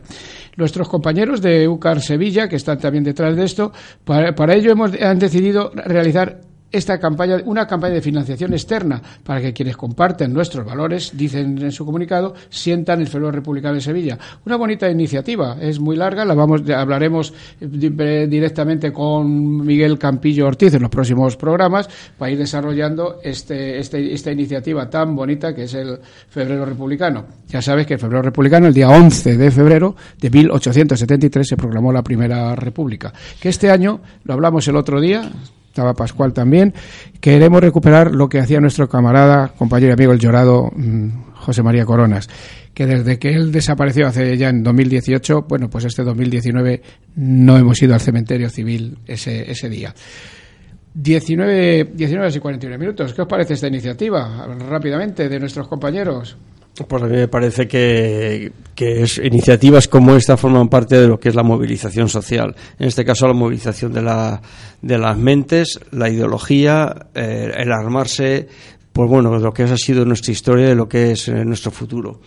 Nuestros 0.57 0.87
compañeros 0.89 1.41
de 1.41 1.67
UCAR 1.67 2.01
Sevilla, 2.01 2.47
que 2.47 2.57
están 2.57 2.79
también 2.79 3.03
detrás 3.03 3.35
de 3.35 3.43
esto, 3.43 3.71
para, 4.03 4.53
ello 4.53 4.71
hemos, 4.71 4.91
han 5.01 5.19
decidido 5.19 5.71
realizar 5.73 6.52
esta 6.73 6.99
campaña, 6.99 7.37
una 7.45 7.67
campaña 7.67 7.93
de 7.93 8.01
financiación 8.01 8.51
externa 8.53 9.01
para 9.23 9.39
que 9.39 9.53
quienes 9.53 9.77
comparten 9.77 10.33
nuestros 10.33 10.65
valores, 10.65 11.11
dicen 11.15 11.61
en 11.61 11.71
su 11.71 11.85
comunicado, 11.85 12.33
sientan 12.49 12.99
el 12.99 13.07
febrero 13.07 13.31
republicano 13.31 13.75
de 13.75 13.81
Sevilla. 13.81 14.17
Una 14.45 14.55
bonita 14.55 14.89
iniciativa, 14.89 15.55
es 15.61 15.79
muy 15.79 15.95
larga, 15.95 16.25
la 16.25 16.33
vamos, 16.33 16.67
hablaremos 16.69 17.31
directamente 17.59 18.91
con 18.91 19.63
Miguel 19.63 19.99
Campillo 19.99 20.47
Ortiz 20.47 20.73
en 20.73 20.81
los 20.81 20.89
próximos 20.89 21.37
programas 21.37 21.87
para 22.17 22.31
ir 22.31 22.39
desarrollando 22.39 23.19
este, 23.23 23.77
este, 23.77 24.11
esta 24.11 24.31
iniciativa 24.31 24.89
tan 24.89 25.15
bonita 25.15 25.53
que 25.53 25.63
es 25.63 25.73
el 25.75 25.99
febrero 26.27 26.65
republicano. 26.65 27.25
Ya 27.49 27.61
sabes 27.61 27.85
que 27.85 27.93
el 27.93 27.99
febrero 27.99 28.23
republicano, 28.23 28.65
el 28.65 28.73
día 28.73 28.89
11 28.89 29.37
de 29.37 29.51
febrero 29.51 29.95
de 30.19 30.29
1873, 30.31 31.47
se 31.47 31.55
proclamó 31.55 31.93
la 31.93 32.01
primera 32.01 32.55
república. 32.55 33.13
Que 33.39 33.49
este 33.49 33.69
año, 33.69 34.01
lo 34.23 34.33
hablamos 34.33 34.67
el 34.67 34.75
otro 34.75 34.99
día, 34.99 35.31
estaba 35.73 35.95
Pascual 35.95 36.33
también, 36.33 36.71
queremos 37.19 37.59
recuperar 37.59 38.13
lo 38.13 38.29
que 38.29 38.37
hacía 38.37 38.59
nuestro 38.59 38.87
camarada, 38.87 39.47
compañero 39.57 39.89
y 39.89 39.93
amigo 39.93 40.13
el 40.13 40.19
llorado 40.19 40.71
mm, 40.75 41.33
José 41.33 41.63
María 41.63 41.83
Coronas, 41.83 42.29
que 42.75 42.85
desde 42.85 43.17
que 43.17 43.33
él 43.33 43.51
desapareció 43.51 44.05
hace 44.05 44.37
ya 44.37 44.49
en 44.49 44.61
2018, 44.61 45.47
bueno, 45.49 45.71
pues 45.71 45.85
este 45.85 46.03
2019 46.03 46.83
no 47.15 47.57
hemos 47.57 47.81
ido 47.81 47.95
al 47.95 48.01
cementerio 48.01 48.51
civil 48.51 48.99
ese, 49.07 49.49
ese 49.49 49.67
día. 49.67 49.95
19, 50.93 51.85
19 51.95 52.31
y 52.35 52.39
41 52.39 52.77
minutos. 52.77 53.11
¿Qué 53.15 53.23
os 53.23 53.27
parece 53.27 53.55
esta 53.55 53.67
iniciativa? 53.67 54.45
Rápidamente, 54.69 55.27
de 55.27 55.39
nuestros 55.39 55.67
compañeros. 55.67 56.37
Pues 56.75 57.03
a 57.03 57.05
mí 57.05 57.17
me 57.17 57.27
parece 57.27 57.67
que, 57.67 58.51
es, 58.75 59.17
iniciativas 59.19 59.87
como 59.87 60.15
esta 60.15 60.37
forman 60.37 60.69
parte 60.69 60.99
de 60.99 61.07
lo 61.07 61.19
que 61.19 61.29
es 61.29 61.35
la 61.35 61.43
movilización 61.43 62.09
social. 62.09 62.55
En 62.79 62.87
este 62.87 63.05
caso, 63.05 63.27
la 63.27 63.33
movilización 63.33 63.93
de, 63.93 64.01
la, 64.01 64.41
de 64.81 64.97
las 64.97 65.15
mentes, 65.15 65.79
la 65.91 66.09
ideología, 66.09 67.09
eh, 67.13 67.51
el 67.55 67.71
armarse, 67.71 68.47
pues 68.91 69.07
bueno, 69.07 69.37
lo 69.37 69.53
que 69.53 69.63
ha 69.63 69.77
sido 69.77 70.03
nuestra 70.03 70.31
historia 70.31 70.65
y 70.65 70.69
de 70.69 70.75
lo 70.75 70.89
que 70.89 71.11
es 71.11 71.27
eh, 71.27 71.45
nuestro 71.45 71.69
futuro. 71.69 72.21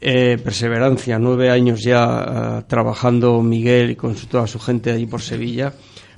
Eh, 0.00 0.38
perseverancia, 0.42 1.18
nueve 1.18 1.50
años 1.50 1.82
ya 1.82 2.64
trabajando 2.66 3.42
Miguel 3.42 3.90
y 3.90 3.96
con 3.96 4.14
toda 4.14 4.46
su 4.46 4.58
gente 4.58 4.92
allí 4.92 5.06
por 5.06 5.20
Sevilla 5.20 5.72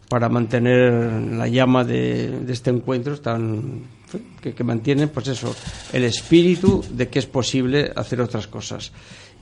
para 0.09 0.29
mantener 0.29 1.33
la 1.33 1.49
llama 1.49 1.85
de, 1.85 2.41
de 2.41 2.53
este 2.53 2.71
encuentro 2.71 3.21
tan 3.21 3.96
que, 4.41 4.55
que, 4.55 4.65
mantienen 4.65 5.09
pues 5.09 5.29
eso 5.29 5.55
el 5.93 6.05
espíritu 6.05 6.85
de 6.91 7.09
que 7.09 7.19
es 7.19 7.27
posible 7.27 7.93
hacer 7.95 8.21
otras 8.21 8.47
cosas. 8.47 8.93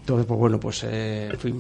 Entonces 0.01 0.27
pues 0.27 0.39
bueno 0.39 0.61
pues 0.61 0.85
eh, 0.87 1.33
fui 1.39 1.55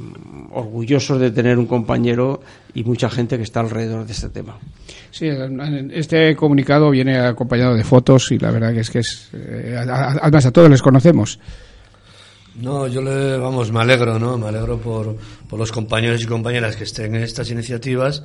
orgullosos 0.52 1.18
de 1.18 1.30
tener 1.30 1.58
un 1.58 1.66
compañero 1.66 2.42
y 2.74 2.84
mucha 2.84 3.08
gente 3.08 3.36
que 3.38 3.42
está 3.42 3.60
alrededor 3.60 4.04
de 4.06 4.12
este 4.12 4.28
tema. 4.28 4.58
Sí 5.10 5.28
este 5.92 6.36
comunicado 6.36 6.90
viene 6.90 7.18
acompañado 7.18 7.74
de 7.74 7.84
fotos 7.84 8.30
y 8.32 8.38
la 8.38 8.50
verdad 8.50 8.74
que 8.74 8.80
es 8.80 8.90
que 8.90 8.98
es 8.98 9.30
eh, 9.32 9.76
además 9.78 10.46
a 10.46 10.50
todos 10.50 10.68
les 10.68 10.82
conocemos. 10.82 11.38
No, 12.56 12.86
yo 12.86 13.02
le, 13.02 13.36
vamos, 13.36 13.72
me 13.72 13.80
alegro, 13.80 14.16
¿no? 14.16 14.38
Me 14.38 14.46
alegro 14.46 14.78
por, 14.78 15.16
por 15.48 15.58
los 15.58 15.72
compañeros 15.72 16.22
y 16.22 16.26
compañeras 16.26 16.76
que 16.76 16.84
estén 16.84 17.16
en 17.16 17.22
estas 17.24 17.50
iniciativas 17.50 18.22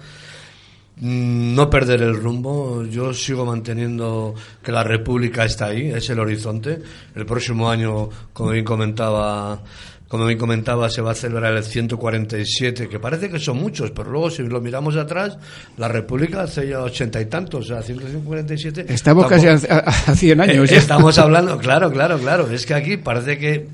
no 1.01 1.69
perder 1.69 2.01
el 2.01 2.15
rumbo. 2.15 2.83
Yo 2.83 3.13
sigo 3.13 3.45
manteniendo 3.45 4.35
que 4.61 4.71
la 4.71 4.83
República 4.83 5.45
está 5.45 5.67
ahí, 5.67 5.89
es 5.89 6.09
el 6.09 6.19
horizonte. 6.19 6.79
El 7.15 7.25
próximo 7.25 7.69
año, 7.69 8.09
como 8.33 8.51
bien 8.51 8.65
comentaba, 8.65 9.61
como 10.09 10.25
bien 10.25 10.39
comentaba, 10.39 10.89
se 10.89 11.01
va 11.01 11.11
a 11.11 11.15
celebrar 11.15 11.53
el 11.55 11.63
147, 11.63 12.89
que 12.89 12.99
parece 12.99 13.29
que 13.29 13.39
son 13.39 13.57
muchos, 13.57 13.91
pero 13.91 14.09
luego 14.09 14.29
si 14.29 14.43
lo 14.43 14.59
miramos 14.59 14.95
atrás, 14.97 15.37
la 15.77 15.87
República 15.87 16.41
hace 16.41 16.67
ya 16.67 16.81
ochenta 16.81 17.21
y 17.21 17.25
tantos, 17.25 17.65
o 17.65 17.67
sea, 17.75 17.81
147. 17.83 18.85
Estamos 18.89 19.27
casi 19.27 19.47
a, 19.47 19.53
a, 19.53 20.15
100 20.15 20.41
años. 20.41 20.71
Estamos 20.71 21.17
hablando, 21.19 21.57
claro, 21.59 21.91
claro, 21.91 22.17
claro. 22.17 22.51
Es 22.51 22.65
que 22.65 22.73
aquí 22.73 22.97
parece 22.97 23.37
que 23.37 23.67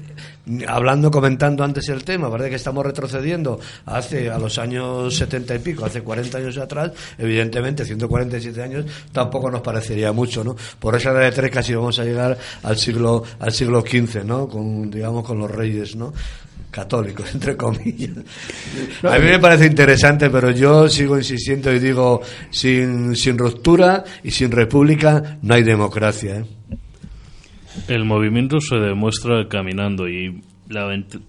hablando, 0.67 1.11
comentando 1.11 1.63
antes 1.63 1.89
el 1.89 2.03
tema, 2.03 2.29
parece 2.29 2.49
que 2.51 2.55
estamos 2.55 2.85
retrocediendo 2.85 3.59
hace 3.85 4.29
a 4.29 4.37
los 4.37 4.57
años 4.57 5.15
70 5.15 5.55
y 5.55 5.59
pico, 5.59 5.85
hace 5.85 6.01
40 6.01 6.37
años 6.37 6.57
atrás, 6.57 6.91
evidentemente 7.17 7.85
147 7.85 8.61
años 8.61 8.85
tampoco 9.11 9.49
nos 9.49 9.61
parecería 9.61 10.11
mucho, 10.11 10.43
¿no? 10.43 10.55
Por 10.79 10.95
esa 10.95 11.11
edad 11.11 11.21
de 11.21 11.31
tres 11.31 11.51
casi 11.51 11.73
vamos 11.73 11.97
a 11.99 12.03
llegar 12.03 12.37
al 12.63 12.77
siglo 12.77 13.23
al 13.39 13.51
siglo 13.51 13.81
XV, 13.81 14.23
¿no? 14.23 14.47
Con 14.47 14.89
digamos 14.91 15.23
con 15.23 15.39
los 15.39 15.49
reyes, 15.49 15.95
¿no? 15.95 16.13
católicos, 16.75 17.25
entre 17.33 17.55
comillas. 17.55 18.17
A 19.03 19.17
mí 19.17 19.25
me 19.25 19.39
parece 19.39 19.65
interesante, 19.65 20.29
pero 20.29 20.51
yo 20.51 20.89
sigo 20.89 21.17
insistiendo 21.17 21.71
y 21.73 21.79
digo, 21.79 22.21
sin, 22.51 23.15
sin 23.15 23.37
ruptura 23.37 24.03
y 24.21 24.31
sin 24.31 24.51
república 24.51 25.37
no 25.41 25.53
hay 25.53 25.63
democracia. 25.63 26.39
¿eh? 26.39 26.45
El 27.87 28.03
movimiento 28.03 28.59
se 28.61 28.77
demuestra 28.77 29.47
caminando 29.47 30.09
y 30.09 30.41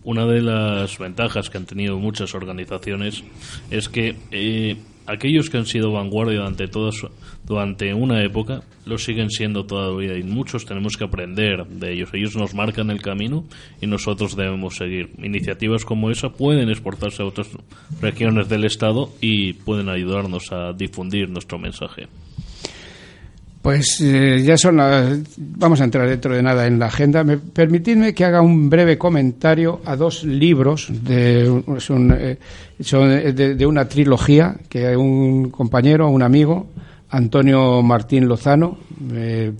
una 0.04 0.24
de 0.24 0.40
las 0.40 0.98
ventajas 0.98 1.50
que 1.50 1.58
han 1.58 1.66
tenido 1.66 1.98
muchas 1.98 2.34
organizaciones 2.34 3.22
es 3.70 3.90
que 3.90 4.16
eh, 4.30 4.78
aquellos 5.06 5.50
que 5.50 5.58
han 5.58 5.66
sido 5.66 5.92
vanguardia 5.92 6.38
durante, 6.38 6.66
todas, 6.68 6.96
durante 7.44 7.92
una 7.92 8.24
época 8.24 8.62
lo 8.86 8.96
siguen 8.96 9.28
siendo 9.28 9.66
todavía 9.66 10.16
y 10.16 10.22
muchos 10.22 10.64
tenemos 10.64 10.96
que 10.96 11.04
aprender 11.04 11.66
de 11.66 11.92
ellos. 11.92 12.08
Ellos 12.14 12.34
nos 12.36 12.54
marcan 12.54 12.88
el 12.90 13.02
camino 13.02 13.44
y 13.82 13.86
nosotros 13.86 14.34
debemos 14.34 14.76
seguir. 14.76 15.10
Iniciativas 15.18 15.84
como 15.84 16.10
esa 16.10 16.30
pueden 16.30 16.70
exportarse 16.70 17.22
a 17.22 17.26
otras 17.26 17.50
regiones 18.00 18.48
del 18.48 18.64
Estado 18.64 19.10
y 19.20 19.52
pueden 19.52 19.90
ayudarnos 19.90 20.50
a 20.52 20.72
difundir 20.72 21.28
nuestro 21.28 21.58
mensaje. 21.58 22.08
Pues 23.66 24.00
eh, 24.00 24.44
ya 24.44 24.56
son 24.56 24.76
las... 24.76 25.18
Vamos 25.38 25.80
a 25.80 25.84
entrar 25.84 26.08
dentro 26.08 26.32
de 26.32 26.40
nada 26.40 26.68
en 26.68 26.78
la 26.78 26.86
agenda. 26.86 27.24
Me, 27.24 27.36
permitidme 27.36 28.14
que 28.14 28.24
haga 28.24 28.40
un 28.40 28.70
breve 28.70 28.96
comentario 28.96 29.80
a 29.84 29.96
dos 29.96 30.22
libros 30.22 30.86
de, 30.88 31.64
son, 31.78 32.12
eh, 32.16 32.38
de, 32.78 33.66
una 33.66 33.88
trilogía 33.88 34.54
que 34.68 34.96
un 34.96 35.50
compañero, 35.50 36.08
un 36.08 36.22
amigo, 36.22 36.68
Antonio 37.08 37.82
Martín 37.82 38.28
Lozano, 38.28 38.78
eh, 39.12 39.52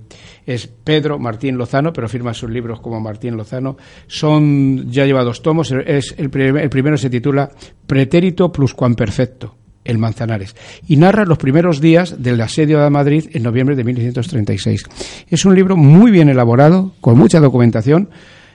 es 0.45 0.67
Pedro 0.67 1.19
Martín 1.19 1.57
Lozano, 1.57 1.91
pero 1.91 2.07
firma 2.07 2.33
sus 2.33 2.49
libros 2.49 2.79
como 2.79 3.01
Martín 3.01 3.35
Lozano. 3.35 3.75
Son, 4.07 4.89
ya 4.89 5.05
lleva 5.05 5.25
dos 5.25 5.41
tomos. 5.41 5.69
Es, 5.85 6.15
el, 6.17 6.31
el 6.33 6.69
primero 6.69 6.95
se 6.95 7.09
titula 7.09 7.51
Pretérito 7.85 8.53
plus 8.53 8.73
perfecto 8.73 9.66
el 9.87 9.97
Manzanares, 9.97 10.55
y 10.87 10.97
narra 10.97 11.25
los 11.25 11.37
primeros 11.37 11.81
días 11.81 12.21
del 12.21 12.39
asedio 12.41 12.83
a 12.83 12.89
Madrid 12.89 13.29
en 13.33 13.43
noviembre 13.43 13.75
de 13.75 13.83
1936. 13.83 14.83
Es 15.29 15.45
un 15.45 15.55
libro 15.55 15.75
muy 15.75 16.11
bien 16.11 16.29
elaborado, 16.29 16.93
con 17.01 17.17
mucha 17.17 17.39
documentación, 17.39 18.09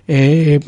eh, 0.09 0.59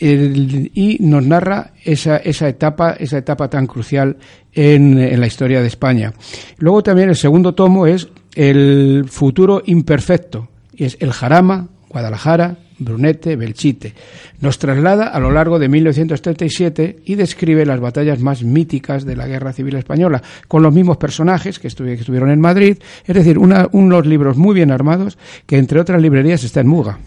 y 0.00 0.98
nos 1.00 1.24
narra 1.24 1.72
esa, 1.84 2.16
esa, 2.16 2.48
etapa, 2.48 2.92
esa 2.98 3.18
etapa 3.18 3.48
tan 3.48 3.66
crucial 3.66 4.16
en, 4.52 4.98
en, 4.98 5.20
la 5.20 5.26
historia 5.26 5.60
de 5.60 5.68
España. 5.68 6.12
Luego 6.58 6.82
también 6.82 7.08
el 7.08 7.16
segundo 7.16 7.54
tomo 7.54 7.86
es 7.86 8.08
El 8.34 9.04
futuro 9.08 9.62
imperfecto, 9.64 10.48
y 10.74 10.84
es 10.84 10.96
el 11.00 11.12
Jarama, 11.12 11.68
Guadalajara, 11.88 12.58
Brunete, 12.78 13.36
Belchite. 13.36 13.94
Nos 14.40 14.58
traslada 14.58 15.08
a 15.08 15.20
lo 15.20 15.30
largo 15.30 15.58
de 15.58 15.68
1937 15.68 17.00
y 17.04 17.14
describe 17.14 17.64
las 17.64 17.80
batallas 17.80 18.20
más 18.20 18.42
míticas 18.42 19.04
de 19.04 19.16
la 19.16 19.26
Guerra 19.26 19.52
Civil 19.52 19.76
Española, 19.76 20.22
con 20.48 20.62
los 20.62 20.74
mismos 20.74 20.96
personajes 20.96 21.58
que, 21.58 21.68
estuvieron 21.68 22.30
en 22.30 22.40
Madrid, 22.40 22.78
es 23.06 23.14
decir, 23.14 23.38
unos 23.38 24.06
libros 24.06 24.36
muy 24.36 24.54
bien 24.54 24.70
armados 24.70 25.18
que 25.46 25.58
entre 25.58 25.80
otras 25.80 26.00
librerías 26.00 26.44
está 26.44 26.60
en 26.60 26.68
Muga 26.68 26.98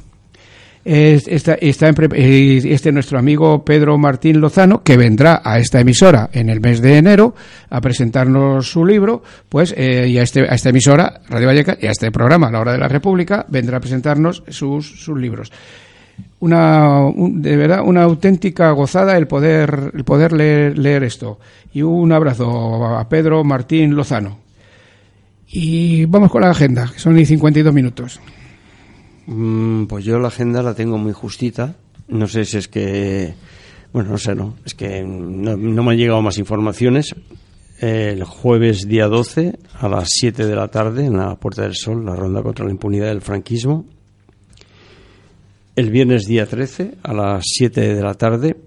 está, 0.86 1.54
está 1.56 1.90
este 1.90 2.92
nuestro 2.92 3.20
amigo 3.20 3.64
Pedro 3.64 3.98
Martín 3.98 4.40
Lozano, 4.40 4.82
que 4.84 4.98
vendrá 4.98 5.42
a 5.44 5.60
esta 5.60 5.80
emisora 5.80 6.30
en 6.32 6.50
el 6.50 6.62
mes 6.62 6.82
de 6.82 6.98
enero 6.98 7.36
a 7.70 7.82
presentarnos 7.82 8.70
su 8.70 8.86
libro, 8.86 9.24
pues, 9.50 9.74
eh, 9.78 10.08
y 10.08 10.18
a, 10.18 10.24
este, 10.24 10.42
a 10.42 10.56
esta 10.56 10.70
emisora, 10.70 11.22
Radio 11.30 11.48
Vallecas, 11.48 11.78
y 11.82 11.88
a 11.88 11.92
este 11.92 12.12
programa, 12.12 12.50
La 12.52 12.60
Hora 12.60 12.74
de 12.74 12.80
la 12.80 12.88
República, 12.88 13.46
vendrá 13.50 13.78
a 13.78 13.82
presentarnos 13.82 14.44
sus, 14.48 15.04
sus 15.04 15.18
libros. 15.20 15.52
Una, 16.42 17.12
de 17.16 17.58
verdad, 17.58 17.82
una 17.84 18.04
auténtica 18.04 18.72
gozada 18.72 19.18
el 19.18 19.28
poder, 19.28 19.92
el 19.94 20.04
poder 20.04 20.34
leer, 20.34 20.78
leer 20.78 21.04
esto. 21.04 21.40
Y 21.74 21.82
un 21.82 22.12
abrazo 22.12 22.98
a 22.98 23.08
Pedro 23.08 23.44
Martín 23.44 23.96
Lozano. 23.96 24.38
Y 25.52 26.06
vamos 26.06 26.32
con 26.32 26.42
la 26.42 26.52
agenda, 26.52 26.90
que 26.94 27.00
son 27.00 27.26
52 27.26 27.74
minutos. 27.74 28.20
Mm, 29.32 29.86
pues 29.86 30.04
yo 30.06 30.18
la 30.18 30.30
agenda 30.30 30.64
la 30.64 30.74
tengo 30.74 30.98
muy 30.98 31.14
justita. 31.14 31.76
No 32.08 32.28
sé 32.28 32.46
si 32.46 32.58
es 32.58 32.68
que. 32.68 33.36
Bueno, 33.94 34.12
no 34.12 34.18
sé, 34.18 34.34
no. 34.34 34.56
Es 34.66 34.74
que 34.74 35.04
no, 35.04 35.56
me 35.56 35.92
han 35.92 35.98
llegado 35.98 36.22
más 36.24 36.40
informaciones. 36.40 37.16
El 37.80 38.24
jueves 38.24 38.88
día 38.88 39.08
12 39.08 39.58
a 39.80 39.88
las 39.88 40.10
7 40.10 40.48
de 40.48 40.56
la 40.56 40.68
tarde 40.68 41.06
en 41.06 41.18
la 41.18 41.36
Puerta 41.36 41.62
del 41.62 41.76
Sol, 41.76 42.04
la 42.04 42.16
ronda 42.16 42.42
contra 42.42 42.66
la 42.66 42.72
impunidad 42.72 43.08
del 43.08 43.22
franquismo. 43.22 43.86
El 45.76 45.92
viernes 45.92 46.26
día 46.26 46.48
13 46.48 46.96
a 47.04 47.14
las 47.14 47.44
7 47.46 47.94
de 47.94 48.02
la 48.02 48.16
tarde, 48.16 48.58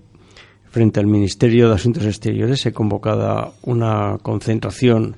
frente 0.70 1.00
al 1.00 1.08
Ministerio 1.08 1.68
de 1.68 1.74
Asuntos 1.74 2.04
Exteriores, 2.04 2.60
se 2.60 2.72
convocada 2.72 3.52
una 3.62 4.16
concentración 4.22 5.16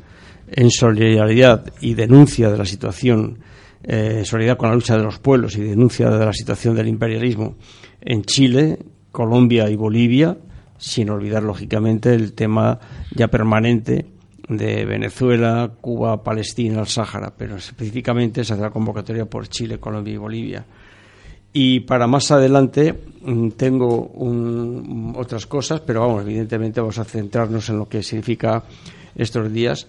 en 0.50 0.70
solidaridad 0.70 1.72
y 1.80 1.94
denuncia 1.94 2.50
de 2.50 2.58
la 2.58 2.64
situación, 2.64 3.38
eh, 3.86 4.22
solidaridad 4.24 4.56
con 4.56 4.70
la 4.70 4.74
lucha 4.74 4.96
de 4.96 5.02
los 5.02 5.18
pueblos 5.18 5.56
y 5.56 5.62
denuncia 5.62 6.08
de 6.10 6.24
la 6.24 6.32
situación 6.32 6.74
del 6.74 6.88
imperialismo 6.88 7.56
en 8.00 8.22
Chile, 8.22 8.78
Colombia 9.12 9.68
y 9.68 9.76
Bolivia, 9.76 10.36
sin 10.78 11.10
olvidar 11.10 11.42
lógicamente 11.42 12.14
el 12.14 12.32
tema 12.32 12.78
ya 13.14 13.28
permanente 13.28 14.06
de 14.48 14.84
Venezuela, 14.84 15.70
Cuba, 15.80 16.22
Palestina, 16.22 16.80
el 16.80 16.86
Sáhara, 16.86 17.34
pero 17.36 17.56
específicamente 17.56 18.44
se 18.44 18.54
hace 18.54 18.62
la 18.62 18.70
convocatoria 18.70 19.26
por 19.26 19.48
Chile, 19.48 19.78
Colombia 19.78 20.14
y 20.14 20.18
Bolivia. 20.18 20.64
Y 21.52 21.80
para 21.80 22.06
más 22.06 22.30
adelante 22.30 22.94
mm, 23.22 23.50
tengo 23.50 24.12
otras 25.14 25.46
cosas, 25.46 25.80
pero 25.80 26.00
vamos, 26.00 26.22
evidentemente 26.22 26.80
vamos 26.80 26.98
a 26.98 27.04
centrarnos 27.04 27.68
en 27.68 27.78
lo 27.78 27.88
que 27.88 28.02
significa 28.02 28.64
estos 29.14 29.52
días. 29.52 29.86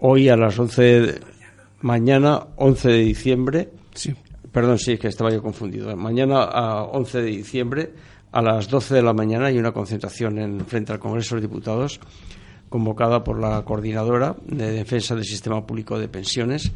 Hoy 0.00 0.28
a 0.28 0.36
las 0.36 0.58
11, 0.58 1.20
mañana 1.80 2.48
11 2.56 2.88
de 2.88 2.98
diciembre, 2.98 3.68
sí. 3.94 4.14
perdón, 4.52 4.78
sí, 4.78 4.92
es 4.92 5.00
que 5.00 5.08
estaba 5.08 5.30
yo 5.30 5.42
confundido. 5.42 5.94
Mañana 5.96 6.44
a 6.44 6.84
11 6.84 7.22
de 7.22 7.30
diciembre 7.30 7.92
a 8.32 8.42
las 8.42 8.68
12 8.68 8.94
de 8.94 9.02
la 9.02 9.12
mañana 9.12 9.46
hay 9.46 9.58
una 9.58 9.72
concentración 9.72 10.38
en 10.38 10.66
frente 10.66 10.92
al 10.92 10.98
Congreso 10.98 11.36
de 11.36 11.42
Diputados 11.42 12.00
convocada 12.68 13.24
por 13.24 13.40
la 13.40 13.62
Coordinadora 13.62 14.36
de 14.46 14.72
Defensa 14.72 15.14
del 15.14 15.24
Sistema 15.24 15.66
Público 15.66 15.98
de 15.98 16.08
Pensiones, 16.08 16.70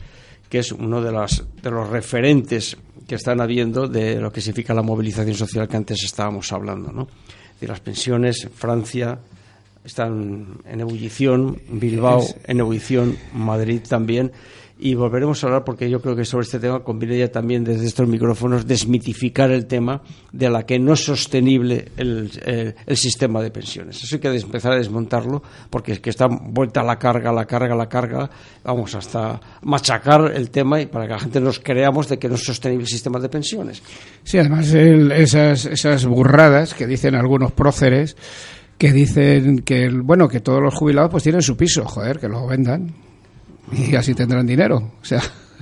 que 0.48 0.60
es 0.60 0.72
uno 0.72 1.02
de, 1.02 1.12
las, 1.12 1.44
de 1.62 1.70
los 1.70 1.88
referentes 1.90 2.76
que 3.06 3.16
están 3.16 3.40
habiendo 3.40 3.88
de 3.88 4.20
lo 4.20 4.32
que 4.32 4.40
significa 4.40 4.72
la 4.72 4.82
movilización 4.82 5.34
social 5.34 5.68
que 5.68 5.76
antes 5.76 6.02
estábamos 6.02 6.50
hablando. 6.52 6.92
¿no? 6.92 7.08
De 7.60 7.68
las 7.68 7.80
pensiones, 7.80 8.48
Francia 8.54 9.18
están 9.84 10.58
en 10.64 10.80
ebullición, 10.80 11.60
Bilbao 11.70 12.24
en 12.44 12.60
ebullición, 12.60 13.16
Madrid 13.34 13.80
también 13.86 14.32
y 14.82 14.96
volveremos 14.96 15.42
a 15.42 15.46
hablar 15.46 15.62
porque 15.64 15.88
yo 15.88 16.02
creo 16.02 16.16
que 16.16 16.24
sobre 16.24 16.42
este 16.42 16.58
tema 16.58 16.80
conviene 16.80 17.16
ya 17.16 17.30
también 17.30 17.62
desde 17.62 17.86
estos 17.86 18.08
micrófonos 18.08 18.66
desmitificar 18.66 19.52
el 19.52 19.66
tema 19.66 20.02
de 20.32 20.50
la 20.50 20.66
que 20.66 20.80
no 20.80 20.94
es 20.94 21.04
sostenible 21.04 21.92
el, 21.96 22.74
el, 22.84 22.96
sistema 22.96 23.40
de 23.40 23.52
pensiones. 23.52 24.02
Eso 24.02 24.16
hay 24.16 24.20
que 24.20 24.28
empezar 24.28 24.72
a 24.72 24.76
desmontarlo 24.76 25.40
porque 25.70 25.92
es 25.92 26.00
que 26.00 26.10
está 26.10 26.26
vuelta 26.26 26.82
la 26.82 26.98
carga, 26.98 27.32
la 27.32 27.44
carga, 27.44 27.76
la 27.76 27.88
carga, 27.88 28.28
vamos 28.64 28.92
hasta 28.96 29.40
machacar 29.62 30.32
el 30.34 30.50
tema 30.50 30.80
y 30.80 30.86
para 30.86 31.06
que 31.06 31.12
la 31.12 31.20
gente 31.20 31.40
nos 31.40 31.60
creamos 31.60 32.08
de 32.08 32.18
que 32.18 32.28
no 32.28 32.34
es 32.34 32.44
sostenible 32.44 32.82
el 32.82 32.90
sistema 32.90 33.20
de 33.20 33.28
pensiones. 33.28 33.80
Sí, 34.24 34.38
además 34.38 34.74
esas, 34.74 35.64
esas 35.66 36.06
burradas 36.06 36.74
que 36.74 36.88
dicen 36.88 37.14
algunos 37.14 37.52
próceres 37.52 38.16
que 38.78 38.92
dicen 38.92 39.60
que 39.60 39.88
bueno 39.90 40.26
que 40.26 40.40
todos 40.40 40.60
los 40.60 40.74
jubilados 40.74 41.12
pues 41.12 41.22
tienen 41.22 41.42
su 41.42 41.56
piso, 41.56 41.84
joder, 41.84 42.18
que 42.18 42.26
lo 42.26 42.48
vendan 42.48 43.11
y 43.70 43.94
así 43.94 44.14
tendrán 44.14 44.46
dinero. 44.46 44.92
O 45.00 45.04
sea, 45.04 45.20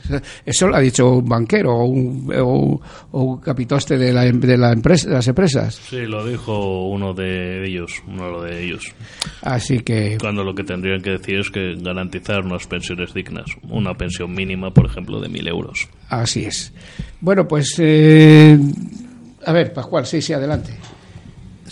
eso 0.47 0.69
lo 0.69 0.77
ha 0.77 0.81
dicho 0.81 1.09
un 1.09 1.29
banquero 1.29 1.75
o 1.75 1.85
un, 1.85 2.81
o, 3.13 3.41
capitoste 3.41 3.97
de, 3.99 4.13
la, 4.13 4.25
de, 4.25 4.57
la 4.57 4.73
empresa, 4.73 5.09
de 5.09 5.15
las 5.15 5.29
empresas. 5.29 5.75
Sí, 5.75 6.07
lo 6.07 6.25
dijo 6.27 6.87
uno 6.89 7.15
de 7.15 7.67
ellos, 7.67 8.03
uno 8.07 8.43
de 8.43 8.65
ellos. 8.65 8.85
Así 9.43 9.81
que... 9.81 10.19
Cuando 10.21 10.45
lo 10.45 10.55
que 10.55 10.65
tendrían 10.65 11.01
que 11.01 11.11
decir 11.11 11.41
es 11.41 11.51
que 11.51 11.75
garantizar 11.77 12.45
unas 12.45 12.67
pensiones 12.67 13.15
dignas, 13.15 13.47
una 13.69 13.95
pensión 13.95 14.33
mínima, 14.33 14.71
por 14.73 14.87
ejemplo, 14.87 15.21
de 15.21 15.29
mil 15.29 15.47
euros. 15.47 15.89
Así 16.09 16.45
es. 16.45 16.73
Bueno, 17.21 17.47
pues... 17.47 17.75
Eh, 17.79 18.59
a 19.47 19.53
ver, 19.53 19.73
Pascual, 19.73 20.07
sí, 20.07 20.21
sí, 20.21 20.33
adelante. 20.33 20.77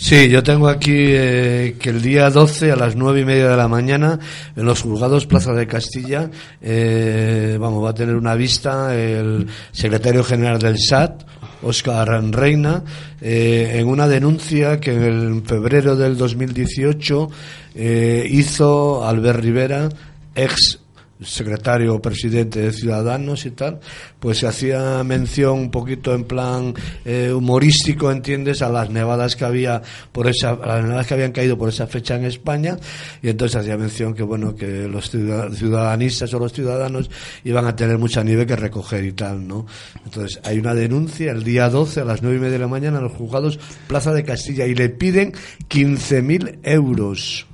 Sí, 0.01 0.29
yo 0.29 0.41
tengo 0.41 0.69
aquí 0.69 0.95
eh, 0.95 1.75
que 1.77 1.89
el 1.89 2.01
día 2.01 2.29
12 2.29 2.71
a 2.71 2.77
las 2.77 2.95
nueve 2.95 3.19
y 3.19 3.25
media 3.25 3.49
de 3.49 3.57
la 3.57 3.67
mañana 3.67 4.17
en 4.55 4.63
los 4.65 4.81
juzgados 4.81 5.25
Plaza 5.25 5.51
de 5.51 5.67
Castilla, 5.67 6.31
eh, 6.61 7.57
vamos, 7.59 7.83
va 7.83 7.89
a 7.89 7.93
tener 7.93 8.15
una 8.15 8.33
vista 8.35 8.95
el 8.95 9.47
secretario 9.73 10.23
general 10.23 10.57
del 10.57 10.79
SAT, 10.79 11.23
Oscar 11.63 12.07
Reina, 12.31 12.81
eh, 13.19 13.73
en 13.75 13.87
una 13.89 14.07
denuncia 14.07 14.79
que 14.79 14.93
en 14.93 15.43
febrero 15.43 15.97
del 15.97 16.17
2018 16.17 17.29
hizo 17.75 19.05
Albert 19.05 19.41
Rivera, 19.41 19.89
ex 20.33 20.79
secretario 21.21 21.95
o 21.95 22.01
presidente 22.01 22.59
de 22.61 22.71
Ciudadanos 22.71 23.45
y 23.45 23.51
tal, 23.51 23.79
pues 24.19 24.39
se 24.39 24.47
hacía 24.47 25.03
mención 25.03 25.59
un 25.59 25.71
poquito 25.71 26.13
en 26.13 26.23
plan 26.23 26.73
eh, 27.03 27.31
humorístico, 27.33 28.11
entiendes, 28.11 28.61
a 28.61 28.69
las 28.69 28.89
nevadas 28.89 29.35
que 29.35 29.43
había 29.43 29.81
por 30.11 30.27
esa, 30.27 30.51
a 30.51 30.67
las 30.67 30.83
nevadas 30.83 31.07
que 31.07 31.13
habían 31.13 31.31
caído 31.31 31.57
por 31.57 31.69
esa 31.69 31.87
fecha 31.87 32.15
en 32.15 32.25
España 32.25 32.77
y 33.21 33.29
entonces 33.29 33.57
hacía 33.57 33.77
mención 33.77 34.13
que 34.13 34.23
bueno 34.23 34.55
que 34.55 34.87
los 34.87 35.09
ciudadanistas 35.09 36.33
o 36.33 36.39
los 36.39 36.53
ciudadanos 36.53 37.09
iban 37.43 37.65
a 37.65 37.75
tener 37.75 37.97
mucha 37.97 38.23
nieve 38.23 38.45
que 38.45 38.55
recoger 38.55 39.03
y 39.03 39.11
tal, 39.11 39.45
¿no? 39.45 39.65
Entonces 40.05 40.39
hay 40.45 40.57
una 40.59 40.73
denuncia 40.73 41.31
el 41.31 41.43
día 41.43 41.69
12 41.69 42.01
a 42.01 42.05
las 42.05 42.21
nueve 42.21 42.37
y 42.37 42.39
media 42.39 42.53
de 42.53 42.59
la 42.59 42.67
mañana 42.67 42.97
en 42.99 43.03
los 43.03 43.13
juzgados 43.13 43.59
Plaza 43.87 44.13
de 44.13 44.23
Castilla 44.23 44.65
y 44.65 44.73
le 44.73 44.89
piden 44.89 45.33
15.000 45.67 46.59
euros. 46.63 47.45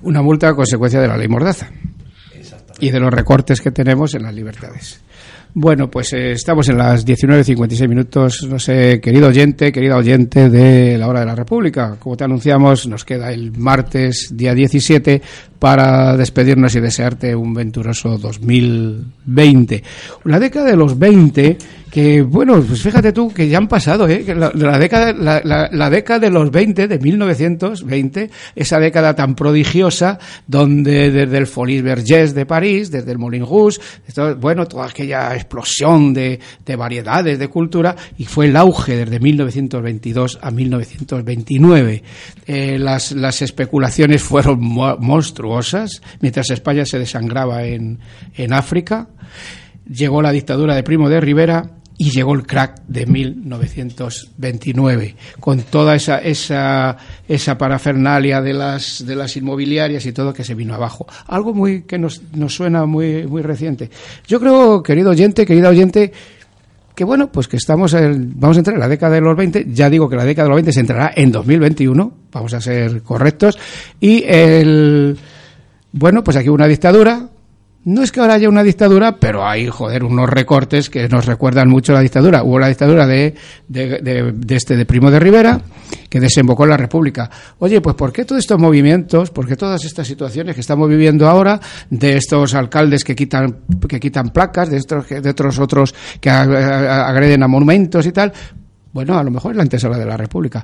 Una 0.00 0.22
multa 0.22 0.48
a 0.48 0.54
consecuencia 0.54 1.00
de 1.00 1.08
la 1.08 1.16
ley 1.16 1.28
Mordaza 1.28 1.70
y 2.80 2.90
de 2.90 3.00
los 3.00 3.12
recortes 3.12 3.60
que 3.60 3.70
tenemos 3.70 4.14
en 4.14 4.22
las 4.22 4.34
libertades. 4.34 5.00
Bueno, 5.54 5.90
pues 5.90 6.12
eh, 6.12 6.32
estamos 6.32 6.68
en 6.68 6.78
las 6.78 7.06
19.56 7.06 7.88
minutos. 7.88 8.46
No 8.48 8.58
sé, 8.58 9.00
querido 9.00 9.28
oyente, 9.28 9.72
querida 9.72 9.96
oyente 9.96 10.50
de 10.50 10.98
la 10.98 11.08
Hora 11.08 11.20
de 11.20 11.26
la 11.26 11.34
República, 11.34 11.96
como 11.98 12.16
te 12.16 12.24
anunciamos, 12.24 12.86
nos 12.86 13.04
queda 13.04 13.32
el 13.32 13.52
martes, 13.52 14.28
día 14.32 14.54
17, 14.54 15.22
para 15.58 16.16
despedirnos 16.16 16.74
y 16.76 16.80
desearte 16.80 17.34
un 17.34 17.54
venturoso 17.54 18.18
2020. 18.18 19.82
La 20.24 20.38
década 20.38 20.66
de 20.66 20.76
los 20.76 20.98
20 20.98 21.58
bueno, 22.28 22.62
pues 22.62 22.82
fíjate 22.82 23.12
tú 23.12 23.32
que 23.32 23.48
ya 23.48 23.58
han 23.58 23.66
pasado, 23.66 24.06
¿eh? 24.06 24.24
la, 24.34 24.78
década, 24.78 25.12
la, 25.12 25.90
década 25.90 26.20
de 26.20 26.30
los 26.30 26.50
20, 26.50 26.86
de 26.86 26.98
1920, 26.98 28.30
esa 28.54 28.78
década 28.78 29.16
tan 29.16 29.34
prodigiosa, 29.34 30.18
donde 30.46 31.10
desde 31.10 31.38
el 31.38 31.46
Folies 31.46 31.82
Bergès 31.82 32.34
de 32.34 32.46
París, 32.46 32.90
desde 32.90 33.10
el 33.10 33.18
Moulin 33.18 33.44
Rouge, 33.44 33.80
bueno, 34.38 34.66
toda 34.66 34.86
aquella 34.86 35.34
explosión 35.34 36.12
de, 36.12 36.38
de 36.64 36.76
variedades 36.76 37.38
de 37.38 37.48
cultura, 37.48 37.96
y 38.16 38.26
fue 38.26 38.46
el 38.46 38.56
auge 38.56 38.94
desde 38.94 39.18
1922 39.18 40.38
a 40.42 40.50
1929. 40.50 42.02
Eh, 42.46 42.78
las, 42.78 43.12
las 43.12 43.42
especulaciones 43.42 44.22
fueron 44.22 44.60
monstruosas, 44.60 46.02
mientras 46.20 46.50
España 46.50 46.84
se 46.84 46.98
desangraba 46.98 47.64
en 47.64 47.98
África 48.52 49.08
llegó 49.90 50.20
la 50.22 50.32
dictadura 50.32 50.74
de 50.74 50.82
Primo 50.82 51.08
de 51.08 51.20
Rivera 51.20 51.77
y 51.98 52.10
llegó 52.10 52.34
el 52.34 52.46
crack 52.46 52.82
de 52.86 53.06
1929 53.06 55.16
con 55.40 55.62
toda 55.62 55.96
esa 55.96 56.18
esa 56.18 56.96
esa 57.26 57.58
parafernalia 57.58 58.40
de 58.40 58.54
las 58.54 59.04
de 59.04 59.16
las 59.16 59.36
inmobiliarias 59.36 60.06
y 60.06 60.12
todo 60.12 60.32
que 60.32 60.44
se 60.44 60.54
vino 60.54 60.74
abajo. 60.74 61.08
Algo 61.26 61.52
muy 61.52 61.82
que 61.82 61.98
nos, 61.98 62.22
nos 62.34 62.54
suena 62.54 62.86
muy 62.86 63.26
muy 63.26 63.42
reciente. 63.42 63.90
Yo 64.28 64.38
creo 64.38 64.80
querido 64.82 65.10
oyente 65.10 65.44
querida 65.44 65.68
oyente 65.68 66.12
que 66.94 67.02
bueno 67.02 67.32
pues 67.32 67.48
que 67.48 67.56
estamos 67.56 67.92
vamos 67.92 68.56
a 68.56 68.60
entrar 68.60 68.74
en 68.74 68.80
la 68.80 68.88
década 68.88 69.16
de 69.16 69.20
los 69.20 69.36
20 69.36 69.66
ya 69.68 69.90
digo 69.90 70.08
que 70.08 70.16
la 70.16 70.24
década 70.24 70.44
de 70.44 70.50
los 70.50 70.56
20 70.56 70.72
se 70.72 70.80
entrará 70.80 71.12
en 71.14 71.32
2021 71.32 72.12
vamos 72.32 72.54
a 72.54 72.60
ser 72.60 73.02
correctos. 73.02 73.58
Y 73.98 74.22
el 74.24 75.18
bueno 75.90 76.22
pues 76.22 76.36
aquí 76.36 76.48
una 76.48 76.68
dictadura 76.68 77.27
no 77.88 78.02
es 78.02 78.12
que 78.12 78.20
ahora 78.20 78.34
haya 78.34 78.50
una 78.50 78.62
dictadura, 78.62 79.16
pero 79.16 79.46
hay, 79.46 79.66
joder, 79.66 80.04
unos 80.04 80.28
recortes 80.28 80.90
que 80.90 81.08
nos 81.08 81.24
recuerdan 81.24 81.70
mucho 81.70 81.94
la 81.94 82.00
dictadura. 82.00 82.42
Hubo 82.42 82.58
la 82.58 82.68
dictadura 82.68 83.06
de, 83.06 83.34
de, 83.66 84.34
este, 84.50 84.76
de 84.76 84.84
Primo 84.84 85.10
de 85.10 85.18
Rivera, 85.18 85.58
que 86.10 86.20
desembocó 86.20 86.64
en 86.64 86.70
la 86.70 86.76
República. 86.76 87.30
Oye, 87.60 87.80
pues 87.80 87.96
¿por 87.96 88.12
qué 88.12 88.26
todos 88.26 88.40
estos 88.40 88.58
movimientos, 88.58 89.30
por 89.30 89.46
qué 89.46 89.56
todas 89.56 89.82
estas 89.86 90.06
situaciones 90.06 90.54
que 90.54 90.60
estamos 90.60 90.86
viviendo 90.86 91.26
ahora, 91.26 91.58
de 91.88 92.18
estos 92.18 92.52
alcaldes 92.52 93.04
que 93.04 93.16
quitan, 93.16 93.56
que 93.88 93.98
quitan 93.98 94.28
placas, 94.34 94.68
de, 94.68 94.76
estos, 94.76 95.08
de 95.08 95.30
otros 95.30 95.58
otros 95.58 95.94
que 96.20 96.28
agreden 96.28 97.42
a 97.42 97.48
monumentos 97.48 98.04
y 98.04 98.12
tal? 98.12 98.30
Bueno, 98.92 99.18
a 99.18 99.22
lo 99.22 99.30
mejor 99.30 99.52
es 99.52 99.56
la 99.56 99.62
antesala 99.62 99.96
de 99.96 100.04
la 100.04 100.18
República. 100.18 100.62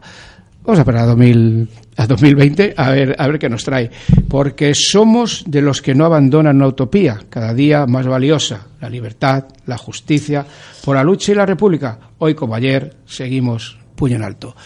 Vamos 0.65 0.79
a 0.79 0.83
esperar 0.83 1.03
a, 1.03 2.07
2020 2.07 2.75
a 2.75 2.91
ver, 2.91 3.15
a 3.19 3.29
ver 3.29 3.39
qué 3.39 3.51
nos 3.51 3.65
trae. 3.65 3.91
Porque 4.29 4.73
somos 4.75 5.45
de 5.47 5.61
los 5.61 5.83
que 5.83 5.95
no 5.95 6.07
abandonan 6.07 6.57
una 6.57 6.69
utopía, 6.69 7.21
cada 7.29 7.53
día 7.53 7.85
más 7.87 8.07
valiosa, 8.07 8.67
la 8.81 8.89
libertad, 8.89 9.45
la 9.67 9.77
justicia, 9.77 10.47
por 10.83 10.97
la 10.97 11.05
lucha 11.05 11.33
y 11.33 11.35
la 11.35 11.45
república. 11.45 11.99
Hoy, 12.19 12.35
como 12.35 12.55
ayer, 12.55 12.97
seguimos 13.05 13.79
puño 13.95 14.17
en 14.17 14.23
alto. 14.23 14.57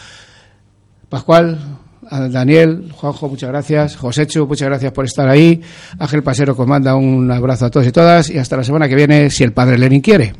Pascual, 1.08 1.58
Daniel, 2.10 2.92
Juanjo, 2.94 3.28
muchas 3.28 3.50
gracias. 3.50 3.96
Joséchu, 3.96 4.46
muchas 4.46 4.68
gracias 4.68 4.92
por 4.92 5.04
estar 5.04 5.28
ahí. 5.28 5.60
Ángel 5.98 6.22
Pasero, 6.22 6.54
os 6.56 6.66
manda 6.66 6.94
un 6.94 7.28
abrazo 7.30 7.66
a 7.66 7.70
todos 7.70 7.88
y 7.88 7.92
todas. 7.92 8.30
Y 8.30 8.38
hasta 8.38 8.56
la 8.56 8.62
semana 8.62 8.88
que 8.88 8.94
viene, 8.94 9.30
si 9.30 9.42
el 9.42 9.52
padre 9.52 9.76
Lenin 9.76 10.00
quiere. 10.00 10.32